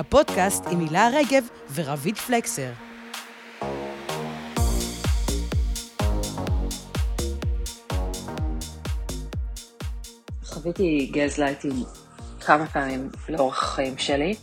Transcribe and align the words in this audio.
הפודקאסט 0.00 0.64
עם 0.70 0.80
הילה 0.80 1.08
רגב 1.12 1.44
ורביד 1.74 2.16
פלקסר. 2.16 2.70
חוויתי 10.44 11.10
גזלייטים 11.12 11.72
כמה 12.40 12.66
פעמים 12.66 13.10
לאורך 13.28 13.62
החיים 13.62 13.98
שלי, 13.98 14.34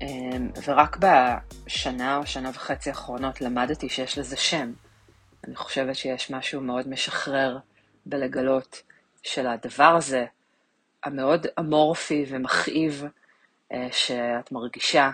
אמ, 0.00 0.50
ורק 0.66 0.96
בשנה 0.96 2.16
או 2.16 2.26
שנה 2.26 2.50
וחצי 2.54 2.90
האחרונות 2.90 3.40
למדתי 3.40 3.88
שיש 3.88 4.18
לזה 4.18 4.36
שם. 4.36 4.72
אני 5.46 5.56
חושבת 5.56 5.96
שיש 5.96 6.30
משהו 6.30 6.60
מאוד 6.60 6.88
משחרר 6.88 7.58
בלגלות 8.06 8.82
של 9.22 9.46
הדבר 9.46 9.94
הזה, 9.96 10.24
המאוד 11.04 11.46
אמורפי 11.58 12.24
ומכאיב 12.28 13.04
שאת 13.92 14.52
מרגישה. 14.52 15.10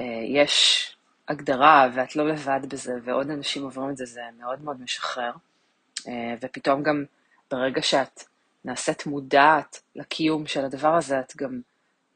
אה, 0.00 0.22
יש 0.26 0.88
הגדרה 1.28 1.88
ואת 1.94 2.16
לא 2.16 2.28
לבד 2.28 2.60
בזה, 2.68 2.92
ועוד 3.04 3.30
אנשים 3.30 3.62
עוברים 3.62 3.90
את 3.90 3.96
זה, 3.96 4.04
זה 4.04 4.20
מאוד 4.38 4.62
מאוד 4.62 4.80
משחרר. 4.80 5.32
אה, 6.08 6.34
ופתאום 6.40 6.82
גם 6.82 7.04
ברגע 7.50 7.82
שאת 7.82 8.24
נעשית 8.64 9.06
מודעת 9.06 9.82
לקיום 9.96 10.46
של 10.46 10.64
הדבר 10.64 10.94
הזה, 10.94 11.20
את 11.20 11.36
גם 11.36 11.60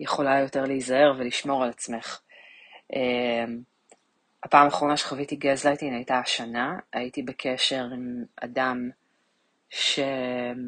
יכולה 0.01 0.41
יותר 0.41 0.65
להיזהר 0.65 1.15
ולשמור 1.19 1.65
על 1.65 1.71
עצמך. 1.71 2.21
הפעם 4.43 4.65
האחרונה 4.65 4.97
שחוויתי 4.97 5.37
גזלייטין 5.37 5.95
הייתה 5.95 6.19
השנה, 6.19 6.79
הייתי 6.93 7.23
בקשר 7.23 7.85
עם 7.85 8.25
אדם 8.37 8.91
שפשוט 9.71 10.63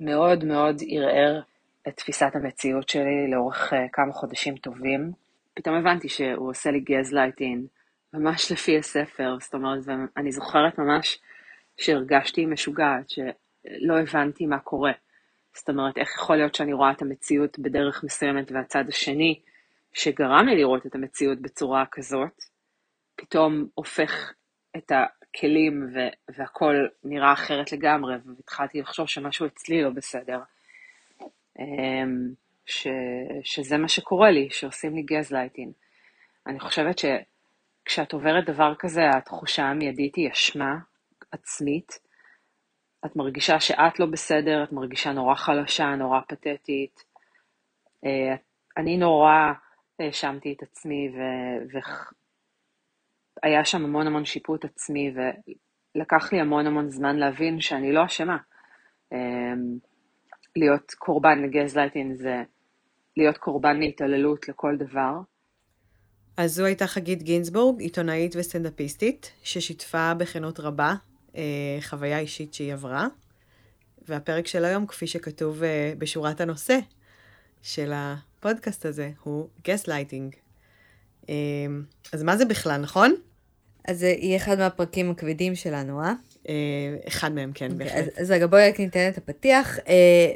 מאוד 0.00 0.44
מאוד 0.44 0.82
ערער 0.88 1.40
את 1.88 1.96
תפיסת 1.96 2.30
המציאות 2.34 2.88
שלי 2.88 3.30
לאורך 3.30 3.72
uh, 3.72 3.76
כמה 3.92 4.12
חודשים 4.12 4.56
טובים. 4.56 5.12
פתאום 5.54 5.76
הבנתי 5.76 6.08
שהוא 6.08 6.50
עושה 6.50 6.70
לי 6.70 6.80
גזלייטין, 6.80 7.66
ממש 8.12 8.46
לפי 8.52 8.78
הספר, 8.78 9.36
זאת 9.40 9.54
אומרת, 9.54 9.78
ואני 9.86 10.32
זוכרת 10.32 10.78
ממש 10.78 11.18
שהרגשתי 11.76 12.46
משוגעת, 12.46 13.10
שלא 13.10 13.98
הבנתי 14.00 14.46
מה 14.46 14.58
קורה. 14.58 14.92
זאת 15.54 15.68
אומרת, 15.68 15.98
איך 15.98 16.14
יכול 16.14 16.36
להיות 16.36 16.54
שאני 16.54 16.72
רואה 16.72 16.90
את 16.90 17.02
המציאות 17.02 17.58
בדרך 17.58 18.04
מסוימת 18.04 18.52
והצד 18.52 18.84
השני, 18.88 19.40
שגרם 19.92 20.46
לי 20.48 20.56
לראות 20.56 20.86
את 20.86 20.94
המציאות 20.94 21.38
בצורה 21.40 21.84
כזאת, 21.90 22.42
פתאום 23.16 23.66
הופך 23.74 24.32
את 24.76 24.92
הכלים 24.92 25.86
והכל 26.36 26.74
נראה 27.04 27.32
אחרת 27.32 27.72
לגמרי, 27.72 28.14
והתחלתי 28.26 28.80
לחשוב 28.80 29.06
שמשהו 29.06 29.46
אצלי 29.46 29.82
לא 29.82 29.90
בסדר. 29.90 30.38
אמ, 31.58 32.32
ש, 32.66 32.86
שזה 33.42 33.78
מה 33.78 33.88
שקורה 33.88 34.30
לי, 34.30 34.48
שעושים 34.50 34.94
לי 34.94 35.02
גזלייטין. 35.02 35.72
אני 36.46 36.60
חושבת 36.60 36.98
שכשאת 36.98 38.12
עוברת 38.12 38.44
דבר 38.46 38.74
כזה, 38.78 39.00
התחושה 39.16 39.62
המיידית 39.62 40.16
היא 40.16 40.32
אשמה 40.32 40.78
עצמית. 41.32 41.98
את 43.06 43.16
מרגישה 43.16 43.60
שאת 43.60 44.00
לא 44.00 44.06
בסדר, 44.06 44.64
את 44.64 44.72
מרגישה 44.72 45.12
נורא 45.12 45.34
חלשה, 45.34 45.84
נורא 45.84 46.20
פתטית. 46.28 47.04
אה, 48.04 48.34
אני 48.76 48.96
נורא 48.96 49.52
האשמתי 49.98 50.52
את 50.52 50.62
עצמי, 50.62 51.08
והיה 53.42 53.64
שם 53.64 53.84
המון 53.84 54.06
המון 54.06 54.24
שיפוט 54.24 54.64
עצמי, 54.64 55.14
ולקח 55.94 56.32
לי 56.32 56.40
המון 56.40 56.66
המון 56.66 56.90
זמן 56.90 57.16
להבין 57.16 57.60
שאני 57.60 57.92
לא 57.92 58.04
אשמה. 58.06 58.36
להיות 60.56 60.94
קורבן 60.98 61.42
לגזלייטינג 61.42 62.14
זה 62.14 62.42
להיות 63.16 63.38
קורבן 63.38 63.76
להתעללות 63.76 64.48
לכל 64.48 64.76
דבר. 64.76 65.12
אז 66.36 66.54
זו 66.54 66.64
הייתה 66.64 66.86
חגית 66.86 67.22
גינזבורג, 67.22 67.80
עיתונאית 67.80 68.36
וסטנדאפיסטית, 68.36 69.32
ששיתפה 69.42 70.14
בכנות 70.14 70.60
רבה 70.60 70.94
אה, 71.36 71.78
חוויה 71.80 72.18
אישית 72.18 72.54
שהיא 72.54 72.72
עברה. 72.72 73.06
והפרק 74.08 74.46
של 74.46 74.64
היום, 74.64 74.86
כפי 74.86 75.06
שכתוב 75.06 75.62
אה, 75.62 75.92
בשורת 75.98 76.40
הנושא 76.40 76.78
של 77.62 77.92
הפודקאסט 77.94 78.86
הזה, 78.86 79.10
הוא 79.22 79.48
גזלייטינג. 79.64 80.34
אה, 81.28 81.34
אז 82.12 82.22
מה 82.22 82.36
זה 82.36 82.44
בכלל, 82.44 82.80
נכון? 82.80 83.14
אז 83.88 83.98
זה 83.98 84.06
יהיה 84.06 84.36
אחד 84.36 84.58
מהפרקים 84.58 85.10
הכבדים 85.10 85.54
שלנו, 85.54 86.02
אה? 86.02 86.12
אה, 86.48 86.54
אחד 87.08 87.32
מהם, 87.32 87.52
כן, 87.54 87.70
okay, 87.70 87.72
אוקיי, 87.72 87.86
בהחלט. 87.86 88.08
אז, 88.16 88.22
אז 88.22 88.30
רגע, 88.30 88.46
בואי 88.46 88.68
רק 88.68 88.80
ניתן 88.80 89.08
את 89.08 89.18
הפתיח. 89.18 89.78
אה, 89.78 89.94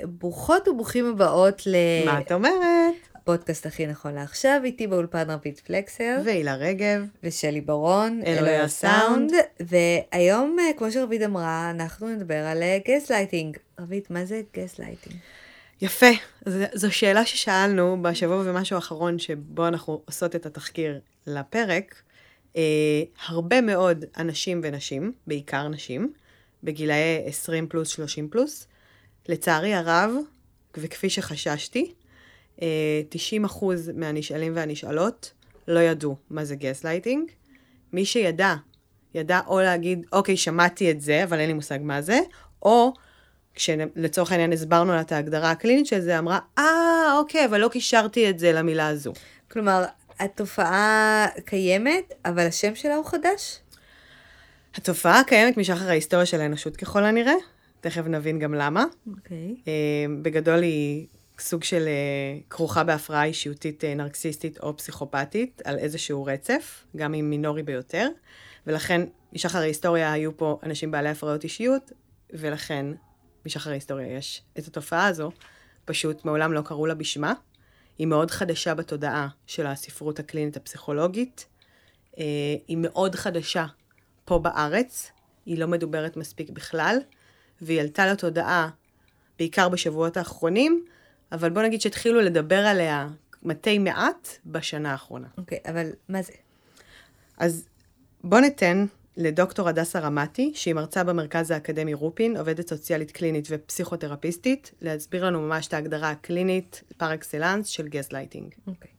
ברוכות 0.09 0.69
וברוכים 0.69 1.11
הבאות 1.11 1.63
ל... 1.67 1.77
מה 2.05 2.21
את 2.21 2.33
אומרת? 2.33 2.95
הפודקאסט 3.15 3.67
הכי 3.67 3.87
נכון 3.87 4.15
לעכשיו, 4.15 4.61
איתי 4.65 4.87
באולפן 4.87 5.31
רבית 5.31 5.61
פלקסר. 5.61 6.19
והילה 6.25 6.55
רגב. 6.55 7.07
ושלי 7.23 7.61
ברון. 7.61 8.21
אלוהי 8.27 8.59
הסאונד. 8.59 9.33
והיום, 9.61 10.57
אה, 10.61 10.73
כמו 10.79 10.91
שרבית 10.91 11.23
אמרה, 11.23 11.71
אנחנו 11.71 12.09
נדבר 12.09 12.47
על 12.47 12.63
גזלייטינג. 12.89 13.57
רבית, 13.81 14.11
מה 14.11 14.25
זה 14.25 14.41
גזלייטינג? 14.57 15.17
יפה. 15.83 16.07
ז, 16.47 16.63
זו 16.75 16.93
שאלה 16.93 17.27
ששאלנו 17.27 18.03
בשבוע 18.03 18.43
ומשהו 18.47 18.77
האחרון 18.77 19.19
שבו 19.19 19.67
אנחנו 19.67 20.01
עושות 20.05 20.37
את 20.37 20.47
התחקיר 20.47 21.01
לפרק. 21.27 22.03
אה, 22.57 23.03
הרבה 23.27 23.61
מאוד 23.61 24.05
אנשים 24.17 24.61
ונשים, 24.65 25.13
בעיקר 25.27 25.69
נשים, 25.69 26.13
בגילאי 26.63 27.23
20 27.25 27.69
פלוס, 27.69 27.89
30 27.89 28.29
פלוס, 28.29 28.67
לצערי 29.29 29.75
הרב, 29.75 30.11
וכפי 30.77 31.11
שחששתי, 31.11 31.93
אה, 32.63 33.03
90 33.09 33.45
אחוז 33.45 33.91
מהנשאלים 33.95 34.53
והנשאלות 34.57 35.33
לא 35.69 35.81
ידעו 35.81 36.17
מה 36.31 36.45
זה 36.45 36.57
גזלייטינג. 36.57 37.31
מי 37.93 38.05
שידע, 38.05 38.55
ידע 39.15 39.41
או 39.47 39.61
להגיד, 39.61 40.07
אוקיי, 40.13 40.37
שמעתי 40.37 40.91
את 40.91 41.01
זה, 41.01 41.25
אבל 41.25 41.41
אין 41.41 41.47
לי 41.47 41.53
מושג 41.53 41.79
מה 41.83 42.03
זה, 42.03 42.21
או 42.63 42.93
כשלצורך 43.55 44.33
העניין 44.33 44.53
הסברנו 44.53 44.93
לה 44.93 45.01
את 45.01 45.13
ההגדרה 45.13 45.51
הקלינית 45.51 45.87
של 45.87 46.01
זה, 46.01 46.19
אמרה, 46.19 46.39
אה, 46.59 47.19
אוקיי, 47.19 47.45
אבל 47.45 47.61
לא 47.61 47.69
קישרתי 47.69 48.31
את 48.31 48.39
זה 48.39 48.53
למילה 48.53 48.89
הזו. 48.89 49.13
כלומר, 49.51 49.85
התופעה 50.19 51.27
קיימת, 51.45 52.15
אבל 52.25 52.47
השם 52.47 52.75
שלה 52.75 52.95
הוא 52.95 53.07
חדש? 53.07 53.59
התופעה 54.75 55.25
קיימת 55.27 55.57
משחר 55.57 55.89
ההיסטוריה 55.89 56.27
של 56.27 56.41
האנושות 56.41 56.77
ככל 56.77 57.05
הנראה, 57.05 57.35
תכף 57.81 58.07
נבין 58.07 58.39
גם 58.39 58.55
למה. 58.55 58.85
אוקיי. 59.07 59.37
Okay. 59.37 59.69
אה, 59.69 60.07
בגדול 60.23 60.63
היא 60.63 61.07
סוג 61.39 61.65
של 61.65 61.87
אה, 61.87 62.39
כרוכה 62.51 62.85
בהפרעה 62.85 63.25
אישיותית 63.25 63.85
אה, 63.85 63.95
נרקסיסטית 63.95 64.59
או 64.59 64.77
פסיכופתית 64.77 65.63
על 65.65 65.79
איזשהו 65.79 66.25
רצף, 66.25 66.85
גם 66.97 67.15
אם 67.15 67.31
מינורי 67.31 67.63
ביותר, 67.63 68.09
ולכן 68.67 69.01
משחר 69.33 69.59
ההיסטוריה 69.59 70.13
היו 70.13 70.37
פה 70.37 70.59
אנשים 70.63 70.91
בעלי 70.91 71.09
הפרעות 71.09 71.45
אישיות, 71.45 71.93
ולכן 72.31 72.87
משחר 73.47 73.71
ההיסטוריה 73.71 74.17
יש 74.17 74.43
את 74.59 74.67
התופעה 74.67 75.07
הזו, 75.07 75.31
פשוט 75.85 76.25
מעולם 76.25 76.53
לא 76.53 76.61
קראו 76.61 76.87
לה 76.87 76.95
בשמה. 76.95 77.33
היא 78.03 78.07
מאוד 78.09 78.31
חדשה 78.31 78.75
בתודעה 78.75 79.29
של 79.47 79.67
הספרות 79.67 80.19
הקלינית 80.19 80.57
הפסיכולוגית. 80.57 81.47
אה, 82.19 82.25
היא 82.69 82.77
מאוד 82.77 83.15
חדשה 83.15 83.67
פה 84.25 84.39
בארץ, 84.39 85.11
היא 85.47 85.59
לא 85.59 85.67
מדוברת 85.69 86.17
מספיק 86.17 86.51
בכלל, 86.51 86.97
והיא 87.61 87.81
עלתה 87.81 88.07
לתודעה 88.07 88.69
בעיקר 89.39 89.69
בשבועות 89.69 90.17
האחרונים, 90.17 90.85
אבל 91.33 91.51
בוא 91.51 91.63
נגיד 91.63 91.81
שהתחילו 91.81 92.21
לדבר 92.21 92.67
עליה 92.67 93.09
מתי 93.43 93.79
מעט 93.79 94.29
בשנה 94.47 94.93
האחרונה. 94.93 95.29
אוקיי, 95.39 95.59
okay, 95.59 95.71
אבל 95.71 95.91
מה 96.09 96.23
זה? 96.23 96.33
אז 97.39 97.69
בוא 98.25 98.41
ניתן 98.41 98.87
לדוקטור 99.17 99.69
הדסה 99.69 99.99
רמתי, 99.99 100.53
שהיא 100.55 100.75
מרצה 100.75 101.05
במרכז 101.05 101.51
האקדמי 101.51 101.95
רופין, 101.95 102.37
עובדת 102.37 102.69
סוציאלית 102.69 103.11
קלינית 103.11 103.49
ופסיכותרפיסטית, 103.51 104.71
להסביר 104.83 105.25
לנו 105.25 105.41
ממש 105.41 105.67
את 105.67 105.75
ההגדרה 105.75 106.11
הקלינית 106.11 106.83
פר 106.97 107.15
אקסלנס 107.15 107.67
של 107.67 107.89
גזלייטינג. 107.89 108.55
אוקיי. 108.67 108.91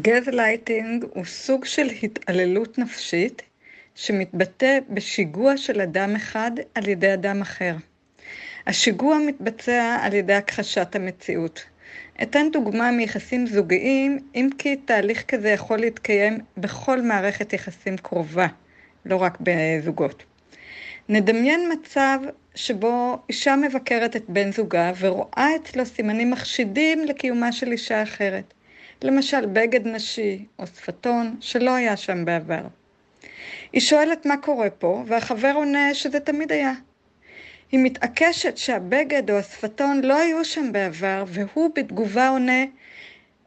גזלייטינג 0.00 1.04
הוא 1.14 1.24
סוג 1.24 1.64
של 1.64 1.86
התעללות 2.02 2.78
נפשית 2.78 3.42
שמתבטא 3.94 4.78
בשיגוע 4.90 5.56
של 5.56 5.80
אדם 5.80 6.16
אחד 6.16 6.50
על 6.74 6.88
ידי 6.88 7.14
אדם 7.14 7.40
אחר. 7.40 7.74
השיגוע 8.66 9.18
מתבצע 9.26 9.98
על 10.02 10.14
ידי 10.14 10.32
הכחשת 10.32 10.96
המציאות. 10.96 11.64
אתן 12.22 12.46
דוגמה 12.52 12.90
מיחסים 12.90 13.46
זוגיים, 13.46 14.18
אם 14.34 14.48
כי 14.58 14.76
תהליך 14.76 15.24
כזה 15.28 15.48
יכול 15.48 15.78
להתקיים 15.78 16.38
בכל 16.56 17.02
מערכת 17.02 17.52
יחסים 17.52 17.96
קרובה. 17.96 18.46
לא 19.06 19.16
רק 19.16 19.38
בזוגות. 19.40 20.24
נדמיין 21.08 21.72
מצב 21.72 22.18
שבו 22.54 23.18
אישה 23.28 23.56
מבקרת 23.56 24.16
את 24.16 24.24
בן 24.28 24.52
זוגה 24.52 24.92
ורואה 24.98 25.48
אצלו 25.56 25.86
סימנים 25.86 26.30
מחשידים 26.30 27.04
לקיומה 27.04 27.52
של 27.52 27.72
אישה 27.72 28.02
אחרת. 28.02 28.54
למשל 29.02 29.46
בגד 29.46 29.86
נשי 29.86 30.44
או 30.58 30.66
שפתון 30.66 31.36
שלא 31.40 31.74
היה 31.74 31.96
שם 31.96 32.24
בעבר. 32.24 32.62
היא 33.72 33.80
שואלת 33.80 34.26
מה 34.26 34.36
קורה 34.36 34.70
פה, 34.70 35.04
והחבר 35.06 35.52
עונה 35.54 35.94
שזה 35.94 36.20
תמיד 36.20 36.52
היה. 36.52 36.72
היא 37.72 37.80
מתעקשת 37.82 38.56
שהבגד 38.56 39.30
או 39.30 39.38
השפתון 39.38 40.00
לא 40.00 40.18
היו 40.18 40.44
שם 40.44 40.72
בעבר, 40.72 41.24
והוא 41.26 41.70
בתגובה 41.74 42.28
עונה, 42.28 42.64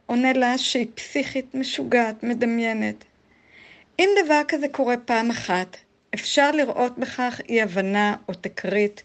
עונה 0.06 0.32
לה 0.32 0.58
שהיא 0.58 0.86
פסיכית 0.94 1.54
משוגעת, 1.54 2.22
מדמיינת. 2.22 3.04
אם 3.98 4.08
דבר 4.24 4.40
כזה 4.48 4.68
קורה 4.68 4.96
פעם 4.96 5.30
אחת, 5.30 5.76
אפשר 6.14 6.50
לראות 6.50 6.98
בכך 6.98 7.40
אי 7.48 7.62
הבנה 7.62 8.16
או 8.28 8.34
תקרית, 8.34 9.02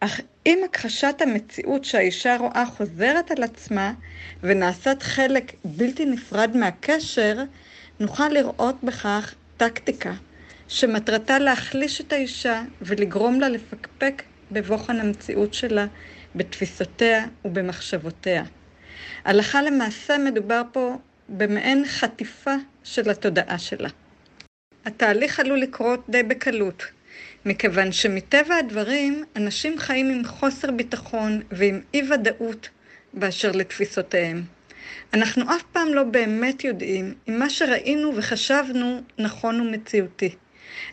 אך 0.00 0.20
אם 0.46 0.58
הכחשת 0.64 1.14
המציאות 1.20 1.84
שהאישה 1.84 2.36
רואה 2.36 2.66
חוזרת 2.66 3.30
על 3.30 3.42
עצמה 3.42 3.92
ונעשית 4.42 5.02
חלק 5.02 5.52
בלתי 5.64 6.04
נפרד 6.04 6.56
מהקשר, 6.56 7.42
נוכל 8.00 8.28
לראות 8.28 8.76
בכך 8.82 9.34
טקטיקה 9.56 10.12
שמטרתה 10.68 11.38
להחליש 11.38 12.00
את 12.00 12.12
האישה 12.12 12.62
ולגרום 12.82 13.40
לה 13.40 13.48
לפקפק 13.48 14.22
בבוחן 14.50 15.00
המציאות 15.00 15.54
שלה, 15.54 15.86
בתפיסותיה 16.34 17.26
ובמחשבותיה. 17.44 18.44
הלכה 19.24 19.62
למעשה 19.62 20.18
מדובר 20.18 20.62
פה 20.72 20.96
במעין 21.28 21.84
חטיפה 21.86 22.54
של 22.84 23.10
התודעה 23.10 23.58
שלה. 23.58 23.88
התהליך 24.84 25.40
עלול 25.40 25.58
לקרות 25.58 26.04
די 26.08 26.22
בקלות, 26.22 26.84
מכיוון 27.44 27.92
שמטבע 27.92 28.56
הדברים 28.56 29.24
אנשים 29.36 29.78
חיים 29.78 30.10
עם 30.10 30.24
חוסר 30.24 30.70
ביטחון 30.70 31.42
ועם 31.50 31.80
אי 31.94 32.02
ודאות 32.10 32.68
באשר 33.14 33.52
לתפיסותיהם. 33.52 34.42
אנחנו 35.14 35.44
אף 35.56 35.62
פעם 35.72 35.88
לא 35.88 36.02
באמת 36.02 36.64
יודעים 36.64 37.14
אם 37.28 37.38
מה 37.38 37.50
שראינו 37.50 38.16
וחשבנו 38.16 39.00
נכון 39.18 39.60
ומציאותי. 39.60 40.34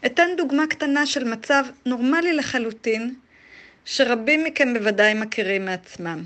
אתן 0.05 0.27
דוגמה 0.37 0.67
קטנה 0.67 1.05
של 1.05 1.23
מצב 1.23 1.65
נורמלי 1.85 2.33
לחלוטין, 2.33 3.15
שרבים 3.85 4.43
מכם 4.43 4.73
בוודאי 4.73 5.13
מכירים 5.13 5.65
מעצמם. 5.65 6.23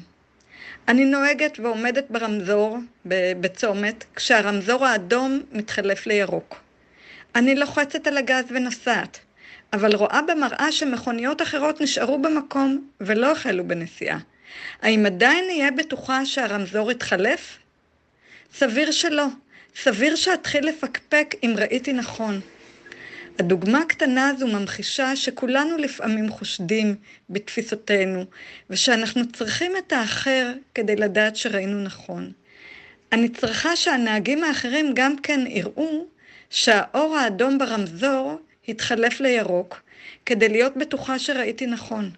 אני 0.87 1.05
נוהגת 1.05 1.59
ועומדת 1.59 2.05
ברמזור, 2.09 2.77
בצומת, 3.39 4.03
כשהרמזור 4.15 4.85
האדום 4.85 5.41
מתחלף 5.51 6.07
לירוק. 6.07 6.64
אני 7.35 7.55
לוחצת 7.55 8.07
על 8.07 8.17
הגז 8.17 8.45
ונוסעת, 8.49 9.19
אבל 9.73 9.95
רואה 9.95 10.21
במראה 10.21 10.71
שמכוניות 10.71 11.41
אחרות 11.41 11.81
נשארו 11.81 12.21
במקום 12.21 12.87
ולא 13.01 13.31
החלו 13.31 13.67
בנסיעה. 13.67 14.19
האם 14.81 15.05
עדיין 15.05 15.45
אהיה 15.49 15.71
בטוחה 15.71 16.25
שהרמזור 16.25 16.91
התחלף? 16.91 17.57
סביר 18.53 18.91
שלא. 18.91 19.25
סביר 19.75 20.15
שאתחיל 20.15 20.67
לפקפק 20.67 21.35
אם 21.43 21.53
ראיתי 21.57 21.93
נכון. 21.93 22.39
הדוגמה 23.39 23.79
הקטנה 23.79 24.29
הזו 24.29 24.47
ממחישה 24.47 25.15
שכולנו 25.15 25.77
לפעמים 25.77 26.29
חושדים 26.29 26.95
בתפיסותינו, 27.29 28.25
ושאנחנו 28.69 29.31
צריכים 29.31 29.71
את 29.77 29.93
האחר 29.93 30.53
כדי 30.75 30.95
לדעת 30.95 31.35
שראינו 31.35 31.83
נכון. 31.83 32.31
אני 33.11 33.29
צריכה 33.29 33.75
שהנהגים 33.75 34.43
האחרים 34.43 34.91
גם 34.93 35.17
כן 35.17 35.39
יראו 35.47 36.14
שהאור 36.55 37.17
האדום 37.17 37.57
ברמזור 37.57 38.39
התחלף 38.67 39.19
לירוק, 39.19 39.81
כדי 40.25 40.49
להיות 40.49 40.77
בטוחה 40.77 41.19
שראיתי 41.19 41.65
נכון. 41.65 42.11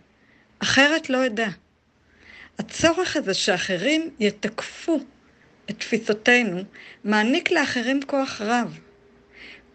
אחרת 0.59 1.09
לא 1.09 1.25
אדע. 1.25 1.47
הצורך 2.59 3.15
הזה 3.15 3.33
שאחרים 3.33 4.09
יתקפו 4.19 4.99
את 5.69 5.79
תפיסותינו, 5.79 6.61
מעניק 7.03 7.51
לאחרים 7.51 7.99
כוח 8.07 8.41
רב. 8.41 8.79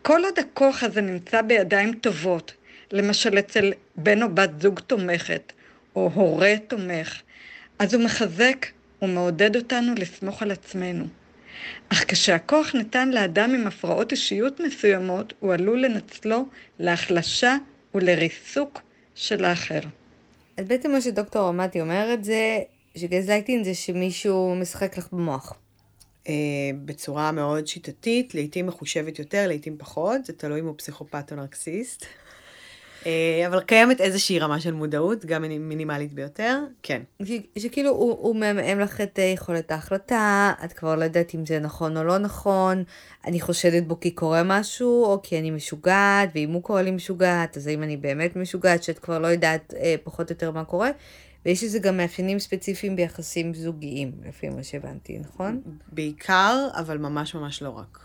כל 0.03 0.25
עוד 0.25 0.39
הכוח 0.39 0.83
הזה 0.83 1.01
נמצא 1.01 1.43
בידיים 1.43 1.95
טובות, 1.95 2.53
למשל 2.93 3.39
אצל 3.39 3.73
בן 3.97 4.23
או 4.23 4.35
בת 4.35 4.61
זוג 4.61 4.81
תומכת, 4.81 5.53
או 5.97 6.11
הורה 6.15 6.55
תומך, 6.69 7.23
אז 7.79 7.95
הוא 7.95 8.05
מחזק 8.05 8.67
ומעודד 9.03 9.57
אותנו 9.57 9.95
לסמוך 9.95 10.43
על 10.43 10.51
עצמנו. 10.51 11.22
אך 11.89 12.05
כשהכוח 12.09 12.75
ניתן 12.75 13.11
לאדם 13.11 13.55
עם 13.55 13.67
הפרעות 13.67 14.13
אישיות 14.13 14.61
מסוימות, 14.61 15.33
הוא 15.41 15.53
עלול 15.53 15.85
לנצלו 15.85 16.45
להחלשה 16.79 17.57
ולריסוק 17.95 18.81
של 19.15 19.45
האחר. 19.45 19.81
אז 20.57 20.67
בעצם 20.67 20.93
מה 20.93 21.01
שדוקטור 21.01 21.49
רמתי 21.49 21.81
אומרת 21.81 22.25
זה 22.25 22.59
שגזלייטינג 22.97 23.65
זה 23.65 23.75
שמישהו 23.75 24.55
משחק 24.55 24.99
לך 24.99 25.09
במוח. 25.13 25.55
אה, 26.29 26.35
בצורה 26.85 27.33
מאוד 27.33 27.67
שיטתית, 27.67 28.35
לעתים 28.35 28.67
מחושבת 28.67 29.19
יותר, 29.19 29.49
לעתים 29.49 29.79
פחות, 29.79 30.25
זה 30.25 30.33
תלוי 30.33 30.61
אם 30.61 30.67
הוא 30.67 30.75
פסיכופת 30.79 31.33
או 31.33 31.37
נרקסיסט. 31.37 32.07
אה, 33.07 33.47
אבל 33.47 33.61
קיימת 33.61 34.01
איזושהי 34.01 34.39
רמה 34.39 34.61
של 34.61 34.73
מודעות, 34.73 35.25
גם 35.25 35.43
מינימלית 35.43 36.13
ביותר, 36.13 36.61
כן. 36.83 37.03
שכאילו 37.59 37.91
הוא, 37.91 38.19
הוא 38.21 38.37
מעמעם 38.37 38.81
לך 38.81 39.01
את 39.01 39.19
אה, 39.19 39.25
יכולת 39.25 39.71
ההחלטה, 39.71 40.53
את 40.65 40.73
כבר 40.73 40.97
לא 40.97 41.05
יודעת 41.05 41.35
אם 41.35 41.47
זה 41.47 41.59
נכון 41.59 41.97
או 41.97 42.05
לא 42.05 42.19
נכון, 42.19 42.85
אני 43.27 43.41
חושדת 43.41 43.87
בו 43.87 44.01
כי 44.01 44.11
קורה 44.11 44.43
משהו, 44.45 45.05
או 45.05 45.21
כי 45.23 45.39
אני 45.39 45.51
משוגעת, 45.51 46.29
ואם 46.35 46.53
הוא 46.53 46.63
קורא 46.63 46.83
לי 46.83 46.91
משוגעת, 46.91 47.57
אז 47.57 47.67
האם 47.67 47.83
אני 47.83 47.97
באמת 47.97 48.37
משוגעת, 48.37 48.83
שאת 48.83 48.99
כבר 48.99 49.19
לא 49.19 49.27
יודעת 49.27 49.75
אה, 49.77 49.95
פחות 50.05 50.31
או 50.31 50.35
יותר 50.35 50.51
מה 50.51 50.65
קורה. 50.65 50.91
ויש 51.47 51.65
לזה 51.65 51.79
גם 51.79 51.97
מאפיינים 51.97 52.39
ספציפיים 52.39 52.97
ביחסים 52.97 53.55
זוגיים, 53.55 54.13
לפי 54.29 54.49
מה 54.49 54.63
שהבנתי, 54.63 55.19
נכון? 55.19 55.61
בעיקר, 55.93 56.69
אבל 56.75 56.99
ממש 56.99 57.35
ממש 57.35 57.63
לא 57.63 57.69
רק. 57.69 57.99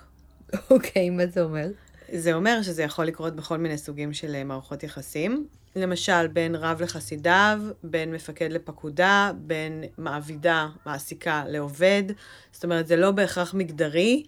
אוקיי, 0.71 1.09
מה 1.09 1.27
זה 1.27 1.44
אומר? 1.44 1.67
זה 2.13 2.33
אומר 2.33 2.62
שזה 2.62 2.83
יכול 2.83 3.06
לקרות 3.06 3.36
בכל 3.36 3.57
מיני 3.57 3.77
סוגים 3.77 4.13
של 4.13 4.36
אה, 4.36 4.44
מערכות 4.44 4.83
יחסים. 4.83 5.48
למשל, 5.75 6.27
בין 6.27 6.56
רב 6.56 6.81
לחסידיו, 6.81 7.62
בין 7.83 8.12
מפקד 8.12 8.51
לפקודה, 8.51 9.31
בין 9.38 9.83
מעבידה, 9.98 10.68
מעסיקה, 10.86 11.44
לעובד. 11.48 12.04
זאת 12.51 12.63
אומרת, 12.63 12.88
זה 12.88 12.95
לא 12.95 13.12
בהכרח 13.12 13.54
מגדרי, 13.54 14.24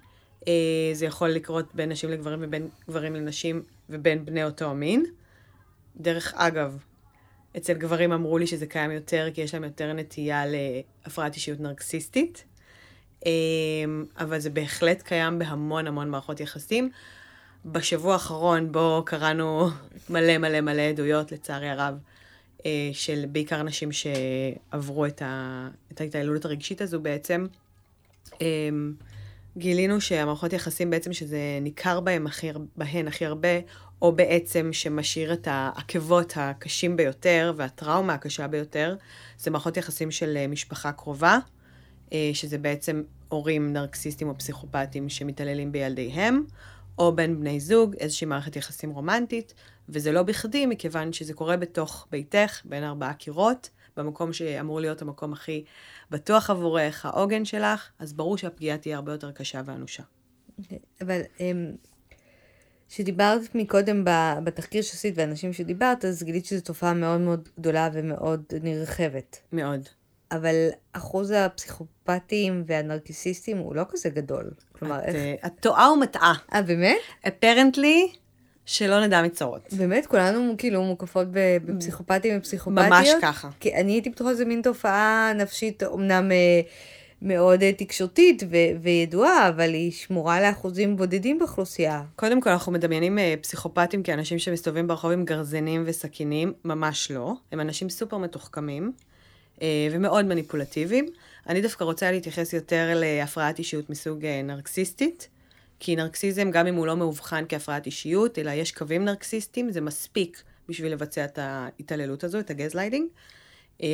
אה, 0.48 0.54
זה 0.94 1.06
יכול 1.06 1.30
לקרות 1.30 1.66
בין 1.76 1.92
נשים 1.92 2.10
לגברים 2.10 2.40
ובין 2.42 2.68
גברים 2.90 3.16
לנשים 3.16 3.64
ובין 3.90 4.26
בני 4.26 4.44
אותו 4.44 4.66
המין. 4.66 5.06
דרך 5.98 6.34
אגב, 6.36 6.78
אצל 7.58 7.74
גברים 7.74 8.12
אמרו 8.12 8.38
לי 8.38 8.48
שזה 8.48 8.66
קיים 8.66 8.92
יותר, 8.92 9.28
כי 9.34 9.42
יש 9.42 9.54
להם 9.54 9.64
יותר 9.64 9.94
נטייה 9.94 10.44
להפרעת 10.46 11.36
אישיות 11.36 11.60
נרקסיסטית. 11.60 12.46
אה, 13.26 13.32
אבל 14.18 14.40
זה 14.40 14.50
בהחלט 14.50 15.02
קיים 15.02 15.40
בהמון 15.40 15.88
המון 15.88 16.10
מערכות 16.10 16.40
יחסים. 16.40 16.90
בשבוע 17.66 18.14
האחרון 18.14 18.72
בו 18.72 19.04
קראנו 19.06 19.70
מלא 20.10 20.38
מלא 20.38 20.62
מלא 20.62 20.82
עדויות, 20.82 21.32
לצערי 21.32 21.70
הרב, 21.70 21.96
אה, 22.66 22.90
של 22.94 23.26
בעיקר 23.32 23.64
נשים 23.64 23.90
שעברו 23.92 25.06
את, 25.06 25.22
ה, 25.22 25.68
את 25.92 26.02
ההתעללות 26.02 26.46
הרגשית 26.46 26.82
הזו 26.82 27.00
בעצם, 27.00 27.46
אה, 28.42 28.48
גילינו 29.58 30.02
שהמערכות 30.02 30.54
יחסים 30.54 30.90
בעצם 30.90 31.14
שזה 31.14 31.40
ניכר 31.62 32.00
בהם 32.00 32.28
הכי, 32.28 32.48
בהן 32.76 33.08
הכי 33.08 33.26
הרבה, 33.26 33.60
או 34.02 34.12
בעצם 34.12 34.70
שמשאיר 34.74 35.34
את 35.34 35.48
העקבות 35.52 36.34
הקשים 36.36 36.98
ביותר 36.98 37.54
והטראומה 37.56 38.14
הקשה 38.14 38.48
ביותר, 38.48 38.96
זה 39.38 39.52
מערכות 39.52 39.78
יחסים 39.78 40.12
של 40.12 40.38
אה, 40.38 40.48
משפחה 40.48 40.92
קרובה, 40.92 41.38
שזה 42.34 42.58
בעצם 42.58 43.04
הורים 43.28 43.74
נרקסיסטים 43.74 44.30
או 44.30 44.38
פסיכופטים 44.38 45.10
שמתעללים 45.10 45.72
בילדיהם, 45.72 46.44
או 47.00 47.12
בין 47.12 47.40
בני 47.40 47.60
זוג, 47.60 47.96
איזושהי 47.96 48.28
מערכת 48.28 48.56
יחסים 48.56 48.90
רומנטית, 48.90 49.54
וזה 49.90 50.12
לא 50.12 50.24
בכדי, 50.24 50.66
מכיוון 50.66 51.14
שזה 51.14 51.34
קורה 51.34 51.58
בתוך 51.58 52.08
ביתך, 52.12 52.62
בין 52.66 52.84
ארבעה 52.84 53.14
קירות, 53.14 53.70
במקום 53.98 54.34
שאמור 54.34 54.80
להיות 54.80 55.02
המקום 55.02 55.34
הכי 55.34 55.64
בטוח 56.12 56.50
עבורך, 56.50 57.06
העוגן 57.06 57.46
שלך, 57.46 57.90
אז 58.00 58.14
ברור 58.14 58.38
שהפגיעה 58.38 58.78
תהיה 58.78 58.96
הרבה 58.96 59.12
יותר 59.12 59.32
קשה 59.32 59.62
ואנושה. 59.66 60.04
אבל 61.02 61.22
כשדיברת 62.90 63.42
אמ, 63.42 63.62
מקודם 63.62 64.04
בתחקיר 64.44 64.82
שעשית 64.82 65.14
ואנשים 65.18 65.54
שדיברת, 65.54 66.06
אז 66.06 66.24
גילית 66.24 66.46
שזו 66.46 66.62
תופעה 66.62 66.94
מאוד 66.94 67.22
מאוד 67.22 67.50
גדולה 67.60 67.90
ומאוד 67.94 68.44
נרחבת. 68.62 69.40
מאוד. 69.54 69.90
אבל 70.32 70.70
אחוז 70.94 71.32
הפסיכופטים 71.32 72.64
והנרקיסיסטים 72.68 73.58
הוא 73.58 73.76
לא 73.76 73.84
כזה 73.90 74.10
גדול. 74.10 74.52
כלומר, 74.72 75.00
איך... 75.00 75.16
אה, 75.16 75.36
את 75.46 75.52
טועה 75.60 75.92
ומטעה. 75.92 76.34
אה, 76.54 76.62
באמת? 76.62 76.98
אפרנטלי, 77.28 78.12
שלא 78.66 79.06
נדע 79.06 79.22
מצרות. 79.22 79.74
באמת? 79.74 80.06
כולנו 80.06 80.56
כאילו 80.58 80.84
מוקפות 80.84 81.28
בפסיכופטים 81.32 82.38
ופסיכופטיות? 82.38 82.88
ממש 82.88 83.10
ככה. 83.22 83.50
כי 83.60 83.76
אני 83.76 83.92
הייתי 83.92 84.10
בטוחה 84.10 84.34
שזו 84.34 84.46
מין 84.46 84.62
תופעה 84.62 85.32
נפשית, 85.36 85.84
אמנם 85.84 86.32
אה, 86.32 86.62
מאוד 87.22 87.64
אה, 87.64 87.72
תקשורתית 87.72 88.44
ו- 88.52 88.82
וידועה, 88.82 89.50
אבל 89.50 89.74
היא 89.74 89.92
שמורה 89.92 90.42
לאחוזים 90.42 90.98
בודדים 90.98 91.40
באוכלוסייה. 91.40 92.04
קודם 92.16 92.42
כל, 92.42 92.50
אנחנו 92.50 92.72
מדמיינים 92.72 93.18
פסיכופטים 93.42 94.04
כאנשים 94.04 94.40
שמסתובבים 94.40 94.88
ברחוב 94.88 95.12
עם 95.12 95.26
גרזנים 95.26 95.84
וסכינים, 95.86 96.54
ממש 96.66 97.12
לא. 97.12 97.34
הם 97.52 97.60
אנשים 97.60 97.90
סופר 97.90 98.18
מתוחכמים. 98.18 98.92
אה, 99.62 99.88
ומאוד 99.92 100.26
מניפולטיביים. 100.26 101.06
אני 101.50 101.62
דווקא 101.62 101.84
רוצה 101.84 102.12
להתייחס 102.12 102.54
יותר 102.54 102.92
להפרעת 102.96 103.60
אישיות 103.60 103.90
מסוג 103.90 104.26
אה, 104.26 104.42
נרקסיסטית, 104.42 105.30
כי 105.80 105.96
נרקסיזם, 105.96 106.52
גם 106.52 106.68
אם 106.68 106.76
הוא 106.76 106.88
לא 106.88 106.98
מאובחן 106.98 107.44
כהפרעת 107.50 107.86
אישיות, 107.86 108.40
אלא 108.40 108.52
יש 108.52 108.72
קווים 108.72 109.06
נרקסיסטיים, 109.06 109.72
זה 109.72 109.82
מספיק 109.82 110.44
בשביל 110.70 110.92
לבצע 110.92 111.26
את 111.26 111.40
ההתעללות 111.42 112.24
הזו, 112.24 112.40
את 112.40 112.50
הגזלייטינג. 112.50 113.08
אה, 113.84 113.88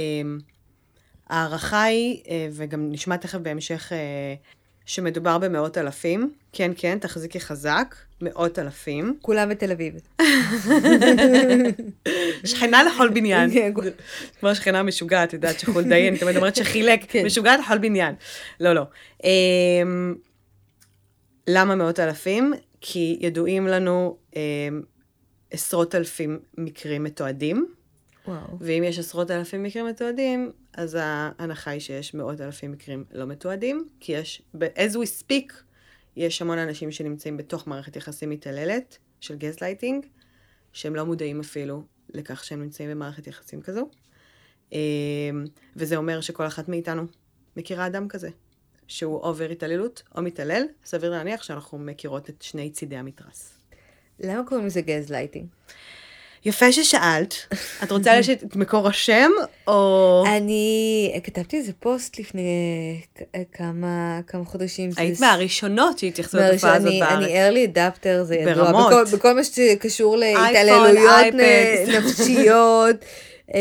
ההערכה 1.29 1.83
היא, 1.83 2.21
וגם 2.51 2.91
נשמע 2.91 3.17
תכף 3.17 3.39
בהמשך 3.39 3.91
שמדובר 4.85 5.37
במאות 5.37 5.77
אלפים. 5.77 6.33
כן, 6.51 6.71
כן, 6.77 6.99
תחזיקי 6.99 7.39
חזק, 7.39 7.95
מאות 8.21 8.59
אלפים. 8.59 9.17
כולם 9.21 9.49
בתל 9.49 9.71
אביב. 9.71 9.93
שכנה 12.45 12.83
לכל 12.83 13.09
בניין. 13.09 13.51
כן. 13.53 13.73
כמו 14.39 14.55
שכנה 14.55 14.83
משוגעת, 14.83 15.29
את 15.29 15.33
יודעת 15.33 15.59
שחולדאי, 15.59 16.09
אני 16.09 16.17
תמיד 16.17 16.35
אומרת 16.37 16.55
שחילק, 16.55 16.99
כן. 17.07 17.25
משוגעת 17.25 17.59
לכל 17.59 17.77
בניין. 17.77 18.15
לא, 18.59 18.73
לא. 18.73 18.83
אמ, 19.23 20.15
למה 21.47 21.75
מאות 21.75 21.99
אלפים? 21.99 22.53
כי 22.81 23.17
ידועים 23.21 23.67
לנו 23.67 24.17
אמ, 24.35 24.41
עשרות 25.51 25.95
אלפים 25.95 26.39
מקרים 26.57 27.03
מתועדים, 27.03 27.67
וואו. 28.27 28.37
ואם 28.59 28.83
יש 28.85 28.99
עשרות 28.99 29.31
אלפים 29.31 29.63
מקרים 29.63 29.85
מתועדים, 29.85 30.51
אז 30.77 30.97
ההנחה 31.01 31.71
היא 31.71 31.79
שיש 31.79 32.13
מאות 32.13 32.41
אלפים 32.41 32.71
מקרים 32.71 33.03
לא 33.11 33.25
מתועדים, 33.25 33.87
כי 33.99 34.11
יש, 34.11 34.41
as 34.57 34.93
we 34.93 35.23
speak, 35.23 35.53
יש 36.15 36.41
המון 36.41 36.57
אנשים 36.57 36.91
שנמצאים 36.91 37.37
בתוך 37.37 37.67
מערכת 37.67 37.95
יחסים 37.95 38.29
מתעללת 38.29 38.97
של 39.19 39.35
גזלייטינג, 39.35 40.05
שהם 40.73 40.95
לא 40.95 41.05
מודעים 41.05 41.39
אפילו 41.39 41.83
לכך 42.09 42.43
שהם 42.43 42.61
נמצאים 42.61 42.89
במערכת 42.89 43.27
יחסים 43.27 43.61
כזו. 43.61 43.89
אמ, 44.71 44.77
וזה 45.75 45.95
אומר 45.95 46.21
שכל 46.21 46.47
אחת 46.47 46.69
מאיתנו 46.69 47.03
מכירה 47.57 47.87
אדם 47.87 48.07
כזה, 48.07 48.29
שהוא 48.87 49.23
עובר 49.23 49.49
התעללות 49.49 50.03
או 50.15 50.21
מתעלל, 50.21 50.63
סביר 50.85 51.11
להניח 51.11 51.43
שאנחנו 51.43 51.77
מכירות 51.77 52.29
את 52.29 52.41
שני 52.41 52.69
צידי 52.69 52.97
המתרס. 52.97 53.59
למה 54.19 54.47
קוראים 54.47 54.65
לזה 54.65 54.81
גזלייטינג? 54.81 55.47
יפה 56.45 56.71
ששאלת. 56.71 57.35
את 57.83 57.91
רוצה 57.91 58.15
לתת 58.19 58.43
את 58.43 58.55
מקור 58.55 58.87
השם, 58.87 59.31
או... 59.67 60.23
אני 60.37 61.21
כתבתי 61.23 61.57
איזה 61.57 61.71
פוסט 61.79 62.19
לפני 62.19 63.01
כמה, 63.53 64.19
כמה 64.27 64.45
חודשים. 64.45 64.89
היית 64.97 65.19
מהראשונות 65.19 65.99
שהתייחסו 65.99 66.37
לתופעה 66.37 66.75
הזאת 66.75 66.87
אני- 66.87 66.99
בארץ. 66.99 67.23
אני 67.23 67.65
early 67.67 67.77
adapter, 67.77 68.23
זה 68.23 68.35
ידוע. 68.35 68.53
ברמות. 68.63 68.87
בכל, 68.91 69.17
בכל 69.17 69.33
מה 69.35 69.43
שקשור 69.43 70.17
להתעללויות 70.17 71.33
נפשיות, 71.97 72.95
אה, 73.55 73.59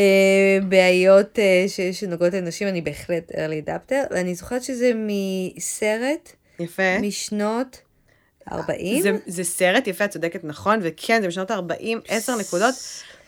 בעיות 0.67 1.39
אה, 1.39 1.65
ש- 1.67 1.99
שנוגעות 1.99 2.33
לנשים, 2.33 2.67
אני 2.67 2.81
בהחלט 2.81 3.31
early 3.31 3.67
adapter, 3.69 3.95
ואני 4.11 4.35
זוכרת 4.35 4.63
שזה 4.63 4.91
מסרט 4.95 6.31
יפה. 6.59 6.99
משנות 7.01 7.77
40. 8.51 9.01
זה, 9.01 9.11
זה 9.27 9.43
סרט, 9.43 9.87
יפה, 9.87 10.05
את 10.05 10.09
צודקת, 10.09 10.43
נכון, 10.43 10.79
וכן, 10.81 11.21
זה 11.21 11.27
בשנות 11.27 11.51
ה-40, 11.51 11.97
עשר 12.07 12.35
נקודות. 12.37 12.75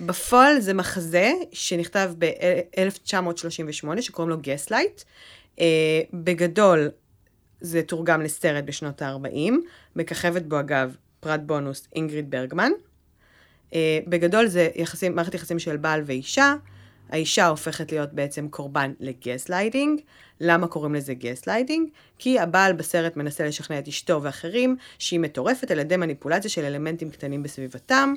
בפועל 0.01 0.59
זה 0.59 0.73
מחזה 0.73 1.31
שנכתב 1.51 2.13
ב-1938, 2.17 4.01
שקוראים 4.01 4.29
לו 4.29 4.37
גסלייט. 4.41 5.01
אה, 5.55 5.59
בגדול, 6.13 6.89
זה 7.61 7.81
תורגם 7.81 8.21
לסרט 8.21 8.63
בשנות 8.63 9.01
ה-40, 9.01 9.53
מככבת 9.95 10.41
בו 10.41 10.59
אגב 10.59 10.95
פרט 11.19 11.39
בונוס 11.45 11.87
אינגריד 11.95 12.31
ברגמן. 12.31 12.71
אה, 13.71 13.73
בגדול 14.07 14.47
זה 14.47 14.69
יחסים, 14.75 15.15
מערכת 15.15 15.33
יחסים 15.33 15.59
של 15.59 15.77
בעל 15.77 16.01
ואישה, 16.05 16.55
האישה 17.09 17.47
הופכת 17.47 17.91
להיות 17.91 18.13
בעצם 18.13 18.47
קורבן 18.47 18.93
לגסלייטינג. 18.99 20.01
למה 20.41 20.67
קוראים 20.67 20.95
לזה 20.95 21.13
גסלייטינג? 21.13 21.89
כי 22.19 22.39
הבעל 22.39 22.73
בסרט 22.73 23.17
מנסה 23.17 23.45
לשכנע 23.45 23.79
את 23.79 23.87
אשתו 23.87 24.23
ואחרים 24.23 24.75
שהיא 24.99 25.19
מטורפת 25.19 25.71
על 25.71 25.79
ידי 25.79 25.97
מניפולציה 25.97 26.49
של 26.49 26.65
אלמנטים 26.65 27.09
קטנים 27.09 27.43
בסביבתם, 27.43 28.13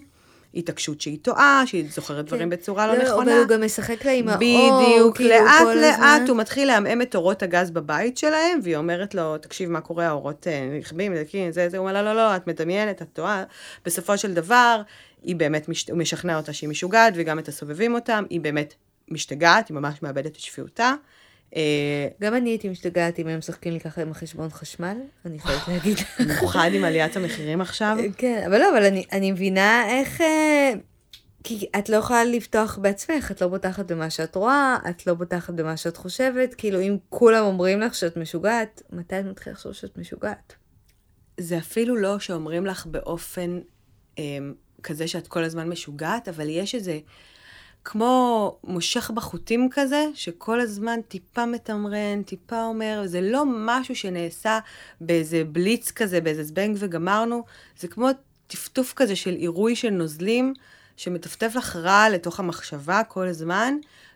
התעקשות 0.55 1.01
שהיא 1.01 1.19
טועה, 1.23 1.63
שהיא 1.67 1.85
זוכרת 1.91 2.25
דברים 2.25 2.51
בצורה 2.51 2.87
לא 2.87 3.03
נכונה. 3.03 3.33
אבל 3.33 3.41
הוא 3.41 3.49
גם 3.49 3.65
משחק 3.65 4.05
לה 4.05 4.13
עם 4.13 4.29
האור, 4.29 4.39
בדיוק, 4.39 5.17
כאילו, 5.17 5.31
לאט 5.31 5.63
כל 5.63 5.75
לאט 5.75 5.99
הזמן. 5.99 6.25
הוא 6.29 6.37
מתחיל 6.37 6.69
לעמעם 6.69 7.03
את 7.03 7.15
אורות 7.15 7.43
הגז 7.43 7.71
בבית 7.71 8.19
שלהם, 8.19 8.61
והיא 8.63 8.77
אומרת 8.77 9.15
לו, 9.15 9.39
תקשיב, 9.39 9.71
מה 9.71 9.81
קורה, 9.81 10.07
האורות 10.07 10.47
אה, 10.47 10.79
נכבים, 10.79 11.13
נדלקים, 11.13 11.53
זה, 11.53 11.69
זה, 11.69 11.79
הוא 11.79 11.89
אומר, 11.89 12.03
לא, 12.03 12.15
לא, 12.15 12.17
לא, 12.17 12.37
את 12.37 12.47
מדמיינת, 12.47 13.03
את 13.03 13.09
טועה. 13.13 13.45
בסופו 13.85 14.19
של 14.19 14.35
דבר, 14.35 14.83
היא 15.23 15.37
באמת, 15.37 15.69
מש... 15.69 15.91
הוא 15.91 15.99
משכנע 15.99 16.37
אותה 16.37 16.53
שהיא 16.53 16.71
משוגעת, 16.71 17.13
וגם 17.17 17.39
את 17.39 17.49
הסובבים 17.49 17.95
אותם, 17.95 18.25
היא 18.31 18.41
באמת 18.41 18.75
משתגעת, 19.09 19.69
היא 19.69 19.75
ממש 19.75 20.03
מאבדת 20.03 20.27
את 20.27 20.41
שפיותה. 20.41 20.95
אה, 21.57 22.09
גם 22.21 22.35
אני 22.35 22.51
הייתי 22.51 22.69
משתגעת 22.69 23.19
אם 23.19 23.29
הם 23.29 23.39
משחקים 23.39 23.73
לי 23.73 23.81
ככה 23.81 24.03
עם 24.03 24.11
החשבון 24.11 24.51
חשמל, 24.51 24.97
אני 25.25 25.39
חייבת 25.39 25.69
להגיד. 25.73 25.97
במיוחד 26.21 26.71
עם 26.75 26.85
עליית 26.85 27.17
המחירים 27.17 27.61
עכשיו. 27.61 27.97
כן, 28.17 28.43
אבל 28.47 28.59
לא, 28.59 28.71
אבל 28.71 28.87
אני, 29.13 29.33
מבינה 29.33 29.85
איך... 29.89 30.21
אה, 30.21 30.73
כי 31.45 31.67
את 31.79 31.89
לא 31.89 31.97
יכולה 31.97 32.25
לפתוח 32.25 32.79
בעצמך, 32.83 33.31
את 33.31 33.41
לא 33.41 33.49
בוטחת 33.49 33.93
במה 33.93 34.11
שאת 34.11 34.35
רואה, 34.35 34.79
את 34.91 35.07
לא 35.07 35.15
בוטחת 35.15 35.55
במה 35.55 35.77
שאת 35.77 35.97
חושבת, 35.97 36.55
כאילו 36.55 36.81
אם 36.81 36.97
כולם 37.09 37.45
אומרים 37.45 37.81
לך 37.81 37.95
שאת 37.95 38.17
משוגעת, 38.17 38.83
מתי 38.93 39.21
את 39.21 39.25
מתחילה 39.25 39.53
לחשוב 39.53 39.73
שאת 39.73 39.99
משוגעת? 39.99 40.55
זה 41.41 41.59
אפילו 41.59 41.97
לא 41.97 42.19
שאומרים 42.19 42.67
לך 42.67 42.87
באופן 42.87 43.61
אה, 44.19 44.39
כזה 44.83 45.09
שאת 45.09 45.29
כל 45.29 45.45
הזמן 45.45 45.69
משוגעת, 45.69 46.29
אבל 46.29 46.49
יש 46.49 46.75
איזה, 46.75 46.99
כמו 47.85 48.57
מושך 48.65 49.11
בחוטים 49.11 49.69
כזה, 49.73 50.07
שכל 50.15 50.61
הזמן 50.61 51.01
טיפה 51.09 51.47
מתמרן, 51.47 52.23
טיפה 52.23 52.65
אומר, 52.65 53.03
זה 53.07 53.21
לא 53.21 53.45
משהו 53.47 53.97
שנעשה 53.97 54.59
באיזה 55.01 55.45
בליץ 55.45 55.91
כזה, 55.91 56.21
באיזה 56.21 56.45
זבנג 56.45 56.77
וגמרנו, 56.79 57.45
זה 57.79 57.89
כמו 57.89 58.09
טפטוף 58.47 58.93
כזה 58.97 59.17
של 59.17 59.31
עירוי 59.31 59.77
של 59.77 59.91
נוזלים, 59.91 60.55
שמטפטף 60.97 61.53
לך 61.57 61.77
רע 61.77 62.09
לתוך 62.09 62.41
המחשבה 62.41 63.03
כל 63.09 63.27
הזמן, 63.27 63.75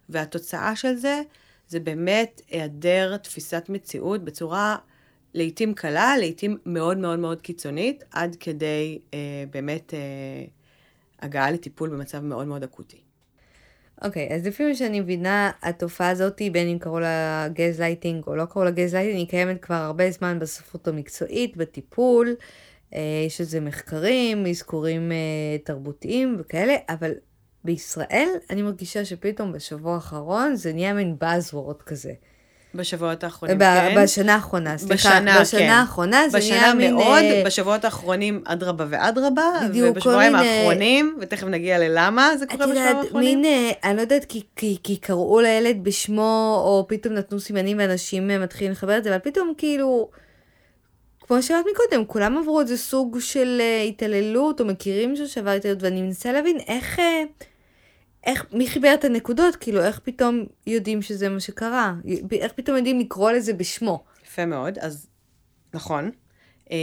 והתוצאה 0.08 0.76
של 0.76 0.94
זה, 0.94 1.22
זה 1.68 1.80
באמת 1.80 2.40
היעדר 2.50 3.16
תפיסת 3.16 3.64
מציאות 3.68 4.24
בצורה 4.24 4.76
לעתים 5.34 5.74
קלה, 5.74 6.16
לעתים 6.18 6.58
מאוד 6.66 6.98
מאוד 6.98 7.18
מאוד 7.18 7.42
קיצונית, 7.42 8.04
עד 8.10 8.36
כדי 8.40 8.98
אה, 9.14 9.44
באמת 9.50 9.94
אה, 9.94 9.98
הגעה 11.20 11.50
לטיפול 11.50 11.88
במצב 11.88 12.20
מאוד 12.20 12.46
מאוד 12.46 12.62
אקוטי. 12.62 13.03
אוקיי, 14.02 14.28
אז 14.34 14.46
לפי 14.46 14.64
מה 14.64 14.74
שאני 14.74 15.00
מבינה, 15.00 15.50
התופעה 15.62 16.08
הזאת, 16.08 16.42
בין 16.52 16.68
אם 16.68 16.78
קראו 16.78 17.00
לה 17.00 17.48
גזלייטינג 17.52 18.24
או 18.26 18.36
לא 18.36 18.44
קראו 18.44 18.64
לה 18.64 18.70
גזלייטינג, 18.70 19.18
היא 19.18 19.28
קיימת 19.28 19.62
כבר 19.62 19.74
הרבה 19.74 20.10
זמן 20.10 20.38
בספרות 20.38 20.88
המקצועית, 20.88 21.56
בטיפול, 21.56 22.34
אה, 22.94 23.00
יש 23.26 23.40
לזה 23.40 23.60
מחקרים, 23.60 24.46
אזכורים 24.46 25.12
אה, 25.12 25.58
תרבותיים 25.64 26.36
וכאלה, 26.38 26.74
אבל 26.88 27.12
בישראל 27.64 28.28
אני 28.50 28.62
מרגישה 28.62 29.04
שפתאום 29.04 29.52
בשבוע 29.52 29.94
האחרון 29.94 30.56
זה 30.56 30.72
נהיה 30.72 30.94
מין 30.94 31.16
buzzword 31.20 31.82
כזה. 31.82 32.12
בשבועות 32.74 33.24
האחרונים, 33.24 33.58
ב- 33.58 33.62
כן. 33.62 33.94
בשנה 34.02 34.34
האחרונה, 34.34 34.78
סליחה, 34.78 34.94
בשנה, 34.94 35.40
בשנה 35.40 35.60
כן. 35.60 35.68
האחרונה 35.70 36.28
זה 36.28 36.38
בשנה 36.38 36.60
נהיה 36.60 36.74
מין... 36.74 36.94
מאוד, 36.94 37.22
אה, 37.22 37.42
בשבועות 37.46 37.84
האחרונים 37.84 38.42
אדרבה 38.44 38.84
ואדרבה, 38.88 39.42
בדיוק, 39.68 39.88
ובשבועיים 39.90 40.32
מיני- 40.36 40.48
האחרונים, 40.48 41.16
ותכף 41.20 41.46
נגיע 41.46 41.78
ללמה 41.78 42.36
זה 42.36 42.44
את 42.44 42.50
קורה 42.52 42.66
בשבועיים 42.66 42.88
יודעת, 42.88 43.04
האחרונים. 43.04 43.40
מין, 43.42 43.44
אה, 43.84 43.90
אני 43.90 43.96
לא 43.96 44.00
יודעת, 44.00 44.24
כי, 44.24 44.42
כי, 44.56 44.76
כי 44.82 44.96
קראו 44.96 45.40
לילד 45.40 45.76
בשמו, 45.84 46.22
או 46.64 46.84
פתאום 46.88 47.14
נתנו 47.14 47.40
סימנים 47.40 47.78
ואנשים 47.78 48.30
אה, 48.30 48.38
מתחילים 48.38 48.72
לחבר 48.72 48.98
את 48.98 49.04
זה, 49.04 49.10
אבל 49.10 49.18
פתאום 49.18 49.52
כאילו, 49.58 50.08
כמו 51.20 51.42
שאמרת 51.42 51.64
מקודם, 51.72 52.04
כולם 52.06 52.38
עברו 52.38 52.60
איזה 52.60 52.76
סוג 52.78 53.16
של 53.20 53.62
התעללות, 53.88 54.60
או 54.60 54.64
מכירים 54.66 55.10
מישהו 55.10 55.28
שעבר 55.28 55.50
התעללות, 55.50 55.82
ואני 55.82 56.02
מנסה 56.02 56.32
להבין 56.32 56.56
איך, 56.68 56.98
אה, 56.98 57.22
איך, 58.26 58.46
מי 58.52 58.68
חיבר 58.68 58.94
את 58.94 59.04
הנקודות, 59.04 59.56
כאילו, 59.56 59.84
איך 59.84 60.00
פתאום 60.04 60.44
יודעים 60.66 61.02
שזה 61.02 61.28
מה 61.28 61.40
שקרה, 61.40 61.94
איך 62.32 62.52
פתאום 62.52 62.76
יודעים 62.76 63.00
לקרוא 63.00 63.30
לזה 63.30 63.52
בשמו. 63.52 64.04
יפה 64.24 64.46
מאוד, 64.46 64.78
אז 64.78 65.06
נכון. 65.74 66.10
אה, 66.70 66.76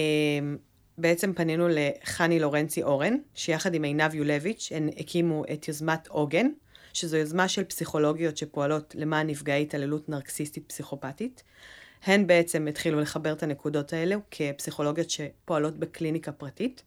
בעצם 0.98 1.34
פנינו 1.34 1.68
לחני 1.70 2.40
לורנצי 2.40 2.84
אורן, 2.84 3.16
שיחד 3.36 3.74
עם 3.74 3.84
עינב 3.84 4.16
יולביץ', 4.16 4.72
הן 4.76 4.90
הקימו 4.98 5.44
את 5.54 5.68
יוזמת 5.68 6.08
עוגן, 6.08 6.48
שזו 6.94 7.18
יוזמה 7.18 7.48
של 7.48 7.64
פסיכולוגיות 7.64 8.38
שפועלות 8.38 8.96
למען 8.98 9.28
נפגעי 9.28 9.62
התעללות 9.62 10.10
נרקסיסטית 10.10 10.64
פסיכופתית. 10.68 11.44
הן 12.04 12.28
בעצם 12.28 12.68
התחילו 12.68 13.00
לחבר 13.00 13.34
את 13.34 13.44
הנקודות 13.44 13.94
האלו 13.94 14.18
כפסיכולוגיות 14.32 15.10
שפועלות 15.10 15.78
בקליניקה 15.78 16.32
פרטית. 16.32 16.84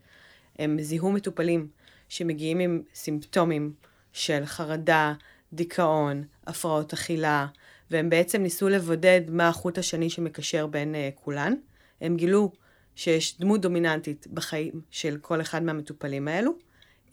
הם 0.58 0.82
זיהו 0.82 1.12
מטופלים 1.12 1.68
שמגיעים 2.08 2.58
עם 2.58 2.82
סימפטומים 2.94 3.72
של 4.14 4.46
חרדה, 4.46 5.14
דיכאון, 5.52 6.24
הפרעות 6.46 6.92
אכילה, 6.92 7.46
והם 7.90 8.10
בעצם 8.10 8.42
ניסו 8.42 8.68
לבודד 8.68 9.20
מה 9.28 9.48
החוט 9.48 9.78
השני 9.78 10.10
שמקשר 10.10 10.66
בין 10.66 10.94
uh, 10.94 11.20
כולן. 11.20 11.54
הם 12.00 12.16
גילו 12.16 12.52
שיש 12.96 13.38
דמות 13.40 13.60
דומיננטית 13.60 14.26
בחיים 14.26 14.72
של 14.90 15.18
כל 15.20 15.40
אחד 15.40 15.62
מהמטופלים 15.62 16.28
האלו, 16.28 16.52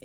um, 0.00 0.04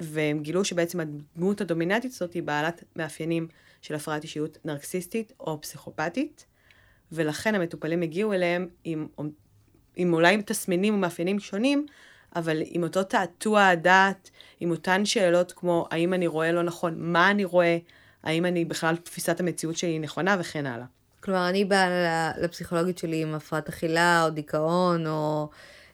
והם 0.00 0.42
גילו 0.42 0.64
שבעצם 0.64 1.00
הדמות 1.00 1.60
הדומיננטית 1.60 2.12
הזאת 2.12 2.32
היא 2.32 2.42
בעלת 2.42 2.84
מאפיינים 2.96 3.48
של 3.82 3.94
הפרעת 3.94 4.22
אישיות 4.22 4.58
נרקסיסטית 4.64 5.32
או 5.40 5.60
פסיכופתית, 5.60 6.46
ולכן 7.12 7.54
המטופלים 7.54 8.02
הגיעו 8.02 8.32
אליהם 8.32 8.68
עם, 8.84 9.06
עם 9.96 10.14
אולי 10.14 10.34
עם 10.34 10.42
תסמינים 10.42 10.94
ומאפיינים 10.94 11.40
שונים, 11.40 11.86
אבל 12.36 12.62
עם 12.64 12.82
אותו 12.82 13.02
תעתוע 13.02 13.66
הדעת, 13.66 14.30
עם 14.60 14.70
אותן 14.70 15.04
שאלות 15.04 15.52
כמו 15.52 15.86
האם 15.90 16.14
אני 16.14 16.26
רואה 16.26 16.52
לא 16.52 16.62
נכון, 16.62 16.94
מה 16.98 17.30
אני 17.30 17.44
רואה, 17.44 17.78
האם 18.22 18.46
אני 18.46 18.64
בכלל 18.64 18.96
תפיסת 18.96 19.40
המציאות 19.40 19.76
שלי 19.76 19.98
נכונה 19.98 20.36
וכן 20.40 20.66
הלאה. 20.66 20.86
כלומר, 21.20 21.48
אני 21.48 21.64
באה 21.64 22.32
לפסיכולוגית 22.38 22.98
שלי 22.98 23.22
עם 23.22 23.34
הפרעת 23.34 23.68
אכילה 23.68 24.24
או 24.24 24.30
דיכאון, 24.30 25.06
או 25.06 25.48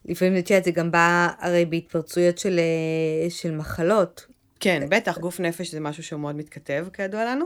לפעמים, 0.05 0.39
את 0.39 0.51
יודעת, 0.51 0.65
זה 0.65 0.71
גם 0.71 0.91
בא 0.91 1.29
הרי 1.39 1.65
בהתפרצויות 1.65 2.39
של, 2.39 2.59
אה, 2.59 3.31
של 3.31 3.57
מחלות. 3.57 4.27
כן, 4.61 4.87
בטח, 4.91 5.19
גוף 5.19 5.41
נפש 5.41 5.71
זה 5.71 5.81
משהו 5.81 6.03
שהוא 6.03 6.21
מאוד 6.21 6.37
מתכתב, 6.37 6.87
כידוע 6.93 7.25
לנו. 7.25 7.45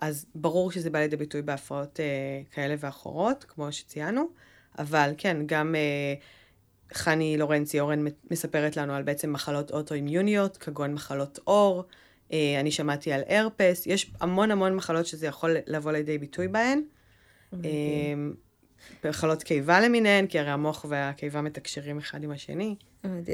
אז 0.00 0.26
ברור 0.34 0.72
שזה 0.72 0.90
בא 0.90 0.98
לידי 0.98 1.16
ביטוי 1.16 1.42
בהפרעות 1.42 2.00
אה, 2.00 2.04
כאלה 2.50 2.74
ואחרות, 2.78 3.44
כמו 3.48 3.72
שציינו, 3.72 4.28
אבל 4.78 5.12
כן, 5.18 5.36
גם 5.46 5.74
אה, 5.74 6.14
חני 6.94 7.36
לורנצי 7.38 7.80
אורן 7.80 8.04
מספרת 8.30 8.76
לנו 8.76 8.94
על 8.94 9.02
בעצם 9.02 9.32
מחלות 9.32 9.70
אוטואימיוניות, 9.70 10.56
כגון 10.56 10.94
מחלות 10.94 11.38
עור, 11.44 11.84
אה, 12.32 12.60
אני 12.60 12.70
שמעתי 12.70 13.12
על 13.12 13.20
הרפס, 13.28 13.86
יש 13.86 14.10
המון 14.20 14.50
המון 14.50 14.74
מחלות 14.74 15.06
שזה 15.06 15.26
יכול 15.26 15.56
לבוא 15.66 15.92
לידי 15.92 16.18
ביטוי 16.18 16.48
בהן. 16.48 16.82
מחלות 19.04 19.42
קיבה 19.42 19.80
למיניהן, 19.80 20.26
כי 20.26 20.38
הרי 20.38 20.50
המוח 20.50 20.84
והקיבה 20.88 21.40
מתקשרים 21.40 21.98
אחד 21.98 22.24
עם 22.24 22.30
השני. 22.30 22.74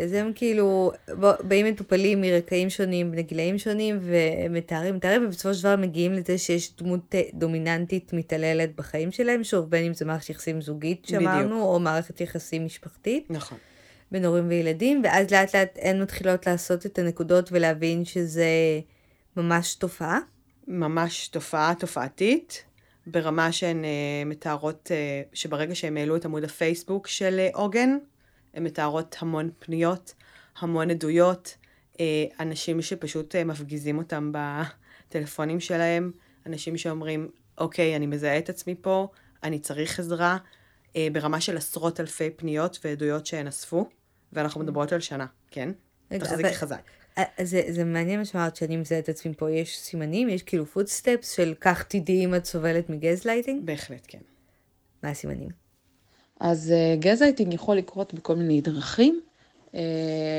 אז 0.03 0.12
הם 0.12 0.33
כאילו 0.35 0.93
באים 1.41 1.67
מטופלים 1.67 2.21
מרקעים 2.21 2.71
שונים, 2.71 3.12
בני 3.12 3.23
גילאים 3.23 3.59
שונים, 3.59 3.99
ומתארים, 4.03 4.97
מתארים, 4.97 5.26
ובסופו 5.26 5.55
של 5.55 5.62
דבר 5.62 5.76
מגיעים 5.76 6.12
לזה 6.12 6.38
שיש 6.38 6.76
דמות 6.76 7.15
דומיננטית 7.35 8.12
מתעללת 8.12 8.76
בחיים 8.76 9.12
שלהם, 9.12 9.45
שוב, 9.45 9.71
בין 9.71 9.85
אם 9.85 9.95
זה 9.95 10.05
מערכת 10.05 10.31
יחסים 10.31 10.61
זוגית 10.61 11.07
שאמרנו, 11.07 11.62
או 11.62 11.81
מערכת 11.81 12.21
יחסים 12.21 12.65
משפחתית. 12.67 13.26
נכון. 13.31 13.59
בין 14.11 14.25
הורים 14.25 14.49
וילדים, 14.49 15.00
ואז 15.05 15.31
לאט 15.31 15.57
לאט 15.57 15.79
הן 15.83 16.03
מתחילות 16.03 16.47
לעשות 16.47 16.87
את 16.87 16.99
הנקודות 16.99 17.49
ולהבין 17.53 18.05
שזה 18.05 18.47
ממש 19.37 19.75
תופעה. 19.75 20.19
ממש 20.69 21.29
תופעה 21.29 21.75
תופעתית, 21.79 22.65
ברמה 23.07 23.53
שהן 23.53 23.85
uh, 23.85 24.29
מתארות, 24.29 24.91
uh, 24.91 25.37
שברגע 25.37 25.75
שהם 25.75 25.97
העלו 25.97 26.17
את 26.17 26.25
עמוד 26.25 26.45
הפייסבוק 26.45 27.07
של 27.07 27.47
uh, 27.53 27.57
עוגן, 27.57 27.99
הן 28.55 28.65
מתארות 28.65 29.17
המון 29.19 29.51
פניות, 29.59 30.15
המון 30.59 30.91
עדויות, 30.91 31.57
uh, 31.95 31.99
אנשים 32.41 32.83
שפשוט 32.83 33.35
uh, 33.35 33.45
מפגיזים 33.45 33.99
אותם 33.99 34.33
בטלפונים 35.09 35.61
שלהם, 35.61 36.13
אנשים 36.47 36.77
שאומרים, 36.77 37.29
אוקיי, 37.59 37.97
אני 37.97 38.07
מזהה 38.07 38.39
את 38.39 38.49
עצמי 38.49 38.75
פה, 38.81 39.09
אני 39.43 39.59
צריך 39.59 39.99
עזרה, 39.99 40.37
אה, 40.88 40.97
ברמה 41.13 41.41
של 41.41 41.57
עשרות 41.57 42.01
אלפי 42.01 42.31
פניות 42.31 42.79
ועדויות 42.85 43.27
שהן 43.27 43.47
אספו, 43.47 43.89
ואנחנו 44.33 44.61
מדברות 44.61 44.93
על 44.93 45.01
שנה, 45.01 45.27
כן? 45.51 45.71
תחזיקי 46.09 46.55
חזק. 46.55 46.81
אה, 47.19 47.25
זה, 47.43 47.63
זה 47.69 47.85
מעניין 47.85 48.19
מה 48.19 48.25
שאמרת 48.25 48.57
שאני 48.57 48.77
מזהה 48.77 48.99
את 48.99 49.09
עצמי 49.09 49.35
פה, 49.35 49.51
יש 49.51 49.79
סימנים, 49.79 50.29
יש 50.29 50.43
כאילו 50.43 50.67
footsteps 50.67 51.37
של 51.37 51.55
כך 51.61 51.83
תדעי 51.83 52.25
אם 52.25 52.35
את 52.35 52.45
סובלת 52.45 52.91
מגזלייטינג? 52.91 53.67
בהחלט, 53.67 54.05
כן. 54.09 54.19
מה 55.03 55.11
הסימנים? 55.11 55.49
אז 56.41 56.73
אה, 56.73 57.00
גזלייטינג 57.01 57.55
יכול 57.55 57.77
לקרות 57.77 58.15
בכל 58.15 58.37
מיני 58.37 58.61
דרכים. 58.61 59.21
אה, 59.73 59.76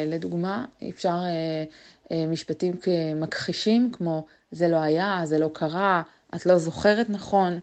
לדוגמה, 0.08 0.66
אפשר 0.90 1.18
אה, 1.18 2.08
אה, 2.08 2.14
משפטים 2.28 2.76
מכחישים, 3.16 3.92
כמו 3.92 4.26
זה 4.52 4.68
לא 4.68 4.78
היה, 4.78 5.22
זה 5.24 5.40
לא 5.40 5.50
קרה, 5.54 6.02
את 6.36 6.46
לא 6.46 6.58
זוכרת 6.58 7.10
נכון. 7.10 7.60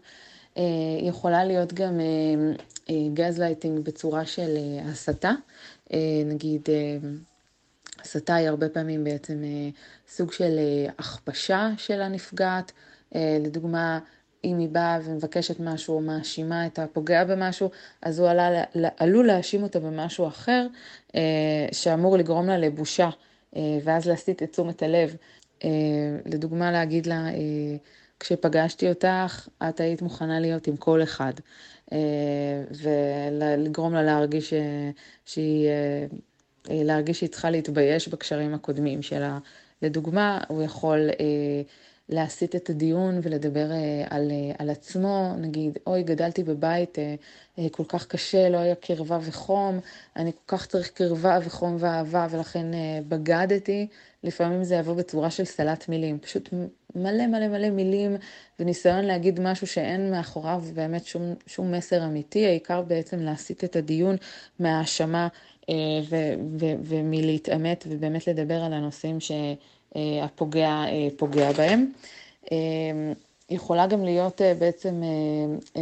אה, 0.55 0.59
יכולה 1.01 1.43
להיות 1.43 1.73
גם 1.73 1.99
גזלייטינג 3.13 3.77
אה, 3.77 3.81
אה, 3.81 3.83
בצורה 3.83 4.25
של 4.25 4.55
אה, 4.55 4.89
הסתה. 4.89 5.31
אה, 5.89 5.93
נגיד, 6.25 6.61
אה, 6.65 7.05
הסתה 8.05 8.35
היא 8.35 8.47
הרבה 8.47 8.69
פעמים 8.69 9.03
בעצם 9.03 9.43
אה, 9.43 9.69
סוג 10.07 10.31
של 10.31 10.57
אה, 10.57 10.91
הכפשה 10.99 11.69
של 11.77 12.01
הנפגעת. 12.01 12.71
אה, 13.15 13.37
לדוגמה, 13.41 13.99
אם 14.43 14.59
היא 14.59 14.69
באה 14.69 14.99
ומבקשת 15.03 15.59
משהו 15.59 15.95
או 15.95 16.01
מאשימה 16.01 16.65
את 16.65 16.79
הפוגע 16.79 17.23
במשהו, 17.23 17.69
אז 18.01 18.19
הוא 18.19 18.29
עלה, 18.29 18.63
עלול 18.97 19.27
להאשים 19.27 19.63
אותה 19.63 19.79
במשהו 19.79 20.27
אחר, 20.27 20.67
שאמור 21.71 22.17
לגרום 22.17 22.47
לה 22.47 22.57
לבושה, 22.57 23.09
ואז 23.83 24.07
להסיט 24.07 24.43
את 24.43 24.51
תשומת 24.51 24.83
הלב. 24.83 25.15
לדוגמה, 26.25 26.71
להגיד 26.71 27.05
לה, 27.05 27.25
כשפגשתי 28.19 28.89
אותך, 28.89 29.47
את 29.69 29.79
היית 29.79 30.01
מוכנה 30.01 30.39
להיות 30.39 30.67
עם 30.67 30.77
כל 30.77 31.03
אחד, 31.03 31.33
ולגרום 32.71 33.93
לה 33.93 34.03
להרגיש 34.03 34.53
שהיא 35.25 35.69
להרגיש 36.69 37.19
שהיא 37.19 37.29
צריכה 37.29 37.49
להתבייש 37.49 38.07
בקשרים 38.07 38.53
הקודמים 38.53 39.01
שלה. 39.01 39.39
לדוגמה, 39.81 40.41
הוא 40.47 40.63
יכול 40.63 41.09
אה, 41.19 41.61
להסיט 42.09 42.55
את 42.55 42.69
הדיון 42.69 43.19
ולדבר 43.23 43.71
אה, 43.71 44.03
על, 44.09 44.31
אה, 44.31 44.51
על 44.59 44.69
עצמו, 44.69 45.33
נגיד, 45.37 45.77
אוי, 45.87 46.03
גדלתי 46.03 46.43
בבית 46.43 46.99
אה, 46.99 47.15
כל 47.71 47.83
כך 47.87 48.07
קשה, 48.07 48.49
לא 48.49 48.57
היה 48.57 48.75
קרבה 48.75 49.19
וחום, 49.21 49.79
אני 50.15 50.31
כל 50.31 50.57
כך 50.57 50.65
צריך 50.65 50.89
קרבה 50.89 51.39
וחום 51.43 51.75
ואהבה, 51.79 52.27
ולכן 52.31 52.65
בגדתי. 53.07 53.87
לפעמים 54.25 54.63
זה 54.63 54.75
יבוא 54.75 54.93
בצורה 54.93 55.31
של 55.31 55.45
סלט 55.45 55.89
מילים, 55.89 56.19
פשוט 56.19 56.49
מלא 56.95 57.27
מלא 57.27 57.47
מלא 57.47 57.69
מילים 57.69 58.15
וניסיון 58.59 59.05
להגיד 59.05 59.39
משהו 59.39 59.67
שאין 59.67 60.11
מאחוריו 60.11 60.63
באמת 60.73 61.05
שום, 61.05 61.33
שום 61.47 61.71
מסר 61.71 62.05
אמיתי, 62.05 62.45
העיקר 62.45 62.81
בעצם 62.81 63.19
להסיט 63.19 63.63
את 63.63 63.75
הדיון 63.75 64.15
מהאשמה 64.59 65.27
אה, 65.69 65.75
ומלהתעמת 66.83 67.85
ובאמת 67.89 68.27
לדבר 68.27 68.63
על 68.63 68.73
הנושאים 68.73 69.19
שהפוגע 69.19 69.74
אה, 69.95 70.27
פוגע 71.17 71.51
בהם. 71.57 71.91
אה, 72.51 72.57
יכולה 73.49 73.87
גם 73.87 74.03
להיות 74.03 74.41
בעצם 74.59 75.03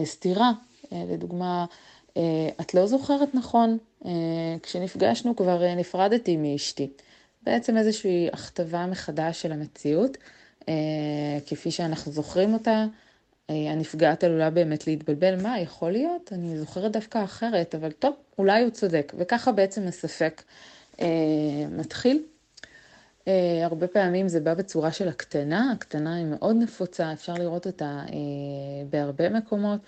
סתירה, 0.04 0.52
לדוגמה, 0.92 1.66
את 2.62 2.74
לא 2.74 2.88
זוכרת 2.88 3.36
נכון, 3.36 3.78
כשנפגשנו 4.64 5.36
כבר 5.36 5.76
נפרדתי 5.76 6.38
מאשתי. 6.38 6.90
בעצם 7.44 7.78
איזושהי 7.78 8.30
הכתבה 8.34 8.86
מחדש 8.86 9.42
של 9.42 9.52
המציאות, 9.52 10.18
כפי 11.48 11.72
שאנחנו 11.72 12.12
זוכרים 12.12 12.54
אותה, 12.54 12.86
אה, 13.50 13.72
הנפגעת 13.72 14.24
עלולה 14.24 14.50
באמת 14.50 14.88
להתבלבל, 14.88 15.42
מה, 15.42 15.60
יכול 15.60 15.92
להיות? 15.92 16.34
אני 16.34 16.58
זוכרת 16.58 16.92
דווקא 16.92 17.24
אחרת, 17.24 17.76
אבל 17.76 17.92
טוב, 17.92 18.14
אולי 18.38 18.64
הוא 18.64 18.70
צודק. 18.70 19.14
וככה 19.18 19.52
בעצם 19.52 19.88
הספק 19.88 20.44
אה, 21.02 21.08
מתחיל. 21.72 22.24
אה, 23.28 23.66
הרבה 23.66 23.88
פעמים 23.88 24.28
זה 24.28 24.40
בא 24.40 24.54
בצורה 24.54 24.92
של 24.92 25.08
הקטנה, 25.08 25.72
הקטנה 25.72 26.16
היא 26.16 26.26
מאוד 26.26 26.56
נפוצה, 26.60 27.14
אפשר 27.14 27.34
לראות 27.34 27.68
אותה 27.68 27.86
אה, 27.86 28.86
בהרבה 28.90 29.30
מקומות, 29.30 29.80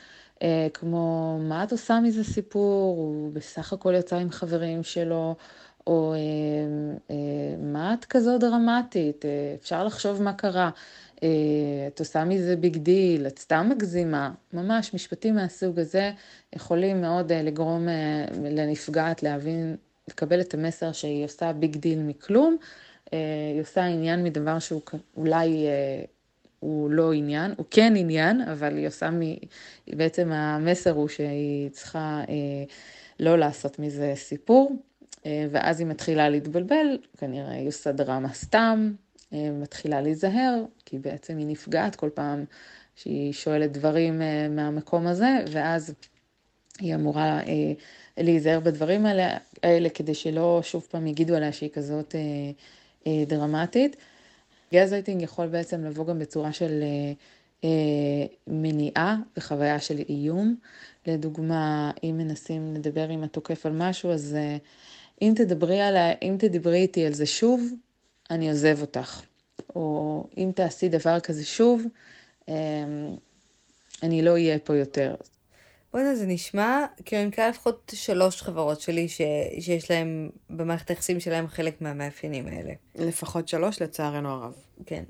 אה, 0.44 0.68
כמו 0.74 1.38
מה 1.42 1.64
את 1.64 1.72
עושה 1.72 2.00
מזה 2.00 2.24
סיפור, 2.24 2.98
הוא 2.98 3.34
בסך 3.34 3.74
הכל 3.74 3.94
יצא 3.98 4.16
עם 4.16 4.32
חברים 4.32 4.84
שלו, 4.84 5.36
או 5.88 6.14
אה, 6.14 6.18
אה, 7.12 7.16
מה 7.60 7.94
את 7.94 8.06
כזו 8.06 8.38
דרמטית, 8.38 9.26
אה, 9.26 9.56
אפשר 9.62 9.84
לחשוב 9.84 10.22
מה 10.22 10.34
קרה. 10.34 10.70
אה, 11.24 11.88
את 11.88 12.00
עושה 12.00 12.24
מזה 12.24 12.56
big 12.56 12.78
deal, 12.78 13.28
את 13.28 13.40
סתם 13.40 13.68
מגזימה, 13.70 14.32
ממש 14.54 14.94
משפטים 14.94 15.36
מהסוג 15.36 15.80
הזה 15.80 16.12
יכולים 16.56 17.02
מאוד 17.02 17.32
אה, 17.32 17.44
לגרום 17.44 17.90
אה, 17.90 18.26
לנפגעת 18.44 19.24
להבין, 19.24 19.76
לקבל 20.08 20.42
את 20.42 20.54
המסר 20.54 20.92
שהיא 20.92 21.26
עושה 21.26 21.54
big 21.54 21.78
deal 21.78 22.00
מכלום, 22.00 22.58
היא 23.54 23.62
עושה 23.62 23.86
עניין 23.86 24.24
מדבר 24.24 24.60
שהוא 24.60 24.82
אולי 25.18 25.68
הוא 26.60 26.90
לא 26.90 27.14
עניין, 27.14 27.54
הוא 27.58 27.66
כן 27.72 27.94
עניין, 27.96 28.42
אבל 28.42 28.78
היא 28.78 28.88
עושה, 28.88 29.10
מ... 29.10 29.22
בעצם 29.88 30.32
המסר 30.32 30.92
הוא 30.92 31.08
שהיא 31.08 31.70
צריכה 31.70 32.22
לא 33.20 33.38
לעשות 33.38 33.80
מזה 33.80 34.14
סיפור, 34.16 34.76
ואז 35.26 35.80
היא 35.80 35.88
מתחילה 35.88 36.30
להתבלבל, 36.30 36.98
כנראה 37.18 37.52
היא 37.52 37.68
עושה 37.68 37.92
דרמה 37.92 38.34
סתם, 38.34 38.92
אה, 39.34 39.52
מתחילה 39.52 40.02
להיזהר, 40.02 40.64
כי 40.86 41.00
בעצם 41.00 41.38
היא 41.38 41.48
נפגעת 41.48 41.96
כל 41.96 42.10
פעם 42.14 42.46
שהיא 42.96 43.34
שואלת 43.34 43.72
דברים 43.72 44.22
אה, 44.22 44.48
מהמקום 44.50 45.08
הזה, 45.08 45.30
ואז 45.52 45.94
היא 46.80 46.96
אמורה 46.96 47.40
אה, 47.40 47.74
להיזהר 48.18 48.60
בדברים 48.60 49.06
האלה, 49.06 49.38
האלה 49.64 49.90
כדי 49.90 50.14
שלא 50.14 50.60
שוב 50.64 50.88
פעם 50.92 51.08
יגידו 51.08 51.36
עליה 51.36 51.52
שהיא 51.52 51.70
כזאת 51.70 52.16
דרמטית. 53.28 53.96
גזלייטינג 54.74 55.22
יכול 55.22 55.48
בעצם 55.48 55.86
לבוא 55.86 56.06
גם 56.06 56.20
בצורה 56.20 56.54
של 56.54 56.84
מניעה 58.48 59.18
וחוויה 59.38 59.80
של 59.80 59.98
איום. 60.10 60.56
לדוגמה, 61.08 61.92
אם 62.04 62.16
מנסים 62.18 62.74
לדבר 62.74 63.10
עם 63.10 63.24
התוקף 63.24 63.66
על 63.66 63.72
משהו, 63.72 64.12
אז 64.12 64.38
אם 65.22 65.34
תדברי, 65.36 65.82
על, 65.82 65.96
אם 66.22 66.36
תדברי 66.40 66.78
איתי 66.78 67.06
על 67.06 67.14
זה 67.14 67.26
שוב, 67.26 67.62
אני 68.32 68.50
עוזב 68.50 68.82
אותך. 68.82 69.22
או 69.76 70.24
אם 70.38 70.52
תעשי 70.56 70.90
דבר 70.90 71.20
כזה 71.20 71.46
שוב, 71.46 71.84
אמ, 72.48 72.54
אני 74.04 74.22
לא 74.22 74.32
אהיה 74.32 74.60
פה 74.60 74.76
יותר. 74.76 75.16
בוא'נה, 75.96 76.16
זה 76.16 76.26
נשמע, 76.26 76.86
כאילו 77.06 77.22
אני 77.22 77.30
מכירה 77.30 77.50
לפחות 77.50 77.92
שלוש 77.96 78.42
חברות 78.42 78.82
שלי 78.82 79.08
ש... 79.10 79.22
שיש 79.60 79.92
להם, 79.92 80.30
במערכת 80.50 80.90
היחסים 80.90 81.20
שלהם 81.20 81.48
חלק 81.48 81.82
מהמאפיינים 81.82 82.48
האלה. 82.48 82.74
לפחות 82.96 83.48
שלוש, 83.48 83.82
לצערנו 83.82 84.30
הרב. 84.30 84.54
כן. 84.86 85.04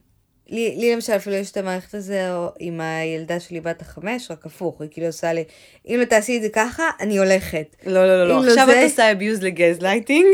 לי, 0.50 0.76
לי 0.78 0.96
למשל 0.96 1.16
אפילו 1.16 1.36
יש 1.36 1.52
את 1.52 1.58
המערכת 1.58 1.94
הזה 1.94 2.30
עם 2.60 2.82
הילדה 2.82 3.40
שלי 3.40 3.62
בת 3.62 3.82
החמש, 3.82 4.32
רק 4.32 4.46
הפוך, 4.46 4.82
היא 4.82 4.90
כאילו 4.92 5.08
עושה 5.08 5.34
לי, 5.34 5.44
אם 5.88 5.96
לא 6.00 6.06
תעשי 6.06 6.38
את 6.38 6.42
זה 6.42 6.50
ככה, 6.50 6.84
אני 7.00 7.18
הולכת. 7.18 7.76
לא, 7.86 7.94
לא, 7.94 8.08
לא, 8.08 8.28
לא. 8.28 8.46
לא 8.46 8.50
עכשיו 8.50 8.66
זה- 8.68 8.86
את 8.86 8.90
עושה 8.92 9.12
abuse 9.12 9.42
לגזלייטינג. 9.44 10.28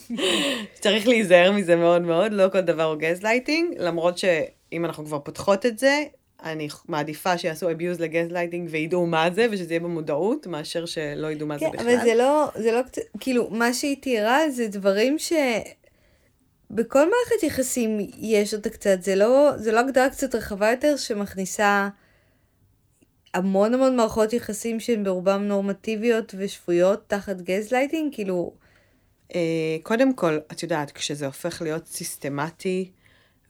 צריך 0.80 1.08
להיזהר 1.08 1.52
מזה 1.52 1.76
מאוד 1.76 2.02
מאוד, 2.02 2.32
לא 2.32 2.48
כל 2.52 2.60
דבר 2.60 2.82
הוא 2.84 2.96
גזלייטינג, 2.98 3.74
למרות 3.78 4.18
שאם 4.18 4.84
אנחנו 4.84 5.04
כבר 5.04 5.18
פותחות 5.18 5.66
את 5.66 5.78
זה, 5.78 6.04
אני 6.42 6.68
מעדיפה 6.88 7.38
שיעשו 7.38 7.70
abuse 7.70 7.98
לגזלייטינג 8.02 8.68
וידעו 8.72 9.06
מה 9.06 9.30
זה, 9.30 9.46
ושזה 9.50 9.74
יהיה 9.74 9.80
במודעות, 9.80 10.46
מאשר 10.46 10.86
שלא 10.86 11.26
ידעו 11.26 11.46
מה 11.46 11.58
זה 11.58 11.64
כן, 11.64 11.72
בכלל. 11.72 11.88
אבל 11.88 12.04
זה 12.04 12.14
לא, 12.14 12.48
זה 12.54 12.72
לא, 12.72 12.80
כאילו, 13.20 13.50
מה 13.50 13.74
שהיא 13.74 13.96
תיארה 14.02 14.50
זה 14.50 14.68
דברים 14.68 15.18
ש... 15.18 15.32
בכל 16.70 16.98
מערכת 16.98 17.42
יחסים 17.42 17.98
יש 18.18 18.54
אותה 18.54 18.70
קצת, 18.70 19.02
זה 19.02 19.14
לא, 19.14 19.50
זה 19.56 19.72
לא 19.72 19.80
הגדרה 19.80 20.10
קצת 20.10 20.34
רחבה 20.34 20.70
יותר 20.70 20.96
שמכניסה 20.96 21.88
המון 23.34 23.74
המון 23.74 23.96
מערכות 23.96 24.32
יחסים 24.32 24.80
שהן 24.80 25.04
ברובם 25.04 25.42
נורמטיביות 25.42 26.34
ושפויות 26.38 27.04
תחת 27.06 27.40
גזלייטינג, 27.40 28.14
כאילו, 28.14 28.52
אה, 29.34 29.76
קודם 29.82 30.14
כל, 30.14 30.38
את 30.52 30.62
יודעת, 30.62 30.90
כשזה 30.90 31.26
הופך 31.26 31.62
להיות 31.62 31.86
סיסטמטי 31.86 32.90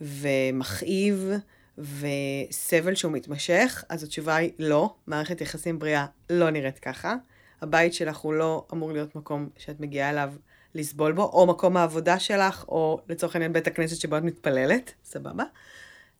ומכאיב 0.00 1.32
וסבל 1.78 2.94
שהוא 2.94 3.12
מתמשך, 3.12 3.84
אז 3.88 4.02
התשובה 4.02 4.36
היא 4.36 4.50
לא, 4.58 4.94
מערכת 5.06 5.40
יחסים 5.40 5.78
בריאה 5.78 6.06
לא 6.30 6.50
נראית 6.50 6.78
ככה. 6.78 7.14
הבית 7.62 7.94
שלך 7.94 8.16
הוא 8.16 8.34
לא 8.34 8.66
אמור 8.72 8.92
להיות 8.92 9.16
מקום 9.16 9.48
שאת 9.58 9.80
מגיעה 9.80 10.10
אליו 10.10 10.32
לסבול 10.74 11.12
בו, 11.12 11.22
או 11.22 11.46
מקום 11.46 11.76
העבודה 11.76 12.18
שלך, 12.18 12.64
או 12.68 13.00
לצורך 13.08 13.34
העניין 13.34 13.52
בית 13.52 13.66
הכנסת 13.66 13.96
שבו 13.96 14.18
את 14.18 14.22
מתפללת, 14.22 14.94
סבבה? 15.04 15.44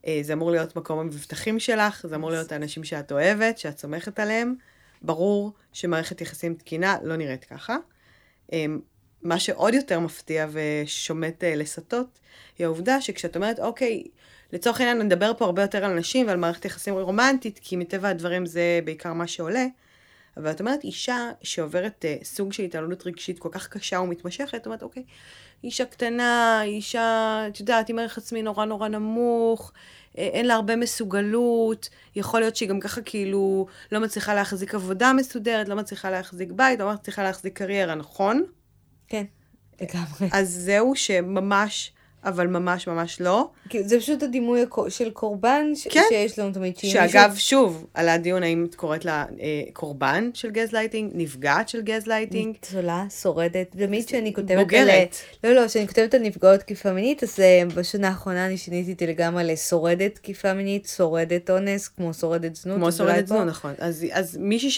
אה, 0.07 0.19
זה 0.23 0.33
אמור 0.33 0.51
להיות 0.51 0.77
מקום 0.77 0.99
המבטחים 0.99 1.61
שלך, 1.61 2.07
זה 2.07 2.17
אמור 2.17 2.31
להיות 2.31 2.53
האנשים 2.53 2.85
שאת 2.85 3.13
אוהבת, 3.13 3.59
שאת 3.59 3.79
סומכת 3.79 4.19
עליהם. 4.19 4.55
ברור 5.03 5.53
שמערכת 5.73 6.21
יחסים 6.21 6.55
תקינה 6.55 6.97
לא 7.03 7.17
נראית 7.17 7.45
ככה. 7.45 7.77
אמ, 8.53 8.81
מה 9.23 9.39
שעוד 9.39 9.75
יותר 9.75 10.01
מפתיע 10.01 10.47
ושומט 10.53 11.45
אה, 11.45 11.57
לסטות, 11.57 12.19
היא 12.59 12.65
העובדה 12.65 13.01
שכשאת 13.01 13.37
אומרת, 13.37 13.61
אוקיי, 13.61 14.05
לצורך 14.53 14.81
העניין 14.81 14.99
נדבר 14.99 15.33
פה 15.39 15.45
הרבה 15.45 15.63
יותר 15.63 15.85
על 15.85 15.95
נשים 15.95 16.27
ועל 16.27 16.37
מערכת 16.37 16.65
יחסים 16.65 16.95
רומנטית, 16.95 17.61
כי 17.63 17.77
מטבע 17.77 18.09
הדברים 18.09 18.47
זה 18.47 18.81
בעיקר 18.85 19.13
מה 19.13 19.27
שעולה, 19.27 19.67
אבל 20.37 20.51
את 20.51 20.61
אומרת 20.61 20.85
אישה 20.85 21.31
שעוברת 21.43 22.05
אה, 22.05 22.25
סוג 22.25 22.53
של 22.53 22.63
התעללות 22.63 23.07
רגשית 23.07 23.39
כל 23.39 23.49
כך 23.53 23.69
קשה 23.69 24.01
ומתמשכת, 24.01 24.55
את 24.55 24.67
אומרת, 24.67 24.83
אוקיי, 24.83 25.03
אישה 25.65 25.85
קטנה, 25.85 26.63
אישה, 26.63 27.43
את 27.49 27.61
יודעת, 27.61 27.89
עם 27.89 27.99
ערך 27.99 28.19
עצמי 28.19 28.43
נורא 28.43 28.65
נורא 28.65 28.89
נמוך, 28.89 29.73
אה, 30.19 30.23
אין 30.23 30.47
לה 30.47 30.55
הרבה 30.55 30.77
מסוגלות, 30.77 31.89
יכול 32.17 32.41
להיות 32.41 32.57
שהיא 32.57 32.69
גם 32.69 32.81
ככה 32.81 33.01
כאילו 33.01 33.67
לא 33.93 34.01
מצליחה 34.01 34.35
להחזיק 34.35 34.75
עבודה 34.75 35.13
מסודרת, 35.13 35.69
לא 35.69 35.77
מצליחה 35.77 36.11
להחזיק 36.11 36.53
בית, 36.53 36.81
לא 36.81 36.93
מצליחה 36.93 37.23
להחזיק 37.23 37.59
קריירה, 37.59 37.95
נכון? 37.95 38.45
כן, 39.09 39.25
לגמרי. 39.81 40.29
אז 40.33 40.49
זהו 40.51 40.97
שממש, 40.97 41.93
אבל 42.25 42.47
ממש 42.47 42.87
ממש 42.89 43.21
לא. 43.21 43.49
זה 43.81 43.99
פשוט 43.99 44.23
הדימוי 44.23 44.61
של 44.89 45.11
קורבן 45.11 45.67
ש- 45.75 45.89
כן. 45.89 46.03
שיש 46.09 46.39
לנו 46.39 46.53
תמיד. 46.53 46.77
שאגב, 46.77 47.31
מישהו- 47.31 47.49
שוב, 47.49 47.87
עלה 47.95 48.15
הדיון 48.15 48.43
האם 48.43 48.67
את 48.71 48.75
קוראת 48.75 49.05
לה 49.05 49.25
אה, 49.41 49.63
קורבן 49.73 50.31
של 50.35 50.51
גזלייטינג, 50.51 51.11
נפגעת 51.15 51.69
של 51.69 51.83
גזלייטינג, 51.83 52.47
ניצולה, 52.47 53.05
שורדת, 53.23 53.77
תמיד 53.77 54.07
כשאני 54.07 54.35
כותבת 54.35 54.51
על... 54.51 54.63
בוגרת. 54.63 55.17
לא, 55.45 55.53
לא, 55.53 55.67
כשאני 55.69 55.89
כותבת 55.89 56.15
על 56.15 56.23
נפגעות 56.23 56.61
תקיפה 56.61 56.93
מינית, 56.93 57.23
אז 57.23 57.41
אה, 57.41 57.63
בשנה 57.75 58.09
האחרונה 58.09 58.47
אני 58.47 58.57
שיניתי 58.57 58.93
אותי 58.93 59.07
לגמרי 59.07 59.45
לשורדת 59.45 60.15
תקיפה 60.15 60.55
מינית, 60.55 60.87
שורדת 60.97 61.51
אונס, 61.51 61.89
כמו 61.89 62.15
שורדת 62.15 62.57
זנות. 62.57 62.77
כמו 62.77 62.89
אז 62.89 62.97
שורדת 62.99 63.27
זנות, 63.27 63.47
נכון. 63.47 63.75
אז, 63.79 64.07
אז 64.13 64.37
מישהי 64.41 64.71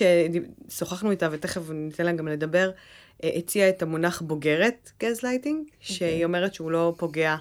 ששוחחנו 0.69 1.11
איתה, 1.11 1.29
ותכף 1.33 1.63
ניתן 1.71 2.05
לה 2.07 2.13
גם 2.13 2.29
לדבר, 2.29 2.71
אה, 2.71 2.73
הציעה 3.23 3.69
את 3.69 3.83
המונח 3.83 4.23
בוגרת 4.23 4.91
גזלייטינג, 5.03 5.69
שהיא 5.81 6.25
אומרת 6.25 6.55
שהוא 6.55 6.71
לא 6.71 6.95
פוגע 6.97 7.37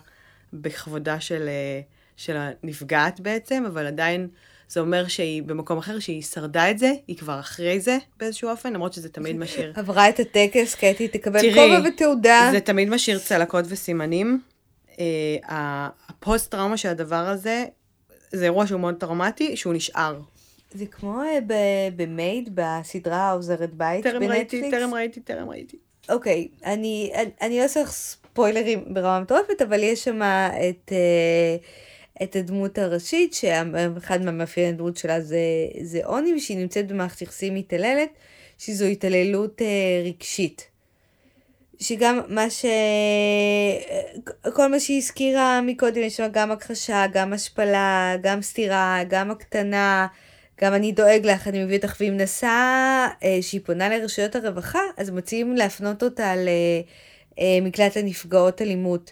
בכבודה 0.54 1.20
של, 1.20 1.48
אה, 1.48 1.82
של 2.18 2.38
הנפגעת 2.38 3.20
בעצם, 3.20 3.64
אבל 3.68 3.86
עדיין 3.86 4.28
זה 4.70 4.80
אומר 4.80 5.08
שהיא 5.08 5.44
במקום 5.44 5.78
אחר, 5.78 6.00
שהיא 6.00 6.24
שרדה 6.24 6.72
את 6.72 6.80
זה, 6.80 6.92
היא 7.08 7.18
כבר 7.18 7.40
אחרי 7.40 7.80
זה 7.80 7.98
באיזשהו 8.20 8.50
אופן, 8.50 8.74
למרות 8.74 8.94
שזה 8.94 9.10
תמיד 9.10 9.38
משאיר. 9.38 9.74
עברה 9.76 10.10
את 10.10 10.20
הטקס, 10.20 10.76
קטי 10.76 11.08
תקבל 11.08 11.40
תראי, 11.40 11.54
כובע 11.54 11.90
ותעודה. 11.90 12.50
זה 12.52 12.60
תמיד 12.60 12.90
משאיר 12.90 13.20
צלקות 13.20 13.66
וסימנים. 13.68 14.42
אה, 15.00 15.88
הפוסט-טראומה 16.08 16.78
של 16.78 16.90
הדבר 16.90 17.16
הזה, 17.28 17.66
זה 18.32 18.46
אירוע 18.46 18.68
שהוא 18.68 18.80
מאוד 18.82 18.96
טראומטי, 18.96 19.58
שהוא 19.58 19.74
נשאר. 19.74 20.20
זה 20.72 20.86
כמו 20.86 21.22
אה, 21.22 21.90
במייד, 21.96 22.50
בסדרה 22.54 23.18
העוזרת 23.18 23.74
בית 23.74 24.04
טרם 24.04 24.24
ראיתי, 24.24 24.62
בנטפליקס. 24.62 24.78
טרם 24.78 24.94
ראיתי, 24.94 25.20
טרם 25.20 25.50
ראיתי. 25.50 25.78
אוקיי, 26.10 26.48
אני, 26.66 27.12
אני, 27.16 27.30
אני 27.42 27.60
לא 27.60 27.66
לך 27.82 27.92
ספוילרים 27.92 28.94
ברמה 28.94 29.20
מטורפת, 29.20 29.62
אבל 29.62 29.84
יש 29.84 30.04
שם 30.04 30.22
את, 30.22 30.92
אה, 30.92 31.56
את 32.24 32.36
הדמות 32.36 32.78
הראשית, 32.78 33.34
שאחד 33.34 34.22
מהמאפייני 34.22 34.70
הדמות 34.70 34.98
שלה 34.98 35.22
זה, 35.22 35.40
זה 35.82 36.00
עוני, 36.06 36.34
ושהיא 36.34 36.58
נמצאת 36.58 36.88
במערכת 36.88 37.22
יחסים 37.22 37.56
מתעללת, 37.56 38.10
שזו 38.58 38.86
התעללות 38.86 39.62
אה, 39.62 40.02
רגשית. 40.06 40.68
שגם 41.80 42.20
מה 42.28 42.50
ש... 42.50 42.66
כל 44.54 44.68
מה 44.68 44.80
שהיא 44.80 44.98
הזכירה 44.98 45.62
מקודם, 45.62 46.02
יש 46.02 46.18
שם 46.18 46.28
גם 46.32 46.52
הכחשה, 46.52 47.06
גם 47.14 47.34
השפלה, 47.34 48.16
גם 48.22 48.42
סתירה, 48.42 49.00
גם 49.10 49.32
הקטנה, 49.32 50.08
גם 50.62 50.74
אני 50.74 50.92
דואג 50.92 51.26
לך, 51.26 51.48
אני 51.48 51.64
מביא 51.64 51.78
אותך, 51.78 51.96
והיא 52.00 52.12
מנסה, 52.12 52.48
אה, 53.24 53.38
שהיא 53.42 53.62
פונה 53.66 53.90
לרשויות 53.90 54.36
הרווחה, 54.36 54.80
אז 54.98 55.10
מציעים 55.10 55.56
להפנות 55.56 56.04
אותה 56.04 56.34
למקלט 57.38 57.98
לנפגעות 57.98 58.62
אלימות. 58.62 59.12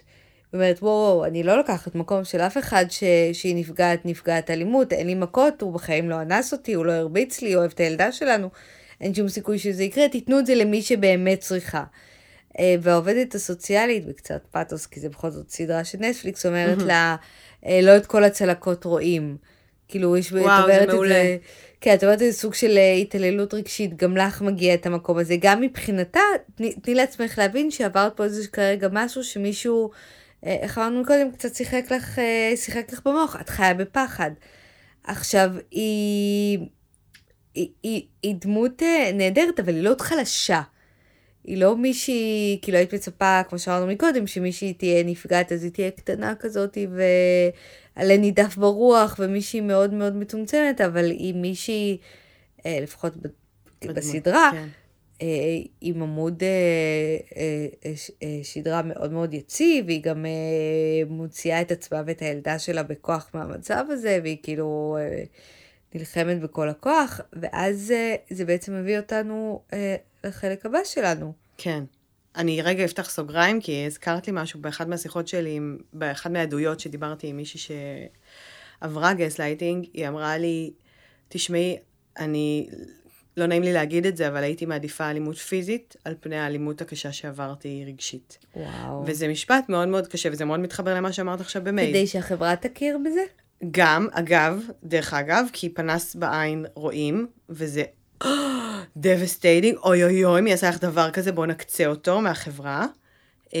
אומרת, 0.52 0.78
וואו, 0.82 1.24
אני 1.24 1.42
לא 1.42 1.56
לוקחת 1.56 1.94
מקום 1.94 2.24
של 2.24 2.40
אף 2.40 2.58
אחד 2.58 2.84
ש... 2.90 3.04
שהיא 3.32 3.56
נפגעת, 3.56 4.06
נפגעת 4.06 4.50
אלימות, 4.50 4.92
אין 4.92 5.06
לי 5.06 5.14
מכות, 5.14 5.62
הוא 5.62 5.72
בחיים 5.72 6.10
לא 6.10 6.22
אנס 6.22 6.52
אותי, 6.52 6.74
הוא 6.74 6.86
לא 6.86 6.92
הרביץ 6.92 7.42
לי, 7.42 7.56
אוהב 7.56 7.70
את 7.74 7.80
הילדה 7.80 8.12
שלנו, 8.12 8.48
אין 9.00 9.14
שום 9.14 9.28
סיכוי 9.28 9.58
שזה 9.58 9.84
יקרה, 9.84 10.08
תיתנו 10.08 10.38
את 10.38 10.46
זה 10.46 10.54
למי 10.54 10.82
שבאמת 10.82 11.40
צריכה. 11.40 11.84
אה, 12.58 12.74
והעובדת 12.80 13.34
הסוציאלית, 13.34 14.06
בקצת 14.06 14.46
פאתוס, 14.50 14.86
כי 14.86 15.00
זה 15.00 15.08
בכל 15.08 15.30
זאת 15.30 15.50
סדרה 15.50 15.84
של 15.84 15.98
נטפליקס, 16.00 16.46
אומרת 16.46 16.82
לה, 16.82 17.16
אה, 17.66 17.80
לא 17.82 17.96
את 17.96 18.06
כל 18.06 18.24
הצלקות 18.24 18.84
רואים. 18.84 19.36
כאילו, 19.88 20.16
יש, 20.16 20.28
את 20.28 20.32
וואו, 20.32 20.44
זה 20.44 20.62
אומרת 20.62 20.88
את 20.88 20.94
מעולה. 20.94 21.14
זה, 21.14 21.36
כן, 21.80 21.94
את 21.94 22.04
אומרת 22.04 22.22
את 22.22 22.26
זה 22.26 22.32
סוג 22.32 22.54
של 22.54 22.78
אה, 22.78 22.92
התעללות 22.92 23.54
רגשית, 23.54 23.96
גם 23.96 24.16
לך 24.16 24.42
מגיע 24.42 24.74
את 24.74 24.86
המקום 24.86 25.18
הזה. 25.18 25.36
גם 25.40 25.60
מבחינתה, 25.60 26.20
תני, 26.54 26.74
תני 26.74 26.94
לעצמך 26.94 27.38
להבין 27.38 27.70
שעברת 27.70 28.16
פה 28.16 28.24
איזה 28.24 28.48
כרגע 28.48 28.88
משהו 28.92 29.24
שמישהו, 29.24 29.90
אה, 30.46 30.56
איך 30.60 30.78
אמרנו 30.78 31.04
קודם, 31.06 31.30
קצת 31.30 31.54
שיחק 31.54 31.84
לך, 31.90 32.18
אה, 32.18 32.52
שיחק 32.56 32.92
לך 32.92 33.00
במוח, 33.04 33.36
את 33.40 33.48
חיה 33.48 33.74
בפחד. 33.74 34.30
עכשיו, 35.04 35.50
היא, 35.70 36.58
היא, 37.54 37.68
היא, 37.82 38.02
היא 38.22 38.34
דמות 38.40 38.82
נהדרת, 39.14 39.60
אבל 39.60 39.74
היא 39.74 39.82
לא 39.82 39.90
עוד 39.90 40.00
חלשה. 40.00 40.62
היא 41.44 41.56
לא 41.56 41.76
מישהי, 41.76 42.58
כאילו 42.62 42.78
היית 42.78 42.94
מצפה, 42.94 43.40
כמו 43.48 43.58
שאמרנו 43.58 43.86
מקודם, 43.86 44.26
שמישהי 44.26 44.72
תהיה 44.72 45.02
נפגעת, 45.04 45.52
אז 45.52 45.64
היא 45.64 45.72
תהיה 45.72 45.90
קטנה 45.90 46.34
כזאת 46.34 46.78
ועלה 47.96 48.16
נידף 48.16 48.56
ברוח, 48.56 49.16
ומישהי 49.18 49.60
מאוד 49.60 49.94
מאוד 49.94 50.16
מצומצמת, 50.16 50.80
אבל 50.80 51.10
היא 51.10 51.34
מישהי, 51.34 51.98
אה, 52.66 52.78
לפחות 52.82 53.16
ב- 53.16 53.28
בסדרה, 53.86 54.50
כן. 54.52 54.68
אה, 55.22 55.26
עם 55.80 56.02
עמוד 56.02 56.42
אה, 56.42 56.48
אה, 57.36 57.66
אה, 57.84 57.92
אה, 58.22 58.40
שדרה 58.42 58.82
מאוד 58.82 59.12
מאוד 59.12 59.34
יציב, 59.34 59.86
והיא 59.86 60.02
גם 60.02 60.26
אה, 60.26 60.30
מוציאה 61.08 61.60
את 61.60 61.70
עצמה 61.70 62.02
ואת 62.06 62.22
הילדה 62.22 62.58
שלה 62.58 62.82
בכוח 62.82 63.30
מהמצב 63.34 63.84
הזה, 63.88 64.18
והיא 64.22 64.36
כאילו 64.42 64.98
נלחמת 65.94 66.40
בכל 66.40 66.68
הכוח, 66.68 67.20
ואז 67.32 67.94
זה 68.30 68.44
בעצם 68.44 68.80
מביא 68.80 68.98
אותנו 68.98 69.62
לחלק 70.24 70.66
הבא 70.66 70.78
שלנו. 70.84 71.32
כן. 71.58 71.84
אני 72.36 72.62
רגע 72.62 72.84
אפתח 72.84 73.10
סוגריים, 73.10 73.60
כי 73.60 73.86
הזכרת 73.86 74.26
לי 74.26 74.32
משהו 74.36 74.60
באחת 74.60 74.86
מהשיחות 74.86 75.28
שלי, 75.28 75.60
באחת 75.92 76.30
מהעדויות 76.30 76.80
שדיברתי 76.80 77.26
עם 77.26 77.36
מישהי 77.36 77.76
שעברה 78.80 79.14
גזלייטינג, 79.14 79.86
היא 79.92 80.08
אמרה 80.08 80.38
לי, 80.38 80.72
תשמעי, 81.28 81.76
אני, 82.18 82.68
לא 83.36 83.46
נעים 83.46 83.62
לי 83.62 83.72
להגיד 83.72 84.06
את 84.06 84.16
זה, 84.16 84.28
אבל 84.28 84.42
הייתי 84.42 84.66
מעדיפה 84.66 85.10
אלימות 85.10 85.36
פיזית 85.36 85.96
על 86.04 86.14
פני 86.20 86.36
האלימות 86.36 86.80
הקשה 86.80 87.12
שעברתי 87.12 87.84
רגשית. 87.86 88.38
וואו. 88.56 89.04
וזה 89.06 89.28
משפט 89.28 89.68
מאוד 89.68 89.88
מאוד 89.88 90.06
קשה, 90.06 90.28
וזה 90.32 90.44
מאוד 90.44 90.60
מתחבר 90.60 90.94
למה 90.94 91.12
שאמרת 91.12 91.40
עכשיו 91.40 91.64
במייל. 91.64 91.90
כדי 91.90 92.06
שהחברה 92.06 92.56
תכיר 92.56 92.98
בזה? 93.04 93.20
גם, 93.70 94.08
אגב, 94.12 94.62
דרך 94.84 95.14
אגב, 95.14 95.46
כי 95.52 95.68
פנס 95.68 96.14
בעין 96.14 96.66
רואים, 96.74 97.26
וזה 97.48 97.82
devastating, 98.96 99.78
אוי 99.78 100.04
אוי 100.04 100.24
אוי, 100.24 100.40
מי 100.40 100.52
עשה 100.52 100.68
לך 100.68 100.80
דבר 100.80 101.10
כזה, 101.10 101.32
בואו 101.32 101.46
נקצה 101.46 101.86
אותו 101.86 102.20
מהחברה. 102.20 102.86
אה, 103.54 103.60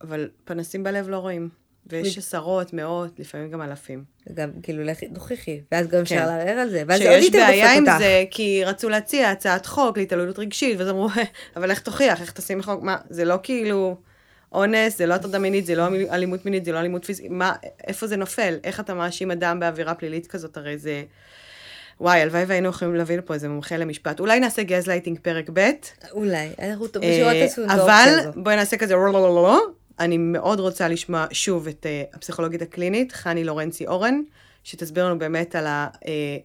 אבל 0.00 0.28
פנסים 0.44 0.84
בלב 0.84 1.08
לא 1.08 1.16
רואים. 1.16 1.48
ויש 1.86 2.18
עשרות, 2.18 2.72
מאות, 2.72 3.18
לפעמים 3.18 3.50
גם 3.50 3.62
אלפים. 3.62 4.04
גם 4.34 4.50
כאילו 4.62 4.84
לכי 4.84 5.08
תוכיחי, 5.08 5.60
ואז 5.72 5.86
גם 5.86 6.00
אפשר 6.00 6.16
כן. 6.16 6.26
לערער 6.26 6.58
על 6.58 6.70
זה, 6.70 6.82
ואז 6.86 7.00
עוד 7.00 7.10
שיש 7.10 7.24
יותר 7.24 7.38
בעיה 7.38 7.66
דופק 7.66 7.76
עם 7.76 7.88
אותך. 7.88 7.98
זה, 7.98 8.24
כי 8.30 8.64
רצו 8.64 8.88
להציע 8.88 9.30
הצעת 9.30 9.66
חוק 9.66 9.98
להתעללות 9.98 10.38
רגשית, 10.38 10.78
ואז 10.78 10.88
אמרו, 10.88 11.08
אבל 11.56 11.70
איך 11.70 11.80
תוכיח, 11.80 12.20
איך 12.20 12.32
תשים 12.32 12.62
חוק, 12.62 12.82
מה, 12.82 12.96
זה 13.10 13.24
לא 13.24 13.36
כאילו 13.42 13.96
אונס, 14.52 14.98
זה 14.98 15.06
לא 15.06 15.14
הטרדה 15.14 15.38
מינית, 15.38 15.66
זה 15.66 15.74
לא 15.74 15.86
אלימות 16.10 16.44
מינית, 16.44 16.64
זה 16.64 16.72
לא 16.72 16.80
אלימות 16.80 17.04
פיזית, 17.04 17.30
מה, 17.30 17.52
איפה 17.86 18.06
זה 18.06 18.16
נופל? 18.16 18.58
איך 18.64 18.80
אתה 18.80 18.94
מאשים 18.94 19.30
אדם 19.30 19.60
בעבירה 19.60 19.94
פלילית 19.94 20.26
כזאת? 20.26 20.56
הרי 20.56 20.78
זה... 20.78 21.04
וואי, 22.00 22.20
הלוואי 22.20 22.44
והיינו 22.44 22.68
יכולים 22.68 22.94
להביא 22.94 23.18
לפה 23.18 23.34
איזה 23.34 23.48
מומחה 23.48 23.76
למשפט. 23.76 24.20
אולי 24.20 24.40
נעשה 24.40 24.62
גזלייטינג 24.62 25.18
פרק 25.18 25.50
ב', 25.52 25.70
אולי, 26.12 26.48
אנחנו 26.58 26.84
אה, 26.84 27.46
תעשו 27.46 27.64
אבל. 27.64 28.30
בואי 28.36 28.56
נעשה 28.56 28.76
כזה 28.76 28.94
לא, 28.94 29.04
לא, 29.04 29.12
לא, 29.12 29.34
לא. 29.34 29.60
אני 29.98 30.18
מאוד 30.18 30.60
רוצה 30.60 30.88
לשמוע 30.88 31.26
שוב 31.32 31.68
את 31.68 31.86
אה, 31.86 32.02
הפסיכולוגית 32.14 32.62
הקלינית, 32.62 33.12
חני 33.12 33.44
לורנצי 33.44 33.86
אורן, 33.86 34.22
שתסביר 34.64 35.06
לנו 35.06 35.18
באמת 35.18 35.54
על 35.54 35.66
ה, 35.66 35.88
אה, 36.06 36.36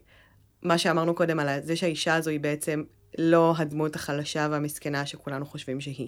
מה 0.62 0.78
שאמרנו 0.78 1.16
קודם, 1.16 1.40
על 1.40 1.50
זה 1.64 1.76
שהאישה 1.76 2.16
הזו 2.16 2.30
היא 2.30 2.40
בעצם 2.40 2.84
לא 3.18 3.54
הדמות 3.58 3.96
החלשה 3.96 4.48
והמסכנה 4.52 5.06
שכולנו 5.06 5.46
חושבים 5.46 5.82
שהיא. 5.82 6.08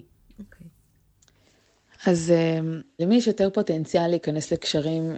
אז 2.06 2.30
אה, 2.30 2.58
למי 2.98 3.16
יש 3.16 3.26
יותר 3.26 3.50
פוטנציאל 3.50 4.08
להיכנס 4.08 4.52
לקשרים 4.52 5.16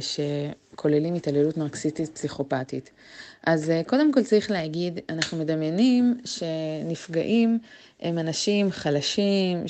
שכוללים 0.00 1.14
התעללות 1.14 1.56
נרקסיסטית 1.56 2.08
פסיכופתית? 2.14 2.90
אז 3.46 3.70
אה, 3.70 3.82
קודם 3.86 4.12
כל 4.12 4.22
צריך 4.22 4.50
להגיד, 4.50 5.00
אנחנו 5.08 5.38
מדמיינים 5.38 6.20
שנפגעים 6.24 7.58
הם 8.00 8.18
אנשים 8.18 8.70
חלשים, 8.70 9.64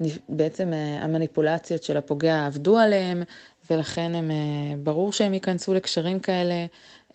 שבעצם 0.00 0.72
המניפולציות 1.00 1.82
של 1.82 1.96
הפוגע 1.96 2.46
עבדו 2.46 2.78
עליהם, 2.78 3.22
ולכן 3.70 4.14
הם, 4.14 4.30
אה, 4.30 4.76
ברור 4.82 5.12
שהם 5.12 5.34
ייכנסו 5.34 5.74
לקשרים 5.74 6.20
כאלה. 6.20 6.66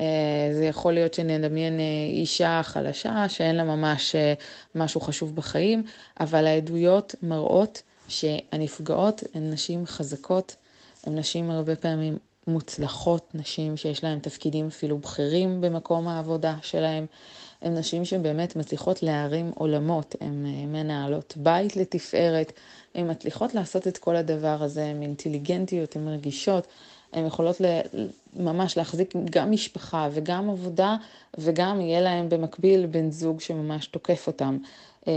אה, 0.01 0.49
זה 0.53 0.65
יכול 0.65 0.93
להיות 0.93 1.13
שנדמיין 1.13 1.79
אה, 1.79 1.85
אישה 2.09 2.61
חלשה 2.63 3.29
שאין 3.29 3.55
לה 3.55 3.63
ממש 3.63 4.15
אה, 4.15 4.33
משהו 4.75 5.01
חשוב 5.01 5.35
בחיים, 5.35 5.83
אבל 6.19 6.47
העדויות 6.47 7.15
מראות 7.23 7.81
שהנפגעות 8.07 9.23
הן 9.33 9.51
נשים 9.51 9.85
חזקות, 9.85 10.55
הן 11.03 11.17
נשים 11.19 11.49
הרבה 11.49 11.75
פעמים 11.75 12.17
מוצלחות, 12.47 13.29
נשים 13.34 13.77
שיש 13.77 14.03
להן 14.03 14.19
תפקידים 14.19 14.67
אפילו 14.67 14.97
בכירים 14.97 15.62
במקום 15.62 16.08
העבודה 16.08 16.55
שלהן. 16.62 17.05
הן 17.62 17.77
נשים 17.77 18.05
שבאמת 18.05 18.55
מצליחות 18.55 19.03
להרים 19.03 19.51
עולמות, 19.55 20.15
הן 20.21 20.45
אה, 20.45 20.65
מנהלות 20.65 21.34
בית 21.38 21.75
לתפארת, 21.75 22.51
הן 22.95 23.12
מצליחות 23.12 23.55
לעשות 23.55 23.88
את 23.88 23.97
כל 23.97 24.15
הדבר 24.15 24.63
הזה, 24.63 24.86
הן 24.86 25.01
אינטליגנטיות, 25.01 25.95
הן 25.95 26.08
רגישות, 26.08 26.67
הן 27.13 27.25
יכולות 27.25 27.62
ממש 28.36 28.77
להחזיק 28.77 29.13
גם 29.29 29.51
משפחה 29.51 30.10
וגם 30.12 30.49
עבודה, 30.49 30.95
וגם 31.38 31.81
יהיה 31.81 32.01
להן 32.01 32.29
במקביל 32.29 32.86
בן 32.86 33.12
זוג 33.12 33.41
שממש 33.41 33.88
תוקף 33.88 34.27
אותם. 34.27 34.58
אה, 35.07 35.13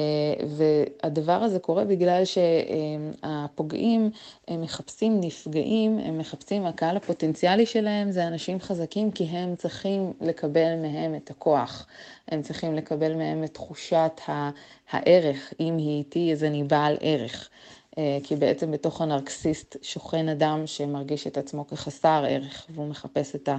והדבר 0.48 1.32
הזה 1.32 1.58
קורה 1.58 1.84
בגלל 1.84 2.22
שהפוגעים 2.24 4.10
הם 4.48 4.60
מחפשים 4.60 5.20
נפגעים, 5.20 5.98
הם 5.98 6.18
מחפשים, 6.18 6.66
הקהל 6.66 6.96
הפוטנציאלי 6.96 7.66
שלהם 7.66 8.10
זה 8.10 8.26
אנשים 8.26 8.60
חזקים 8.60 9.10
כי 9.10 9.24
הם 9.24 9.56
צריכים 9.56 10.12
לקבל 10.20 10.76
מהם 10.82 11.14
את 11.14 11.30
הכוח, 11.30 11.86
הם 12.28 12.42
צריכים 12.42 12.74
לקבל 12.74 13.14
מהם 13.14 13.44
את 13.44 13.54
תחושת 13.54 14.20
הערך, 14.90 15.52
אם 15.60 15.76
היא 15.76 15.98
איתי 15.98 16.32
אז 16.32 16.44
אני 16.44 16.64
בעל 16.64 16.96
ערך. 17.00 17.48
אה, 17.98 18.18
כי 18.22 18.36
בעצם 18.36 18.70
בתוך 18.70 19.00
הנרקסיסט 19.00 19.76
שוכן 19.82 20.28
אדם 20.28 20.66
שמרגיש 20.66 21.26
את 21.26 21.38
עצמו 21.38 21.66
כחסר 21.66 22.24
ערך, 22.28 22.66
והוא 22.70 22.88
מחפש 22.88 23.34
את, 23.34 23.48
ה, 23.48 23.56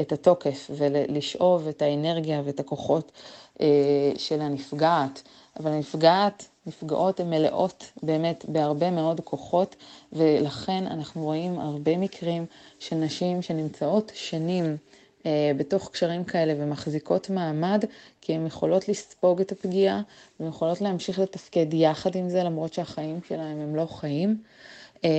את 0.00 0.12
התוקף 0.12 0.70
ולשאוב 0.76 1.68
את 1.68 1.82
האנרגיה 1.82 2.42
ואת 2.44 2.60
הכוחות 2.60 3.12
אה, 3.60 4.12
של 4.16 4.40
הנפגעת. 4.40 5.22
אבל 5.60 5.70
הנפגעת, 5.70 6.48
נפגעות 6.66 7.20
הן 7.20 7.30
מלאות 7.30 7.92
באמת 8.02 8.44
בהרבה 8.48 8.90
מאוד 8.90 9.20
כוחות, 9.20 9.76
ולכן 10.12 10.86
אנחנו 10.86 11.22
רואים 11.22 11.58
הרבה 11.58 11.96
מקרים 11.96 12.46
של 12.78 12.96
נשים 12.96 13.42
שנמצאות 13.42 14.12
שנים 14.14 14.76
אה, 15.26 15.52
בתוך 15.56 15.90
קשרים 15.92 16.24
כאלה 16.24 16.54
ומחזיקות 16.56 17.30
מעמד, 17.30 17.84
כי 18.20 18.34
הן 18.34 18.46
יכולות 18.46 18.88
לספוג 18.88 19.40
את 19.40 19.52
הפגיעה, 19.52 20.02
והן 20.40 20.48
יכולות 20.48 20.80
להמשיך 20.80 21.18
לתפקד 21.18 21.74
יחד 21.74 22.16
עם 22.16 22.28
זה, 22.28 22.42
למרות 22.42 22.74
שהחיים 22.74 23.20
שלהם 23.28 23.60
הם 23.60 23.76
לא 23.76 23.86
חיים. 23.86 24.42
אה, 25.04 25.10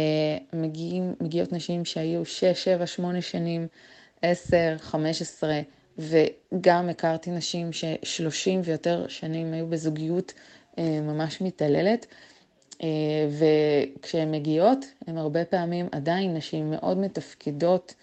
מגיעים, 0.54 1.14
מגיעות 1.22 1.54
נשים 1.54 1.86
שהיו 1.86 2.26
6, 2.26 2.44
7, 2.64 2.88
8 2.88 3.22
שנים, 3.22 3.68
10, 4.22 4.76
15, 4.80 5.62
וגם 5.98 6.90
הכרתי 6.90 7.32
נשים 7.32 7.74
ש-30 7.74 8.50
ויותר 8.64 9.08
שנים 9.08 9.54
היו 9.54 9.68
בזוגיות 9.68 10.34
אה, 10.78 11.02
ממש 11.02 11.42
מתעללת. 11.42 12.06
אה, 12.84 12.88
וכשהן 14.00 14.32
מגיעות, 14.32 14.86
הן 15.08 15.18
הרבה 15.18 15.46
פעמים 15.46 15.88
עדיין 15.92 16.34
נשים 16.34 16.72
מאוד 16.72 16.98
מתפקדות, 16.98 17.94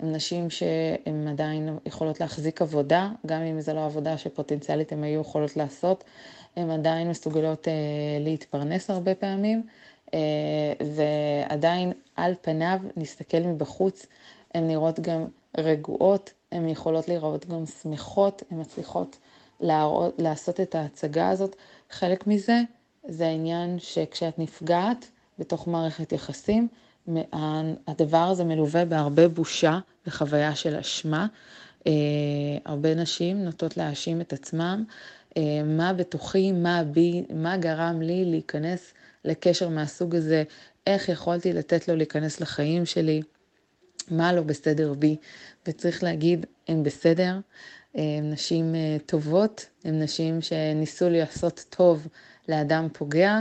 הן 0.00 0.14
נשים 0.14 0.50
שהן 0.50 1.28
עדיין 1.28 1.78
יכולות 1.86 2.20
להחזיק 2.20 2.62
עבודה, 2.62 3.08
גם 3.26 3.42
אם 3.42 3.60
זו 3.60 3.74
לא 3.74 3.84
עבודה 3.84 4.18
שפוטנציאלית 4.18 4.92
הן 4.92 5.04
היו 5.04 5.20
יכולות 5.20 5.56
לעשות, 5.56 6.04
הן 6.56 6.70
עדיין 6.70 7.10
מסוגלות 7.10 7.68
אה, 7.68 7.72
להתפרנס 8.20 8.90
הרבה 8.90 9.14
פעמים, 9.14 9.62
ועדיין 10.80 11.92
על 12.16 12.34
פניו, 12.40 12.78
נסתכל 12.96 13.40
מבחוץ, 13.40 14.06
הן 14.54 14.66
נראות 14.68 15.00
גם 15.00 15.24
רגועות, 15.58 16.32
הן 16.52 16.68
יכולות 16.68 17.08
להיראות 17.08 17.46
גם 17.46 17.66
שמחות, 17.66 18.42
הן 18.50 18.60
מצליחות 18.60 19.18
להראות, 19.60 20.14
לעשות 20.18 20.60
את 20.60 20.74
ההצגה 20.74 21.28
הזאת. 21.28 21.56
חלק 21.90 22.26
מזה 22.26 22.60
זה 23.08 23.26
העניין 23.26 23.78
שכשאת 23.78 24.38
נפגעת 24.38 25.10
בתוך 25.38 25.68
מערכת 25.68 26.12
יחסים, 26.12 26.68
הדבר 27.86 28.18
הזה 28.18 28.44
מלווה 28.44 28.84
בהרבה 28.84 29.28
בושה 29.28 29.78
וחוויה 30.06 30.54
של 30.54 30.76
אשמה. 30.76 31.26
אה, 31.86 31.92
הרבה 32.64 32.94
נשים 32.94 33.44
נוטות 33.44 33.76
להאשים 33.76 34.20
את 34.20 34.32
עצמם, 34.32 34.84
אה, 35.36 35.62
מה 35.64 35.92
בתוכי, 35.92 36.52
מה 36.52 36.84
בי, 36.84 37.24
מה 37.34 37.56
גרם 37.56 38.00
לי 38.02 38.24
להיכנס 38.24 38.92
לקשר 39.24 39.68
מהסוג 39.68 40.16
הזה, 40.16 40.44
איך 40.86 41.08
יכולתי 41.08 41.52
לתת 41.52 41.88
לו 41.88 41.96
להיכנס 41.96 42.40
לחיים 42.40 42.86
שלי, 42.86 43.22
מה 44.10 44.32
לא 44.32 44.42
בסדר 44.42 44.94
בי, 44.94 45.16
וצריך 45.68 46.02
להגיד, 46.02 46.46
הן 46.68 46.82
בסדר, 46.82 47.38
הן 47.94 48.30
נשים 48.32 48.74
אה, 48.74 48.96
טובות, 49.06 49.66
הן 49.84 50.02
נשים 50.02 50.40
שניסו 50.40 51.08
לעשות 51.08 51.64
טוב 51.70 52.06
לאדם 52.48 52.88
פוגע, 52.92 53.40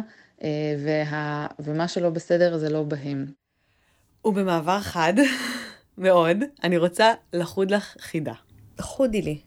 וה... 0.83 1.47
ומה 1.59 1.87
שלא 1.87 2.09
בסדר 2.09 2.57
זה 2.57 2.69
לא 2.69 2.83
בהם. 2.83 3.25
ובמעבר 4.25 4.79
חד 4.81 5.13
מאוד, 5.97 6.37
אני 6.63 6.77
רוצה 6.77 7.13
לחוד 7.33 7.71
לך 7.71 7.95
חידה. 7.99 8.33
חודי 8.81 9.21
לי. 9.21 9.41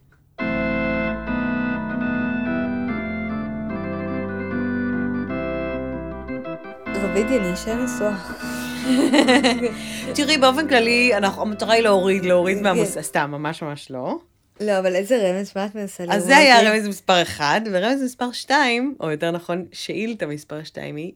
רבידי, 7.11 7.39
אני 7.39 7.51
אישה 7.51 7.77
נשואה. 7.77 8.60
תראי, 10.15 10.39
באופן 10.39 10.69
כללי, 10.69 11.11
המטרה 11.15 11.75
היא 11.75 11.83
להוריד, 11.83 12.25
להוריד 12.25 12.59
כן. 12.59 12.63
מהמוס... 12.63 12.99
סתם, 12.99 13.31
ממש 13.31 13.63
ממש 13.63 13.91
לא. 13.91 14.19
לא, 14.61 14.79
אבל 14.79 14.97
איזה 14.97 15.17
רמז, 15.17 15.53
מה 15.57 15.67
את 15.67 15.75
מנסה 15.75 16.05
לראות? 16.05 16.17
אז 16.17 16.25
זה 16.25 16.37
היה 16.37 16.73
רמז 16.73 16.89
מספר 16.89 17.23
1, 17.23 17.63
ורמז 17.73 18.03
מספר 18.03 18.33
2, 18.33 18.95
או 19.01 19.11
יותר 19.11 19.31
נכון, 19.31 19.65
שאילתה 19.73 20.27
מספר 20.27 20.63
2 20.65 20.97
היא, 20.97 21.13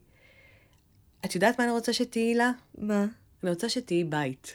את 1.25 1.35
יודעת 1.35 1.59
מה 1.59 1.65
אני 1.65 1.73
רוצה 1.73 1.93
שתהיי 1.93 2.35
לה? 2.35 2.51
מה? 2.79 3.05
אני 3.43 3.51
רוצה 3.51 3.69
שתראי 3.69 4.05
את 4.05 4.55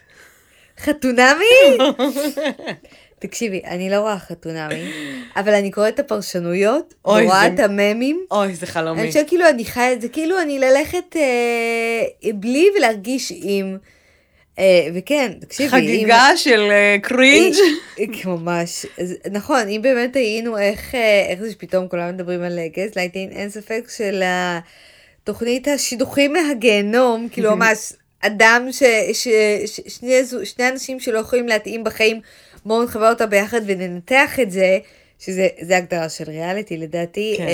חתונמי? 0.80 1.78
תקשיבי, 3.20 3.62
אני 3.66 3.90
לא 3.90 3.96
רואה 4.00 4.20
חתונמי, 4.20 4.92
אבל 5.36 5.54
אני 5.54 5.72
קוראת 5.72 5.94
את 5.94 6.00
הפרשנויות, 6.00 6.94
אוי, 7.06 7.24
ורואה 7.24 7.42
זה- 7.42 7.54
את 7.54 7.60
הממים. 7.60 8.26
אוי, 8.32 8.56
זה 8.56 8.66
חלומי. 8.66 9.02
אני 9.02 9.08
חושבת 9.08 9.28
כאילו 9.28 9.50
אני 9.50 9.66
חיה 9.66 9.94
את 9.94 10.02
זה, 10.02 10.08
כאילו 10.10 10.42
אני 10.42 10.60
ללכת 10.60 11.16
אה, 11.16 12.02
בלי 12.34 12.68
ולהרגיש 12.78 13.34
עם. 13.44 13.78
אה, 14.60 14.88
וכן, 14.94 15.32
תקשיבי, 15.40 15.70
חגיגה 15.70 16.28
של 16.36 16.68
אה, 16.72 16.96
קרינג'. 17.02 17.56
אם, 18.00 18.12
ממש, 18.26 18.86
אז, 18.98 19.16
נכון, 19.32 19.68
אם 19.70 19.82
באמת 19.82 20.16
היינו 20.16 20.58
איך, 20.58 20.96
אה, 20.96 21.26
איך 21.30 21.42
זה 21.42 21.52
שפתאום 21.52 21.88
כולם 21.88 22.10
מדברים 22.14 22.44
על 22.44 22.60
גזלייטינג, 22.78 23.32
אין 23.32 23.50
ספק 23.50 23.84
של 23.98 24.24
התוכנית 25.24 25.68
השידוכים 25.68 26.34
מהגיהנום, 26.34 27.28
כאילו 27.32 27.52
ממש 27.56 27.94
אדם 28.22 28.68
ש... 28.72 28.84
ש, 29.14 29.28
ש 29.66 29.80
שני, 29.88 30.14
שני 30.44 30.70
אנשים 30.70 31.00
שלא 31.00 31.20
יכולים 31.20 31.48
להתאים 31.48 31.84
בחיים, 31.84 32.22
בואו 32.66 32.84
נחבר 32.84 33.10
אותם 33.10 33.26
ביחד 33.26 33.62
וננתח 33.66 34.40
את 34.40 34.52
זה. 34.52 34.80
שזה 35.22 35.78
הגדרה 35.78 36.10
של 36.10 36.24
ריאליטי 36.28 36.78
לדעתי, 36.78 37.34
כן. 37.38 37.44
אה, 37.48 37.50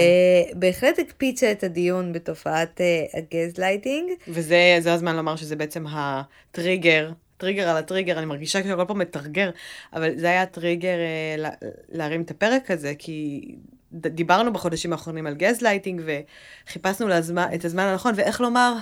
בהחלט 0.54 1.00
הקפיצה 1.00 1.52
את 1.52 1.64
הדיון 1.64 2.14
בתופעת 2.14 2.82
אה, 2.82 3.04
הגזלייטינג. 3.14 4.10
וזה 4.28 4.58
זה 4.80 4.94
הזמן 4.94 5.16
לומר 5.16 5.36
שזה 5.36 5.56
בעצם 5.56 5.86
הטריגר, 5.90 7.10
טריגר 7.38 7.70
על 7.70 7.78
הטריגר, 7.78 8.18
אני 8.18 8.26
מרגישה 8.26 8.62
כאילו 8.62 8.78
כל 8.78 8.86
פעם 8.88 9.00
מתרגר, 9.00 9.50
אבל 9.94 10.12
זה 10.18 10.28
היה 10.30 10.42
הטריגר 10.42 10.90
אה, 10.98 11.36
לה, 11.38 11.50
להרים 11.90 12.22
את 12.22 12.32
הפרק 12.32 12.72
הזה, 12.72 12.94
כי 12.98 13.42
דיברנו 13.94 14.54
בחודשים 14.54 14.92
האחרונים 14.94 15.28
על 15.28 15.34
גזלייטינג, 15.34 16.02
וחיפשנו 16.68 17.08
לזמן, 17.08 17.48
את 17.56 17.66
הזמן 17.66 17.84
הנכון, 17.84 18.14
ואיך 18.16 18.42
לומר, 18.42 18.74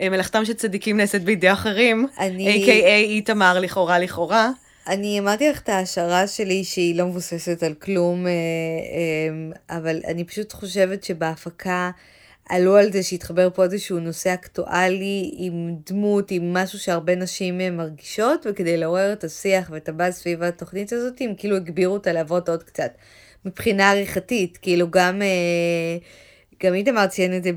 אה, 0.00 0.08
מלאכתם 0.08 0.44
של 0.44 0.52
צדיקים 0.54 0.96
נעשית 0.96 1.22
בידי 1.24 1.52
אחרים, 1.52 2.06
אני- 2.18 2.64
A.K.A. 2.66 2.86
איתמר 3.10 3.58
לכאורה 3.60 3.98
לכאורה. 3.98 4.50
אני 4.86 5.18
אמרתי 5.18 5.50
לך 5.50 5.60
את 5.60 5.68
ההשערה 5.68 6.26
שלי 6.26 6.64
שהיא 6.64 6.96
לא 6.96 7.06
מבוססת 7.06 7.62
על 7.62 7.74
כלום, 7.74 8.26
אה, 8.26 8.32
אה, 8.32 9.78
אבל 9.78 10.00
אני 10.06 10.24
פשוט 10.24 10.52
חושבת 10.52 11.04
שבהפקה 11.04 11.90
עלו 12.48 12.76
על 12.76 12.92
זה 12.92 13.02
שהתחבר 13.02 13.48
פה 13.54 13.64
איזשהו 13.64 13.98
נושא 14.00 14.34
אקטואלי 14.34 15.34
עם 15.36 15.74
דמות, 15.86 16.30
עם 16.30 16.52
משהו 16.52 16.78
שהרבה 16.78 17.14
נשים 17.14 17.60
אה, 17.60 17.70
מרגישות, 17.70 18.46
וכדי 18.50 18.76
לעורר 18.76 19.12
את 19.12 19.24
השיח 19.24 19.70
ואת 19.72 19.88
הבאז 19.88 20.14
סביב 20.14 20.42
התוכנית 20.42 20.92
הזאת, 20.92 21.20
הם 21.20 21.34
כאילו 21.36 21.56
הגבירו 21.56 21.94
אותה 21.94 22.12
לעבוד 22.12 22.48
עוד 22.48 22.62
קצת. 22.62 22.92
מבחינה 23.44 23.90
עריכתית, 23.90 24.58
כאילו 24.62 24.90
גם... 24.90 25.22
גם 26.64 26.74
איתמר 26.74 27.06
ציין 27.06 27.36
את 27.36 27.42
זה 27.42 27.50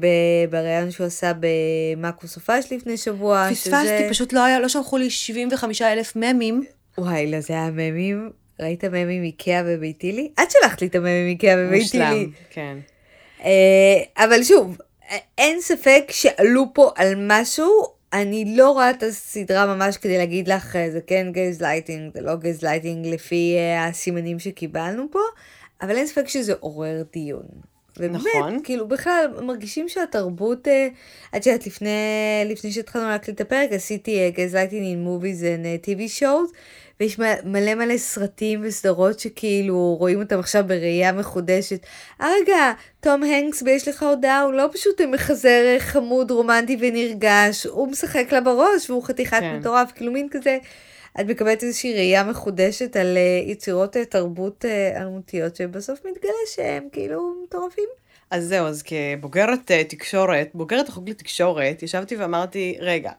בריאיון 0.49 0.91
שהוא 0.91 1.07
עשה 1.07 1.31
במאקו 1.39 2.27
סופש 2.27 2.71
לפני 2.71 2.97
שבוע. 2.97 3.47
פספסתי, 3.51 4.09
פשוט 4.09 4.33
לא 4.33 4.43
היה, 4.43 4.59
לא 4.59 4.67
שלחו 4.67 4.97
לי 4.97 5.09
75 5.09 5.81
אלף 5.81 6.15
ממים. 6.15 6.63
וואי, 6.97 7.31
לא, 7.31 7.39
זה 7.39 7.53
היה 7.53 7.71
ממים. 7.71 8.29
ראית 8.59 8.85
ממים 8.85 9.23
איקאה 9.23 9.61
וביתילי? 9.65 10.31
את 10.43 10.51
שלחת 10.51 10.81
לי 10.81 10.87
את 10.87 10.95
הממים 10.95 11.27
איקאה 11.27 11.55
וביתילי. 11.57 12.05
מושלם, 12.05 12.31
כן. 12.49 12.77
אה, 13.43 14.25
אבל 14.25 14.43
שוב, 14.43 14.77
אה, 15.11 15.17
אין 15.37 15.61
ספק 15.61 16.03
שעלו 16.09 16.65
פה 16.73 16.91
על 16.95 17.13
משהו. 17.17 17.95
אני 18.13 18.55
לא 18.57 18.71
רואה 18.71 18.89
את 18.89 19.03
הסדרה 19.03 19.75
ממש 19.75 19.97
כדי 19.97 20.17
להגיד 20.17 20.47
לך, 20.47 20.75
אה, 20.75 20.91
זה 20.91 20.99
כן 21.07 21.27
גזלייטינג, 21.31 22.13
זה 22.13 22.21
לא 22.21 22.35
גזלייטינג 22.35 23.07
לפי 23.07 23.55
אה, 23.57 23.87
הסימנים 23.87 24.39
שקיבלנו 24.39 25.05
פה, 25.11 25.19
אבל 25.81 25.97
אין 25.97 26.07
ספק 26.07 26.27
שזה 26.27 26.53
עורר 26.59 27.03
דיון. 27.13 27.45
ובאמת, 27.97 28.15
נכון. 28.15 28.59
כאילו 28.63 28.87
בכלל 28.87 29.25
מרגישים 29.41 29.89
שהתרבות, 29.89 30.67
את 31.35 31.45
יודעת, 31.45 31.67
לפני, 31.67 31.89
לפני 32.45 32.71
שהתחלנו 32.71 33.09
להקליט 33.09 33.35
את 33.35 33.41
הפרק, 33.41 33.71
עשיתי 33.71 34.31
gaslighting 34.31 34.97
in 34.97 35.07
movies 35.07 35.41
and 35.41 35.87
TV 35.87 36.19
shows, 36.19 36.55
ויש 36.99 37.19
מלא 37.19 37.75
מלא 37.75 37.97
סרטים 37.97 38.61
וסדרות 38.63 39.19
שכאילו 39.19 39.95
רואים 39.99 40.21
אותם 40.21 40.39
עכשיו 40.39 40.63
בראייה 40.67 41.11
מחודשת. 41.11 41.85
אה 42.21 42.27
רגע, 42.41 42.73
תום 42.99 43.23
הנקס 43.23 43.61
ב"יש 43.61 43.87
לך 43.87 44.03
הודעה" 44.03 44.41
הוא 44.41 44.53
לא 44.53 44.69
פשוט 44.73 45.01
מחזר 45.01 45.63
אה, 45.65 45.79
חמוד, 45.79 46.31
רומנטי 46.31 46.77
ונרגש, 46.79 47.65
הוא 47.65 47.87
משחק 47.87 48.27
לה 48.31 48.41
בראש 48.41 48.89
והוא 48.89 49.03
חתיכת 49.03 49.39
כן. 49.39 49.55
מטורף, 49.59 49.91
כאילו 49.95 50.11
מין 50.11 50.27
כזה. 50.31 50.57
את 51.19 51.25
מקבלת 51.25 51.63
איזושהי 51.63 51.93
ראייה 51.93 52.23
מחודשת 52.23 52.95
על 52.95 53.17
uh, 53.17 53.51
יצירות 53.51 53.95
uh, 53.95 53.99
תרבות 54.09 54.65
uh, 54.65 54.97
אלמותיות, 55.01 55.55
שבסוף 55.55 55.99
מתגלה 56.05 56.31
שהם 56.55 56.87
כאילו 56.91 57.35
מטורפים. 57.43 57.89
אז 58.31 58.43
זהו, 58.45 58.67
אז 58.67 58.83
כבוגרת 58.83 59.71
אה, 59.71 59.89
תקשורת, 59.89 60.49
בוגרת 60.53 60.89
החוג 60.89 61.09
לתקשורת, 61.09 61.83
ישבתי 61.83 62.15
ואמרתי, 62.15 62.77
רגע, 62.79 63.11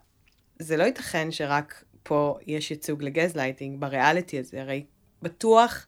זה 0.58 0.76
לא 0.76 0.84
ייתכן 0.84 1.30
שרק 1.30 1.84
פה 2.06 2.38
יש 2.46 2.70
ייצוג 2.70 3.02
לגזלייטינג 3.02 3.80
בריאליטי 3.80 4.38
הזה, 4.38 4.60
הרי 4.60 4.84
בטוח 5.22 5.86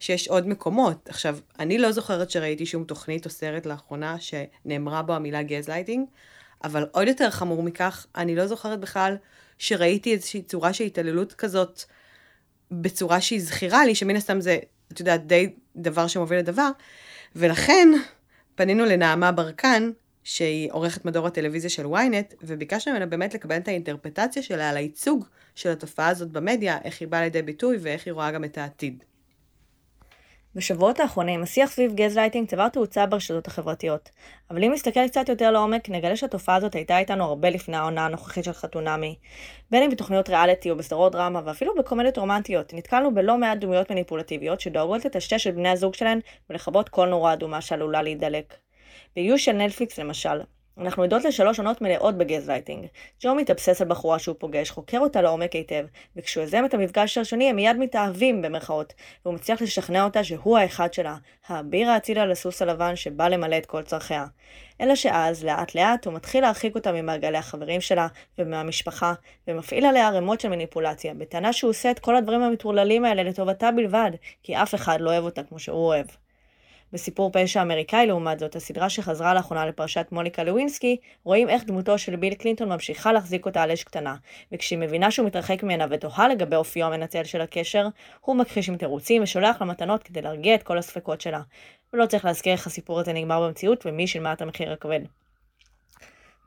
שיש 0.00 0.28
עוד 0.28 0.48
מקומות. 0.48 1.08
עכשיו, 1.08 1.38
אני 1.58 1.78
לא 1.78 1.92
זוכרת 1.92 2.30
שראיתי 2.30 2.66
שום 2.66 2.84
תוכנית 2.84 3.24
או 3.24 3.30
סרט 3.30 3.66
לאחרונה 3.66 4.16
שנאמרה 4.20 5.02
בו 5.02 5.12
המילה 5.12 5.42
גזלייטינג, 5.42 6.06
אבל 6.64 6.86
עוד 6.92 7.08
יותר 7.08 7.30
חמור 7.30 7.62
מכך, 7.62 8.06
אני 8.16 8.36
לא 8.36 8.46
זוכרת 8.46 8.80
בכלל 8.80 9.16
שראיתי 9.58 10.12
איזושהי 10.12 10.42
צורה 10.42 10.72
של 10.72 10.84
התעללות 10.84 11.32
כזאת 11.32 11.82
בצורה 12.70 13.20
שהיא 13.20 13.40
זכירה 13.40 13.84
לי, 13.84 13.94
שמן 13.94 14.16
הסתם 14.16 14.40
זה, 14.40 14.58
את 14.92 15.00
יודעת, 15.00 15.26
די 15.26 15.52
דבר 15.76 16.06
שמוביל 16.06 16.38
לדבר, 16.38 16.70
ולכן 17.36 17.88
פנינו 18.54 18.84
לנעמה 18.84 19.32
ברקן, 19.32 19.90
שהיא 20.24 20.72
עורכת 20.72 21.04
מדור 21.04 21.26
הטלוויזיה 21.26 21.70
של 21.70 21.86
ynet, 21.86 22.34
וביקשנו 22.42 22.92
ממנה 22.92 23.06
באמת 23.06 23.34
לקבל 23.34 23.56
את 23.56 23.68
האינטרפרטציה 23.68 24.42
שלה 24.42 24.70
על 24.70 24.76
הייצוג 24.76 25.24
של 25.54 25.70
התופעה 25.70 26.08
הזאת 26.08 26.30
במדיה, 26.30 26.78
איך 26.84 27.00
היא 27.00 27.08
באה 27.08 27.20
לידי 27.20 27.42
ביטוי 27.42 27.78
ואיך 27.80 28.06
היא 28.06 28.12
רואה 28.12 28.30
גם 28.30 28.44
את 28.44 28.58
העתיד. 28.58 29.04
בשבועות 30.54 31.00
האחרונים 31.00 31.42
השיח 31.42 31.70
סביב 31.70 31.94
גזלייטינג 31.94 32.48
צבר 32.48 32.68
תאוצה 32.68 33.06
ברשתות 33.06 33.46
החברתיות, 33.46 34.10
אבל 34.50 34.64
אם 34.64 34.72
נסתכל 34.72 35.08
קצת 35.08 35.28
יותר 35.28 35.50
לעומק, 35.50 35.88
נגלה 35.88 36.16
שהתופעה 36.16 36.56
הזאת 36.56 36.74
הייתה 36.74 36.98
איתנו 36.98 37.24
הרבה 37.24 37.50
לפני 37.50 37.76
העונה 37.76 38.06
הנוכחית 38.06 38.44
של 38.44 38.52
חתונמי. 38.52 39.18
בין 39.70 39.82
אם 39.82 39.90
בתוכניות 39.90 40.28
ריאליטי 40.28 40.70
או 40.70 40.76
בסדרות 40.76 41.12
דרמה, 41.12 41.40
ואפילו 41.44 41.74
בקומדיות 41.74 42.18
רומנטיות, 42.18 42.74
נתקלנו 42.74 43.14
בלא 43.14 43.38
מעט 43.38 43.58
דמויות 43.58 43.90
מניפולטיביות 43.90 44.60
שדואגות 44.60 45.04
לטשטש 45.04 45.46
את 45.46 45.54
בני 45.54 45.68
הזוג 45.68 45.94
שלהן 45.94 46.20
ולכבות 46.50 46.88
כל 46.88 47.08
נורה 47.08 47.32
אדומה 47.32 47.60
שעלולה 47.60 48.02
להידלק. 48.02 48.54
באיוש 49.16 49.44
של 49.44 49.52
נטפליקס 49.52 49.98
למשל, 49.98 50.40
אנחנו 50.78 51.02
עדות 51.02 51.24
לשלוש 51.24 51.58
עונות 51.58 51.80
מלאות 51.80 52.18
בגזלייטינג. 52.18 52.86
ג'ו 53.22 53.34
מתאובסס 53.34 53.82
על 53.82 53.88
בחורה 53.88 54.18
שהוא 54.18 54.36
פוגש, 54.38 54.70
חוקר 54.70 54.98
אותה 54.98 55.22
לעומק 55.22 55.52
היטב, 55.52 55.86
וכשהוא 56.16 56.42
יוזם 56.42 56.64
את 56.64 56.74
המפגש 56.74 57.18
הראשוני 57.18 57.50
הם 57.50 57.56
מיד 57.56 57.76
מתאהבים 57.76 58.42
במרכאות, 58.42 58.94
והוא 59.24 59.34
מצליח 59.34 59.62
לשכנע 59.62 60.04
אותה 60.04 60.24
שהוא 60.24 60.58
האחד 60.58 60.92
שלה, 60.92 61.16
האביר 61.46 61.90
האציל 61.90 62.18
על 62.18 62.30
הסוס 62.30 62.62
הלבן 62.62 62.96
שבא 62.96 63.28
למלא 63.28 63.56
את 63.56 63.66
כל 63.66 63.82
צרכיה. 63.82 64.26
אלא 64.80 64.94
שאז, 64.94 65.44
לאט 65.44 65.74
לאט, 65.74 66.06
הוא 66.06 66.14
מתחיל 66.14 66.42
להרחיק 66.42 66.74
אותה 66.74 66.92
ממעגלי 66.92 67.38
החברים 67.38 67.80
שלה 67.80 68.06
ומהמשפחה, 68.38 69.14
ומפעיל 69.48 69.86
עליה 69.86 70.08
ערימות 70.08 70.40
של 70.40 70.48
מניפולציה, 70.48 71.14
בטענה 71.14 71.52
שהוא 71.52 71.70
עושה 71.70 71.90
את 71.90 71.98
כל 71.98 72.16
הדברים 72.16 72.42
המטורללים 72.42 73.04
האלה 73.04 73.22
לטובתה 73.22 73.70
בלבד, 73.70 74.10
כי 74.42 74.56
אף 74.56 74.74
אחד 74.74 75.00
לא 75.00 75.10
אוהב 75.10 75.24
אותה 75.24 75.42
כמו 75.42 75.58
שהוא 75.58 75.86
אוהב. 75.86 76.06
בסיפור 76.92 77.30
פשע 77.32 77.62
אמריקאי 77.62 78.06
לעומת 78.06 78.38
זאת, 78.38 78.56
הסדרה 78.56 78.90
שחזרה 78.90 79.34
לאחרונה 79.34 79.66
לפרשת 79.66 80.06
מוליקה 80.12 80.44
לווינסקי, 80.44 80.96
רואים 81.24 81.48
איך 81.48 81.64
דמותו 81.64 81.98
של 81.98 82.16
ביל 82.16 82.34
קלינטון 82.34 82.68
ממשיכה 82.68 83.12
להחזיק 83.12 83.46
אותה 83.46 83.62
על 83.62 83.70
אש 83.70 83.84
קטנה, 83.84 84.16
וכשהיא 84.52 84.78
מבינה 84.78 85.10
שהוא 85.10 85.26
מתרחק 85.26 85.62
ממנה 85.62 85.86
ותוהה 85.90 86.28
לגבי 86.28 86.56
אופיו 86.56 86.86
המנצל 86.86 87.24
של 87.24 87.40
הקשר, 87.40 87.86
הוא 88.20 88.36
מכחיש 88.36 88.68
עם 88.68 88.76
תירוצים 88.76 89.22
ושולח 89.22 89.60
לה 89.60 89.66
מתנות 89.66 90.02
כדי 90.02 90.22
להרגיע 90.22 90.54
את 90.54 90.62
כל 90.62 90.78
הספקות 90.78 91.20
שלה. 91.20 91.40
ולא 91.92 92.06
צריך 92.06 92.24
להזכיר 92.24 92.52
איך 92.52 92.66
הסיפור 92.66 93.00
הזה 93.00 93.12
נגמר 93.12 93.46
במציאות 93.46 93.86
ומי 93.86 94.06
שילמה 94.06 94.32
את 94.32 94.42
המחיר 94.42 94.72
הכבד. 94.72 95.00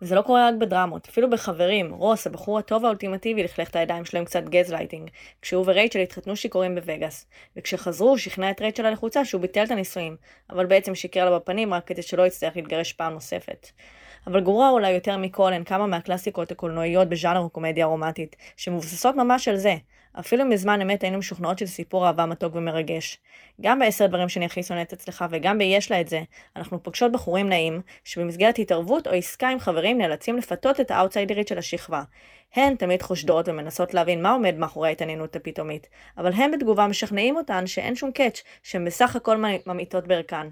וזה 0.04 0.16
לא 0.16 0.22
קורה 0.22 0.48
רק 0.48 0.54
בדרמות, 0.60 1.08
אפילו 1.08 1.30
בחברים, 1.30 1.94
רוס, 1.94 2.28
הבחור 2.28 2.60
הטוב 2.60 2.86
האולטימטיבי, 2.86 3.44
לכלך 3.44 3.70
את 3.70 3.76
הידיים 3.76 4.06
שלו 4.06 4.20
עם 4.20 4.26
קצת 4.26 4.44
גזלייטינג, 4.44 5.10
כשהוא 5.42 5.64
ורייצ'ל 5.68 6.00
התחתנו 6.00 6.36
שיכורים 6.36 6.76
בווגאס, 6.76 7.26
וכשחזרו 7.58 8.10
הוא 8.10 8.18
שכנע 8.18 8.52
את 8.52 8.62
רייצ'ל 8.62 8.86
הלחוצה 8.86 9.26
שהוא 9.26 9.42
ביטל 9.42 9.64
את 9.64 9.72
הנישואים, 9.72 10.16
אבל 10.50 10.66
בעצם 10.66 10.96
שיקר 10.96 11.30
לה 11.30 11.40
בפנים 11.40 11.74
רק 11.74 11.88
כדי 11.88 12.02
שלא 12.02 12.28
יצטרך 12.28 12.56
להתגרש 12.56 12.94
פעם 12.94 13.14
נוספת. 13.14 13.68
אבל 14.28 14.40
גרוע 14.40 14.70
אולי 14.70 14.92
יותר 14.92 15.18
מכל 15.18 15.54
הן 15.54 15.64
כמה 15.64 15.88
מהקלאסיקות 15.88 16.52
הקולנועיות 16.52 17.10
בז'אנר 17.10 17.46
הקומדיה 17.46 17.86
הרומנטית, 17.86 18.36
שמבוססות 18.58 19.16
ממש 19.16 19.48
על 19.48 19.56
זה. 19.56 19.76
אפילו 20.20 20.46
מזמן 20.46 20.82
אמת 20.82 21.04
היינו 21.04 21.18
משוכנעות 21.18 21.60
שזה 21.60 21.72
סיפור 21.72 22.08
אהבה 22.08 22.26
מתוק 22.26 22.56
ומרגש. 22.56 23.20
גם 23.62 23.80
בעשר 23.80 24.06
דברים 24.08 24.30
שאני 24.30 24.46
הכי 24.46 24.64
שונאת 24.64 24.94
אצלך 24.94 25.26
וגם 25.30 25.58
ב"יש 25.58 25.92
לה 25.92 26.02
את 26.02 26.08
זה", 26.08 26.22
אנחנו 26.56 26.84
פוגשות 26.84 27.12
בחורים 27.12 27.50
נעים, 27.50 27.82
שבמסגרת 28.04 28.60
התערבות 28.60 29.08
או 29.08 29.12
עסקה 29.12 29.50
עם 29.50 29.60
חברים 29.60 29.98
נאלצים 29.98 30.38
לפתות 30.38 30.80
את 30.80 30.92
האאוטסיידרית 30.92 31.48
של 31.48 31.58
השכבה. 31.58 32.04
הן 32.56 32.76
תמיד 32.76 33.02
חושדות 33.02 33.48
ומנסות 33.48 33.94
להבין 33.94 34.22
מה 34.22 34.32
עומד 34.32 34.56
מאחורי 34.58 34.90
ההתעניינות 34.90 35.36
הפתאומית, 35.36 35.88
אבל 36.18 36.34
הם 36.34 36.52
בתגובה 36.52 36.88
משכנעים 36.88 37.36
אותן 37.36 37.68
שאין 37.68 37.96
שום 37.96 38.12
קאץ', 38.12 38.44
שהן 38.64 38.86
בסך 38.86 39.16
הכל 39.16 39.44
ממעיטות 39.66 40.08
בערכן. 40.08 40.48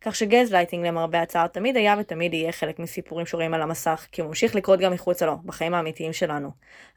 כך 0.00 0.14
שגזלייטינג 0.14 0.86
למרבה 0.86 1.22
הצער 1.22 1.46
תמיד 1.46 1.76
היה 1.76 1.94
ותמיד 2.00 2.34
יהיה 2.34 2.52
חלק 2.52 2.78
מסיפורים 2.78 3.26
שרואים 3.26 3.54
על 3.54 3.62
המסך, 3.62 4.06
כי 4.12 4.20
הוא 4.20 4.28
ממשיך 4.28 4.54
לקרות 4.54 4.80
גם 4.80 4.92
מחוצה 4.92 5.26
לו, 5.26 5.36
בחיים 5.44 5.74
האמיתיים 5.74 6.12
שלנו. 6.12 6.50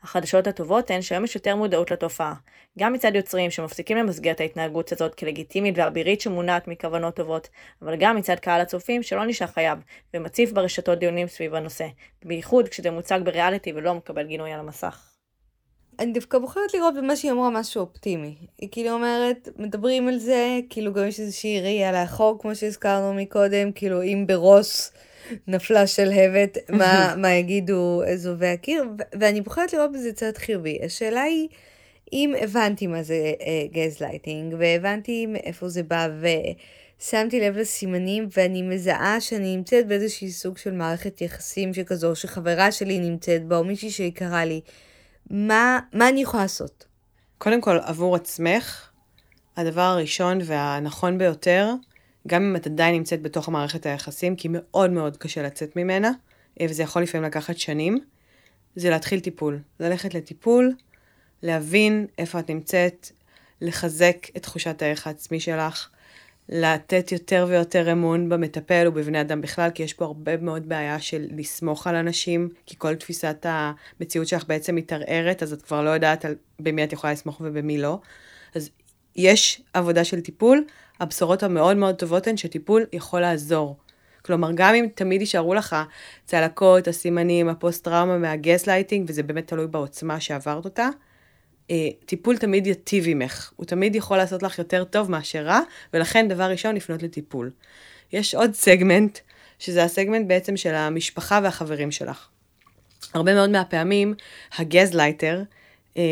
החדשות 0.03 0.47
הטובות 0.47 0.91
הן 0.91 1.01
שהיום 1.01 1.23
יש 1.23 1.35
יותר 1.35 1.55
מודעות 1.55 1.91
לתופעה. 1.91 2.33
גם 2.79 2.93
מצד 2.93 3.15
יוצרים 3.15 3.51
שמפסיקים 3.51 3.97
למסגר 3.97 4.31
את 4.31 4.39
ההתנהגות 4.39 4.91
הזאת 4.91 5.15
כלגיטימית 5.15 5.77
ואבירית 5.77 6.21
שמונעת 6.21 6.67
מכוונות 6.67 7.15
טובות, 7.15 7.49
אבל 7.81 7.95
גם 7.95 8.15
מצד 8.15 8.35
קהל 8.39 8.61
הצופים 8.61 9.03
שלא 9.03 9.25
נשאר 9.25 9.47
חייב, 9.47 9.79
ומציף 10.13 10.51
ברשתות 10.51 10.99
דיונים 10.99 11.27
סביב 11.27 11.55
הנושא, 11.55 11.87
בייחוד 12.25 12.69
כשזה 12.69 12.91
מוצג 12.91 13.19
בריאליטי 13.23 13.73
ולא 13.73 13.93
מקבל 13.93 14.27
גינוי 14.27 14.51
על 14.51 14.59
המסך. 14.59 15.10
אני 16.01 16.11
דווקא 16.11 16.37
בוחרת 16.37 16.73
לראות 16.73 16.93
במה 16.95 17.15
שהיא 17.15 17.31
אמרה 17.31 17.49
משהו 17.49 17.81
אופטימי. 17.81 18.35
היא 18.57 18.69
כאילו 18.71 18.89
אומרת, 18.89 19.49
מדברים 19.57 20.07
על 20.07 20.17
זה, 20.17 20.59
כאילו 20.69 20.93
גם 20.93 21.07
יש 21.07 21.19
איזושהי 21.19 21.61
ראייה 21.61 21.91
לאחור, 21.91 22.37
כמו 22.39 22.55
שהזכרנו 22.55 23.13
מקודם, 23.13 23.71
כאילו 23.71 24.03
אם 24.03 24.23
ברוס 24.27 24.91
נפלה 25.47 25.87
שלהבת, 25.87 26.57
מה, 26.69 27.13
מה 27.21 27.31
יגידו 27.31 28.01
אזובי 28.13 28.47
הקיר, 28.47 28.85
ואני 29.19 29.41
בוחרת 29.41 29.73
לראות 29.73 29.91
בזה 29.91 30.13
צד 30.13 30.37
חיובי. 30.37 30.79
השאלה 30.85 31.21
היא, 31.21 31.47
אם 32.13 32.33
הבנתי 32.41 32.87
מה 32.87 33.03
זה 33.03 33.33
גזלייטינג, 33.71 34.55
והבנתי 34.59 35.25
מאיפה 35.25 35.69
זה 35.69 35.83
בא, 35.83 36.07
ושמתי 36.99 37.39
לב 37.39 37.57
לסימנים, 37.57 38.27
ואני 38.37 38.61
מזהה 38.61 39.21
שאני 39.21 39.55
נמצאת 39.55 39.87
באיזושהי 39.87 40.31
סוג 40.31 40.57
של 40.57 40.71
מערכת 40.71 41.21
יחסים 41.21 41.73
שכזו, 41.73 42.15
שחברה 42.15 42.71
שלי 42.71 42.99
נמצאת 42.99 43.45
בה, 43.45 43.57
או 43.57 43.63
מישהי 43.63 43.91
שיקרה 43.91 44.45
לי, 44.45 44.61
מה, 45.31 45.79
מה 45.93 46.09
אני 46.09 46.21
יכולה 46.21 46.43
לעשות? 46.43 46.85
קודם 47.37 47.61
כל, 47.61 47.77
עבור 47.79 48.15
עצמך, 48.15 48.89
הדבר 49.57 49.81
הראשון 49.81 50.39
והנכון 50.45 51.17
ביותר, 51.17 51.73
גם 52.27 52.43
אם 52.43 52.55
את 52.55 52.67
עדיין 52.67 52.95
נמצאת 52.95 53.21
בתוך 53.21 53.49
מערכת 53.49 53.85
היחסים, 53.85 54.35
כי 54.35 54.47
מאוד 54.51 54.89
מאוד 54.91 55.17
קשה 55.17 55.43
לצאת 55.43 55.75
ממנה, 55.75 56.11
אה, 56.61 56.65
וזה 56.69 56.83
יכול 56.83 57.01
לפעמים 57.01 57.27
לקחת 57.27 57.57
שנים, 57.57 57.99
זה 58.75 58.89
להתחיל 58.89 59.19
טיפול. 59.19 59.59
ללכת 59.79 60.13
לטיפול, 60.13 60.75
להבין 61.43 62.07
איפה 62.17 62.39
את 62.39 62.49
נמצאת, 62.49 63.11
לחזק 63.61 64.27
את 64.37 64.43
תחושת 64.43 64.81
הערך 64.81 65.07
העצמי 65.07 65.39
שלך, 65.39 65.89
לתת 66.51 67.11
יותר 67.11 67.45
ויותר 67.49 67.91
אמון 67.91 68.29
במטפל 68.29 68.87
ובבני 68.87 69.21
אדם 69.21 69.41
בכלל, 69.41 69.69
כי 69.69 69.83
יש 69.83 69.93
פה 69.93 70.05
הרבה 70.05 70.37
מאוד 70.37 70.69
בעיה 70.69 70.99
של 70.99 71.27
לסמוך 71.37 71.87
על 71.87 71.95
אנשים, 71.95 72.49
כי 72.65 72.75
כל 72.77 72.95
תפיסת 72.95 73.45
המציאות 73.49 74.27
שלך 74.27 74.43
בעצם 74.47 74.75
מתערערת, 74.75 75.43
אז 75.43 75.53
את 75.53 75.61
כבר 75.61 75.81
לא 75.83 75.89
יודעת 75.89 76.25
על 76.25 76.35
במי 76.59 76.83
את 76.83 76.93
יכולה 76.93 77.13
לסמוך 77.13 77.41
ובמי 77.41 77.77
לא. 77.77 77.99
אז 78.55 78.69
יש 79.15 79.61
עבודה 79.73 80.03
של 80.03 80.21
טיפול, 80.21 80.63
הבשורות 80.99 81.43
המאוד 81.43 81.77
מאוד 81.77 81.95
טובות 81.95 82.27
הן 82.27 82.37
שטיפול 82.37 82.85
יכול 82.93 83.19
לעזור. 83.21 83.77
כלומר, 84.25 84.49
גם 84.55 84.75
אם 84.75 84.87
תמיד 84.95 85.21
יישארו 85.21 85.53
לך 85.53 85.75
צלקות, 86.25 86.87
הסימנים, 86.87 87.49
הפוסט-טראומה 87.49 88.17
מהגזלייטינג, 88.17 89.09
וזה 89.09 89.23
באמת 89.23 89.47
תלוי 89.47 89.67
בעוצמה 89.67 90.19
שעברת 90.19 90.65
אותה, 90.65 90.89
טיפול 92.05 92.37
תמיד 92.37 92.67
יטיב 92.67 93.03
עמך. 93.07 93.51
הוא 93.55 93.65
תמיד 93.65 93.95
יכול 93.95 94.17
לעשות 94.17 94.43
לך 94.43 94.59
יותר 94.59 94.83
טוב 94.83 95.11
מאשר 95.11 95.43
רע, 95.45 95.59
ולכן 95.93 96.27
דבר 96.27 96.43
ראשון, 96.43 96.75
לפנות 96.75 97.03
לטיפול. 97.03 97.51
יש 98.13 98.35
עוד 98.35 98.53
סגמנט, 98.53 99.19
שזה 99.59 99.83
הסגמנט 99.83 100.27
בעצם 100.27 100.57
של 100.57 100.73
המשפחה 100.75 101.39
והחברים 101.43 101.91
שלך. 101.91 102.27
הרבה 103.13 103.33
מאוד 103.33 103.49
מהפעמים, 103.49 104.13
הגזלייטר, 104.57 105.43
אה, 105.97 106.03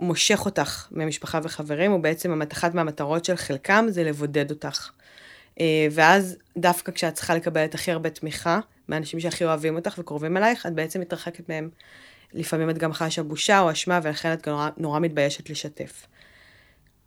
מושך 0.00 0.44
אותך 0.44 0.86
ממשפחה 0.90 1.40
וחברים, 1.42 1.92
הוא 1.92 2.00
בעצם 2.00 2.42
אחת 2.52 2.74
מהמטרות 2.74 3.24
של 3.24 3.36
חלקם 3.36 3.86
זה 3.88 4.04
לבודד 4.04 4.50
אותך. 4.50 4.90
אה, 5.60 5.86
ואז 5.90 6.36
דווקא 6.58 6.92
כשאת 6.92 7.14
צריכה 7.14 7.34
לקבל 7.34 7.64
את 7.64 7.74
הכי 7.74 7.92
הרבה 7.92 8.10
תמיכה 8.10 8.60
מהאנשים 8.88 9.20
שהכי 9.20 9.44
אוהבים 9.44 9.76
אותך 9.76 9.98
וקרובים 9.98 10.36
אלייך, 10.36 10.66
את 10.66 10.72
בעצם 10.74 11.00
מתרחקת 11.00 11.48
מהם. 11.48 11.70
לפעמים 12.32 12.70
את 12.70 12.78
גם 12.78 12.92
חשה 12.92 13.22
בושה 13.22 13.60
או 13.60 13.70
אשמה, 13.72 14.00
ולכן 14.02 14.32
את 14.32 14.48
נורא, 14.48 14.68
נורא 14.76 15.00
מתביישת 15.00 15.50
לשתף. 15.50 16.06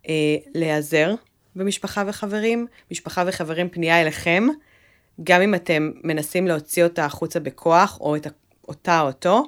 אה, 0.08 0.36
להיעזר 0.54 1.14
במשפחה 1.56 2.04
וחברים, 2.06 2.66
משפחה 2.90 3.24
וחברים 3.26 3.68
פנייה 3.68 4.00
אליכם, 4.00 4.46
גם 5.24 5.42
אם 5.42 5.54
אתם 5.54 5.90
מנסים 6.04 6.46
להוציא 6.46 6.84
אותה 6.84 7.04
החוצה 7.04 7.40
בכוח, 7.40 7.98
או 8.00 8.16
את 8.16 8.26
אותה 8.68 9.00
או 9.00 9.06
אותו, 9.06 9.42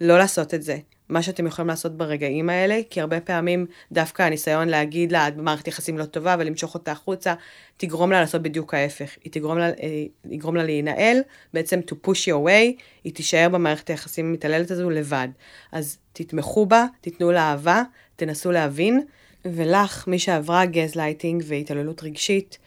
לא 0.00 0.18
לעשות 0.18 0.54
את 0.54 0.62
זה. 0.62 0.78
מה 1.12 1.22
שאתם 1.22 1.46
יכולים 1.46 1.68
לעשות 1.68 1.96
ברגעים 1.96 2.50
האלה, 2.50 2.80
כי 2.90 3.00
הרבה 3.00 3.20
פעמים 3.20 3.66
דווקא 3.92 4.22
הניסיון 4.22 4.68
להגיד 4.68 5.12
לה, 5.12 5.28
את 5.28 5.36
במערכת 5.36 5.68
יחסים 5.68 5.98
לא 5.98 6.04
טובה, 6.04 6.36
ולמשוך 6.38 6.74
אותה 6.74 6.92
החוצה, 6.92 7.34
תגרום 7.76 8.12
לה 8.12 8.20
לעשות 8.20 8.42
בדיוק 8.42 8.74
ההפך. 8.74 9.10
היא 9.24 9.32
תגרום 9.32 9.58
לה, 9.58 9.68
אה, 9.68 10.04
יגרום 10.30 10.56
לה 10.56 10.64
להינעל, 10.64 11.16
בעצם 11.54 11.80
to 11.90 11.94
push 12.06 12.28
you 12.28 12.46
away, 12.46 12.82
היא 13.04 13.14
תישאר 13.14 13.48
במערכת 13.48 13.90
היחסים 13.90 14.26
המתעללת 14.26 14.70
הזו 14.70 14.90
לבד. 14.90 15.28
אז 15.72 15.98
תתמכו 16.12 16.66
בה, 16.66 16.86
תיתנו 17.00 17.32
לה 17.32 17.50
אהבה, 17.50 17.82
תנסו 18.16 18.52
להבין, 18.52 19.00
ולך, 19.44 20.08
מי 20.08 20.18
שעברה 20.18 20.66
גזלייטינג 20.66 21.42
והתעללות 21.46 22.02
רגשית, 22.02 22.58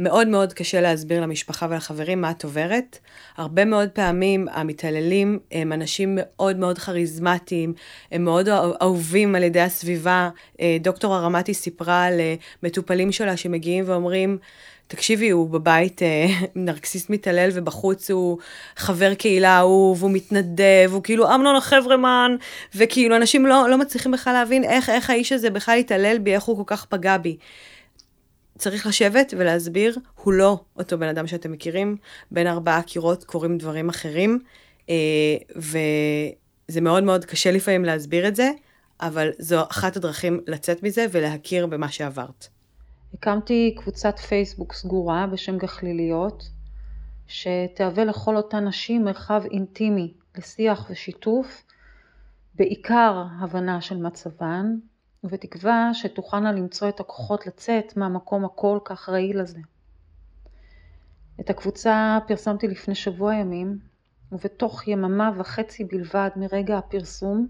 מאוד 0.00 0.28
מאוד 0.28 0.52
קשה 0.52 0.80
להסביר 0.80 1.20
למשפחה 1.20 1.66
ולחברים 1.70 2.20
מה 2.20 2.30
את 2.30 2.44
עוברת. 2.44 2.98
הרבה 3.36 3.64
מאוד 3.64 3.88
פעמים 3.88 4.46
המתעללים 4.52 5.38
הם 5.52 5.72
אנשים 5.72 6.18
מאוד 6.20 6.56
מאוד 6.56 6.78
כריזמטיים, 6.78 7.74
הם 8.12 8.24
מאוד 8.24 8.48
אהובים 8.82 9.34
על 9.34 9.42
ידי 9.42 9.60
הסביבה. 9.60 10.30
אה, 10.60 10.76
דוקטור 10.80 11.14
הרמתי 11.14 11.54
סיפרה 11.54 12.04
על 12.04 12.20
אה, 12.20 12.34
מטופלים 12.62 13.12
שלה 13.12 13.36
שמגיעים 13.36 13.84
ואומרים, 13.86 14.38
תקשיבי, 14.86 15.30
הוא 15.30 15.50
בבית 15.50 16.02
אה, 16.02 16.26
נרקסיסט 16.54 17.10
מתעלל 17.10 17.50
ובחוץ 17.52 18.10
הוא 18.10 18.38
חבר 18.76 19.14
קהילה 19.14 19.58
אהוב, 19.58 20.02
הוא 20.02 20.10
מתנדב, 20.10 20.90
הוא 20.92 21.02
כאילו 21.02 21.34
אמנון 21.34 21.56
החברמן, 21.56 22.36
וכאילו 22.74 23.16
אנשים 23.16 23.46
לא, 23.46 23.70
לא 23.70 23.78
מצליחים 23.78 24.12
בכלל 24.12 24.32
להבין 24.32 24.64
איך, 24.64 24.90
איך 24.90 25.10
האיש 25.10 25.32
הזה 25.32 25.50
בכלל 25.50 25.78
התעלל 25.78 26.18
בי, 26.18 26.34
איך 26.34 26.44
הוא 26.44 26.56
כל 26.56 26.62
כך 26.66 26.84
פגע 26.84 27.16
בי. 27.16 27.36
צריך 28.60 28.86
לשבת 28.86 29.34
ולהסביר, 29.38 29.96
הוא 30.24 30.32
לא 30.32 30.60
אותו 30.78 30.98
בן 30.98 31.08
אדם 31.08 31.26
שאתם 31.26 31.52
מכירים, 31.52 31.96
בין 32.30 32.46
ארבעה 32.46 32.82
קירות 32.82 33.24
קורים 33.24 33.58
דברים 33.58 33.88
אחרים, 33.88 34.38
אה, 34.88 34.94
וזה 35.56 36.80
מאוד 36.80 37.04
מאוד 37.04 37.24
קשה 37.24 37.50
לפעמים 37.50 37.84
להסביר 37.84 38.28
את 38.28 38.36
זה, 38.36 38.50
אבל 39.00 39.30
זו 39.38 39.62
אחת 39.70 39.96
הדרכים 39.96 40.40
לצאת 40.46 40.82
מזה 40.82 41.06
ולהכיר 41.10 41.66
במה 41.66 41.88
שעברת. 41.88 42.48
הקמתי 43.14 43.74
קבוצת 43.78 44.18
פייסבוק 44.18 44.72
סגורה 44.72 45.26
בשם 45.26 45.58
גחליליות, 45.58 46.50
שתהווה 47.26 48.04
לכל 48.04 48.36
אותן 48.36 48.68
נשים 48.68 49.04
מרחב 49.04 49.42
אינטימי 49.50 50.12
לשיח 50.38 50.90
ושיתוף, 50.90 51.64
בעיקר 52.54 53.24
הבנה 53.40 53.80
של 53.80 53.96
מצבן, 53.96 54.66
ובתקווה 55.24 55.90
שתוכלנה 55.94 56.52
למצוא 56.52 56.88
את 56.88 57.00
הכוחות 57.00 57.46
לצאת 57.46 57.96
מהמקום 57.96 58.44
הכל 58.44 58.78
כך 58.84 59.08
רעיל 59.08 59.40
הזה. 59.40 59.58
את 61.40 61.50
הקבוצה 61.50 62.18
פרסמתי 62.26 62.68
לפני 62.68 62.94
שבוע 62.94 63.34
ימים, 63.34 63.78
ובתוך 64.32 64.88
יממה 64.88 65.30
וחצי 65.36 65.84
בלבד 65.84 66.30
מרגע 66.36 66.78
הפרסום 66.78 67.46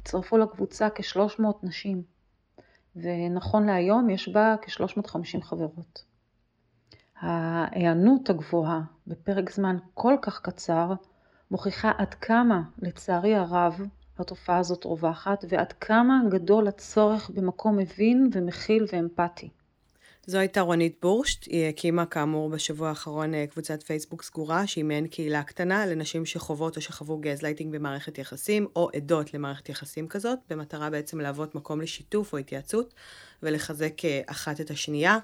הצטרפו 0.00 0.38
לקבוצה 0.38 0.90
כ-300 0.90 1.42
נשים, 1.62 2.02
ונכון 2.96 3.66
להיום 3.66 4.10
יש 4.10 4.28
בה 4.28 4.54
כ-350 4.62 5.42
חברות. 5.42 6.04
ההיענות 7.20 8.30
הגבוהה 8.30 8.80
בפרק 9.06 9.50
זמן 9.50 9.76
כל 9.94 10.14
כך 10.22 10.40
קצר 10.40 10.92
מוכיחה 11.50 11.92
עד 11.98 12.14
כמה, 12.14 12.62
לצערי 12.78 13.34
הרב, 13.34 13.80
התופעה 14.18 14.58
הזאת 14.58 14.84
רווחת, 14.84 15.44
ועד 15.48 15.72
כמה 15.72 16.20
גדול 16.30 16.68
הצורך 16.68 17.30
במקום 17.34 17.76
מבין 17.76 18.30
ומכיל 18.32 18.86
ואמפתי. 18.92 19.48
זו 20.26 20.38
הייתה 20.38 20.60
רונית 20.60 20.96
בורשט, 21.02 21.46
היא 21.46 21.68
הקימה 21.68 22.06
כאמור 22.06 22.50
בשבוע 22.50 22.88
האחרון 22.88 23.34
אה, 23.34 23.46
קבוצת 23.46 23.82
פייסבוק 23.82 24.22
סגורה, 24.22 24.66
שהיא 24.66 24.84
מעין 24.84 25.06
קהילה 25.06 25.42
קטנה 25.42 25.86
לנשים 25.86 26.26
שחוות 26.26 26.76
או 26.76 26.80
שחוו 26.82 27.18
גזלייטינג 27.18 27.74
במערכת 27.74 28.18
יחסים, 28.18 28.66
או 28.76 28.88
עדות 28.96 29.34
למערכת 29.34 29.68
יחסים 29.68 30.08
כזאת, 30.08 30.38
במטרה 30.50 30.90
בעצם 30.90 31.20
להוות 31.20 31.54
מקום 31.54 31.80
לשיתוף 31.80 32.32
או 32.32 32.38
התייעצות, 32.38 32.94
ולחזק 33.42 34.04
אה, 34.04 34.20
אחת 34.26 34.60
את 34.60 34.70
השנייה. 34.70 35.18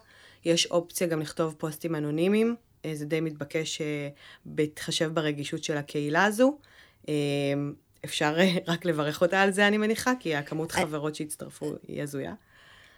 יש 0.45 0.67
אופציה 0.67 1.07
גם 1.07 1.21
לכתוב 1.21 1.55
פוסטים 1.59 1.95
אנונימיים, 1.95 2.57
אה, 2.85 2.91
זה 2.95 3.07
די 3.07 3.21
מתבקש 3.21 3.83
בהתחשב 4.47 5.11
ברגישות 5.15 5.65
של 5.65 5.77
הקהילה 5.77 6.25
הזו. 6.25 6.59
אפשר 8.05 8.35
אה, 8.39 8.57
רק 8.67 8.85
לברך 8.85 9.23
אותה 9.23 9.43
על 9.43 9.51
זה, 9.51 9.67
אני 9.69 9.79
מניחה, 9.79 10.13
כי 10.21 10.37
הכמות 10.37 10.71
אה. 10.71 10.77
חברות 10.77 11.15
שהצטרפו 11.15 11.75
היא 11.89 12.03
הזויה. 12.03 12.35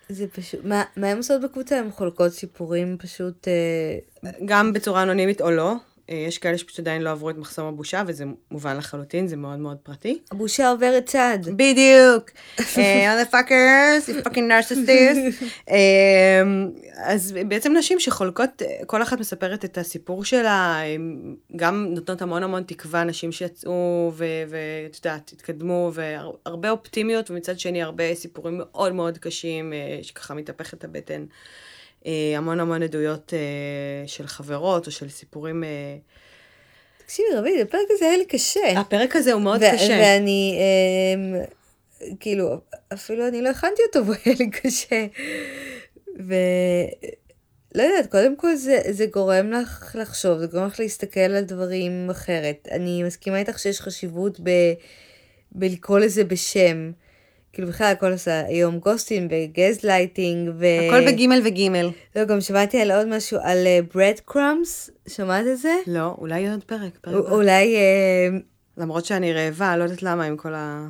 זה 0.08 0.28
פשוט, 0.28 0.60
מה, 0.64 0.82
מה 0.96 1.06
הן 1.06 1.16
עושות 1.16 1.42
בקבוצה? 1.42 1.78
הן 1.78 1.90
חולקות 1.90 2.32
סיפורים 2.32 2.96
פשוט... 2.98 3.48
אה... 3.48 4.30
גם 4.44 4.72
בצורה 4.72 5.02
אנונימית 5.02 5.40
או 5.40 5.50
לא. 5.50 5.74
אה, 6.10 6.14
יש 6.28 6.38
כאלה 6.38 6.58
שפשוט 6.58 6.78
עדיין 6.78 7.02
לא 7.02 7.10
עברו 7.10 7.30
את 7.30 7.36
מחסום 7.36 7.66
הבושה, 7.66 8.02
וזה 8.06 8.24
מובן 8.50 8.76
לחלוטין, 8.76 9.26
זה 9.26 9.36
מאוד 9.36 9.58
מאוד 9.58 9.76
פרטי. 9.82 10.18
הבושה 10.32 10.70
עוברת 10.70 11.06
צד. 11.06 11.38
בדיוק. 11.56 12.30
fuckers, 13.32 14.08
you 14.08 14.26
fucking 14.26 14.48
narcissist. 14.50 15.44
אז 16.96 17.34
בעצם 17.48 17.72
נשים 17.76 18.00
שחולקות, 18.00 18.62
כל 18.86 19.02
אחת 19.02 19.20
מספרת 19.20 19.64
את 19.64 19.78
הסיפור 19.78 20.24
שלה, 20.24 20.80
גם 21.56 21.86
נותנות 21.90 22.22
המון 22.22 22.42
המון 22.42 22.62
תקווה, 22.62 23.04
נשים 23.04 23.32
שיצאו 23.32 24.12
ואת 24.16 24.96
יודעת, 24.96 25.32
התקדמו, 25.32 25.90
והרבה 25.94 26.70
אופטימיות, 26.70 27.30
ומצד 27.30 27.58
שני 27.58 27.82
הרבה 27.82 28.14
סיפורים 28.14 28.58
מאוד 28.58 28.92
מאוד 28.92 29.18
קשים, 29.18 29.72
אה, 29.72 29.98
שככה 30.02 30.34
מתהפכת 30.34 30.84
הבטן. 30.84 31.24
אה, 32.06 32.34
המון 32.36 32.60
המון 32.60 32.82
עדויות 32.82 33.34
אה, 33.34 34.08
של 34.08 34.26
חברות 34.26 34.86
או 34.86 34.92
של 34.92 35.08
סיפורים. 35.08 35.64
אה... 35.64 35.96
תקשיבי, 37.06 37.28
רבי, 37.36 37.62
הפרק 37.62 37.86
הזה 37.90 38.04
היה 38.04 38.16
לי 38.16 38.26
קשה. 38.26 38.80
הפרק 38.80 39.16
הזה 39.16 39.32
הוא 39.32 39.42
מאוד 39.42 39.60
קשה. 39.74 39.98
ואני, 40.00 40.58
אה, 40.58 41.44
כאילו, 42.20 42.60
אפילו 42.92 43.28
אני 43.28 43.42
לא 43.42 43.48
הכנתי 43.48 43.82
אותו 43.86 44.06
והוא 44.06 44.16
היה 44.24 44.34
לי 44.38 44.50
קשה. 44.50 45.06
ולא 46.16 47.82
יודעת, 47.82 48.10
קודם 48.10 48.36
כל 48.36 48.56
זה, 48.56 48.80
זה 48.90 49.06
גורם 49.06 49.50
לך 49.50 49.96
לחשוב, 50.00 50.38
זה 50.38 50.46
גורם 50.46 50.66
לך 50.66 50.80
להסתכל 50.80 51.20
על 51.20 51.44
דברים 51.44 52.10
אחרת. 52.10 52.68
אני 52.70 53.02
מסכימה 53.02 53.38
איתך 53.38 53.58
שיש 53.58 53.80
חשיבות 53.80 54.40
ב, 54.40 54.50
בלקרוא 55.52 55.98
לזה 55.98 56.24
בשם. 56.24 56.92
כאילו 57.54 57.68
בכלל 57.68 57.92
הכל 57.92 58.12
עושה 58.12 58.46
היום 58.46 58.78
גוסטינג 58.78 59.28
וגזלייטינג 59.30 60.50
ו... 60.58 60.66
הכל 60.88 61.06
בגימל 61.06 61.40
וגימל. 61.44 61.90
לא, 62.16 62.24
גם 62.24 62.40
שמעתי 62.40 62.80
על 62.80 62.90
עוד 62.90 63.08
משהו, 63.08 63.38
על 63.42 63.66
breadcrumbs, 63.94 64.90
שמעת 65.08 65.46
את 65.52 65.58
זה? 65.58 65.74
לא, 65.86 66.14
אולי 66.18 66.50
עוד 66.50 66.64
פרק. 66.64 66.98
פרק. 67.00 67.14
אולי... 67.30 67.76
אה, 67.76 68.38
למרות 68.76 69.04
שאני 69.04 69.32
רעבה, 69.32 69.76
לא 69.76 69.82
יודעת 69.82 70.02
למה 70.02 70.24
עם 70.24 70.36
כל 70.36 70.54
ה... 70.54 70.88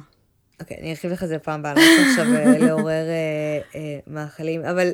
אוקיי, 0.61 0.77
אני 0.81 0.91
ארחיב 0.91 1.13
לך 1.13 1.23
את 1.23 1.29
זה 1.29 1.39
פעם 1.39 1.61
הבאה, 1.61 1.73
אני 1.73 1.81
לא 1.81 2.11
עכשיו 2.11 2.35
אה, 2.35 2.59
לעורר 2.67 3.09
אה, 3.09 3.61
אה, 3.75 3.99
מאכלים, 4.07 4.65
אבל 4.65 4.91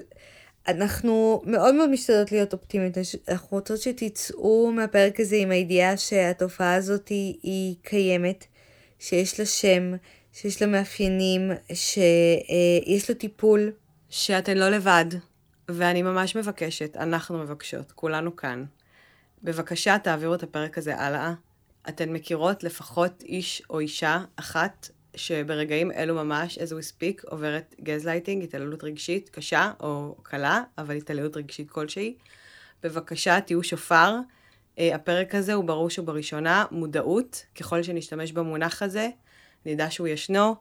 אנחנו 0.68 1.42
מאוד 1.46 1.74
מאוד 1.74 1.90
משתדלות 1.90 2.32
להיות 2.32 2.52
אופטימיות, 2.52 2.94
אנחנו 3.28 3.48
רוצות 3.50 3.80
שתצאו 3.80 4.72
מהפרק 4.72 5.20
הזה 5.20 5.36
עם 5.36 5.50
הידיעה 5.50 5.96
שהתופעה 5.96 6.74
הזאת 6.74 7.08
היא, 7.08 7.34
היא 7.42 7.74
קיימת, 7.82 8.44
שיש 8.98 9.40
לה 9.40 9.46
שם, 9.46 9.92
שיש 10.32 10.62
לה 10.62 10.68
מאפיינים, 10.68 11.50
שיש 11.74 13.10
לו 13.10 13.14
טיפול. 13.14 13.72
שאתן 14.10 14.58
לא 14.58 14.68
לבד, 14.68 15.04
ואני 15.68 16.02
ממש 16.02 16.36
מבקשת, 16.36 16.96
אנחנו 16.96 17.38
מבקשות, 17.38 17.92
כולנו 17.92 18.36
כאן. 18.36 18.64
בבקשה, 19.42 19.98
תעבירו 19.98 20.34
את 20.34 20.42
הפרק 20.42 20.78
הזה 20.78 20.96
הלאה. 20.96 21.34
אתן 21.88 22.12
מכירות 22.12 22.64
לפחות 22.64 23.22
איש 23.22 23.62
או 23.70 23.80
אישה 23.80 24.24
אחת 24.36 24.88
שברגעים 25.14 25.92
אלו 25.92 26.14
ממש, 26.14 26.58
as 26.58 26.60
we 26.60 26.92
speak, 26.92 27.30
עוברת 27.30 27.74
גזלייטינג, 27.82 28.42
התעללות 28.44 28.84
רגשית 28.84 29.28
קשה 29.28 29.72
או 29.80 30.16
קלה, 30.22 30.62
אבל 30.78 30.96
התעללות 30.96 31.36
רגשית 31.36 31.70
כלשהי. 31.70 32.14
בבקשה, 32.82 33.40
תהיו 33.40 33.62
שופר. 33.62 34.16
אה, 34.78 34.94
הפרק 34.94 35.34
הזה 35.34 35.54
הוא 35.54 35.64
בראש 35.64 35.98
ובראשונה 35.98 36.64
מודעות. 36.70 37.44
ככל 37.54 37.82
שנשתמש 37.82 38.32
במונח 38.32 38.82
הזה, 38.82 39.08
נדע 39.66 39.90
שהוא 39.90 40.08
ישנו. 40.08 40.54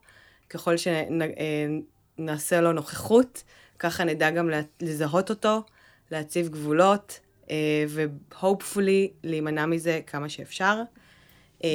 ככל 0.49 0.75
שנעשה 0.77 2.61
לו 2.61 2.71
נוכחות, 2.71 3.43
ככה 3.79 4.03
נדע 4.03 4.29
גם 4.29 4.49
לזהות 4.81 5.29
אותו, 5.29 5.63
להציב 6.11 6.47
גבולות, 6.47 7.19
אה, 7.51 7.85
ו-hopefully 7.87 9.11
להימנע 9.23 9.65
מזה 9.65 9.99
כמה 10.07 10.29
שאפשר. 10.29 10.81
אה, 11.63 11.69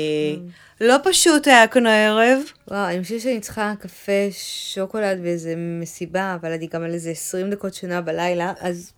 לא 0.80 0.96
פשוט 1.04 1.46
היה 1.46 1.66
כאן 1.66 1.86
הערב. 1.86 2.38
וואו, 2.68 2.90
אני 2.90 3.02
חושבת 3.02 3.20
שאני 3.20 3.40
צריכה 3.40 3.74
קפה, 3.80 4.28
שוקולד 4.72 5.18
ואיזה 5.22 5.54
מסיבה, 5.56 6.36
אבל 6.40 6.52
אני 6.52 6.66
גם 6.66 6.82
על 6.82 6.94
איזה 6.94 7.10
20 7.10 7.50
דקות 7.50 7.74
שינה 7.74 8.00
בלילה, 8.00 8.52
אז... 8.60 8.92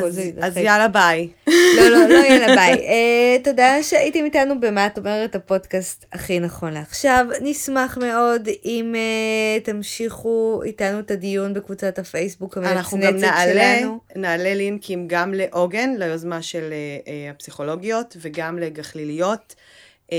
כל 0.00 0.06
אז, 0.06 0.14
זה 0.14 0.30
אז. 0.40 0.56
יאללה 0.56 0.88
ביי. 0.88 1.28
לא, 1.76 1.88
לא, 1.88 2.08
לא, 2.08 2.14
יאללה, 2.14 2.54
ביי. 2.54 2.74
Uh, 2.74 3.44
תודה 3.44 3.82
שהייתם 3.82 4.24
איתנו 4.24 4.60
במה 4.60 4.86
את 4.86 4.98
אומרת, 4.98 5.34
הפודקאסט 5.34 6.04
הכי 6.12 6.40
נכון 6.40 6.72
לעכשיו. 6.72 7.26
נשמח 7.40 7.98
מאוד 7.98 8.48
אם 8.64 8.94
uh, 8.94 9.64
תמשיכו 9.64 10.62
איתנו 10.64 10.98
את 11.00 11.10
הדיון 11.10 11.54
בקבוצת 11.54 11.98
הפייסבוק 11.98 12.58
אנחנו 12.58 12.98
גם 13.00 13.16
נעלה, 13.16 13.52
שלנו. 13.52 14.00
נעלה 14.16 14.54
לינקים 14.54 15.08
גם 15.08 15.34
לעוגן, 15.34 15.94
ליוזמה 15.98 16.42
של 16.42 16.72
אה, 17.06 17.30
הפסיכולוגיות, 17.30 18.16
וגם 18.20 18.58
לגחליליות. 18.58 19.54
אה, 20.12 20.18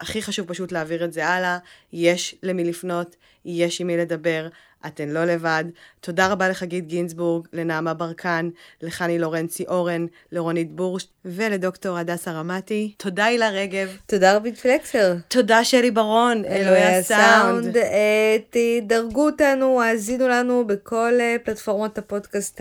הכי 0.00 0.22
חשוב 0.22 0.46
פשוט 0.46 0.72
להעביר 0.72 1.04
את 1.04 1.12
זה 1.12 1.26
הלאה, 1.26 1.58
יש 1.92 2.34
למי 2.42 2.64
לפנות, 2.64 3.16
יש 3.44 3.80
עם 3.80 3.86
מי 3.86 3.96
לדבר, 3.96 4.48
אתן 4.86 5.08
לא 5.08 5.24
לבד. 5.24 5.64
תודה 6.00 6.26
רבה 6.26 6.48
לחגית 6.48 6.86
גינזבורג, 6.86 7.46
לנעמה 7.52 7.94
ברקן, 7.94 8.50
לחני 8.82 9.18
לורנצי 9.18 9.64
אורן, 9.66 10.06
לרונית 10.32 10.72
בורש 10.72 11.06
ולדוקטור 11.24 11.98
הדסה 11.98 12.32
רמתי. 12.32 12.94
תודה 12.96 13.24
הילה 13.24 13.50
רגב. 13.50 13.96
תודה 14.06 14.36
רבית 14.36 14.58
פלקסר. 14.58 15.14
תודה 15.28 15.64
שלי 15.64 15.90
ברון, 15.90 16.44
אלוהי 16.44 16.96
הסאונד. 16.96 17.76
אה, 17.76 18.36
תדרגו 18.50 19.26
אותנו, 19.26 19.82
האזינו 19.82 20.28
לנו 20.28 20.66
בכל 20.66 21.12
אה, 21.20 21.36
פלטפורמות 21.44 21.98
הפודקאסט 21.98 22.60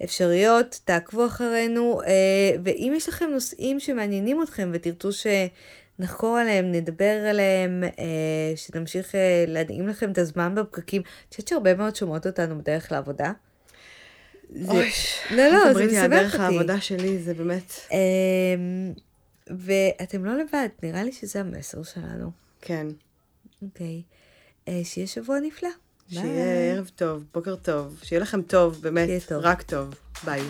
האפשריות, 0.00 0.80
תעקבו 0.84 1.26
אחרינו, 1.26 2.00
אה, 2.06 2.10
ואם 2.64 2.92
יש 2.96 3.08
לכם 3.08 3.26
נושאים 3.30 3.80
שמעניינים 3.80 4.42
אתכם 4.42 4.70
ותרצו 4.72 5.12
שנחקור 5.96 6.36
עליהם, 6.38 6.72
נדבר 6.72 7.24
עליהם, 7.30 7.84
אה, 7.84 7.94
שנמשיך 8.56 9.14
אה, 9.14 9.44
להנעים 9.48 9.88
לכם 9.88 10.12
את 10.12 10.18
הזמן 10.18 10.54
בפקקים. 10.54 11.02
אני 11.02 11.30
חושבת 11.30 11.48
שהרבה 11.48 11.74
מאוד 11.74 11.96
שומעות 11.96 12.26
אותנו 12.26 12.58
בדרך 12.58 12.92
לעבודה. 12.92 13.32
זה- 14.50 14.70
אוי, 14.72 14.90
לא, 15.30 15.42
לא, 15.48 15.72
זה 15.74 15.80
על 15.80 15.86
משמח 15.86 16.04
דרך 16.10 16.34
אותי. 16.34 16.42
העבודה 16.44 16.80
שלי, 16.80 17.18
זה 17.18 17.34
באמת, 17.34 17.72
אמ, 17.92 18.92
ואתם 19.48 20.24
לא 20.24 20.32
לבד, 20.38 20.68
נראה 20.82 21.02
לי 21.02 21.12
שזה 21.12 21.40
המסר 21.40 21.82
שלנו. 21.82 22.30
כן. 22.60 22.86
אוקיי. 23.62 24.02
אה, 24.68 24.80
שיהיה 24.84 25.06
שבוע 25.06 25.40
נפלא. 25.40 25.68
ביי. 26.10 26.20
שיהיה 26.22 26.72
ערב 26.74 26.90
טוב, 26.96 27.24
בוקר 27.34 27.56
טוב, 27.56 28.00
שיהיה 28.02 28.20
לכם 28.22 28.42
טוב, 28.42 28.78
באמת, 28.82 29.08
טוב. 29.28 29.38
רק 29.42 29.62
טוב. 29.62 29.94
ביי. 30.24 30.42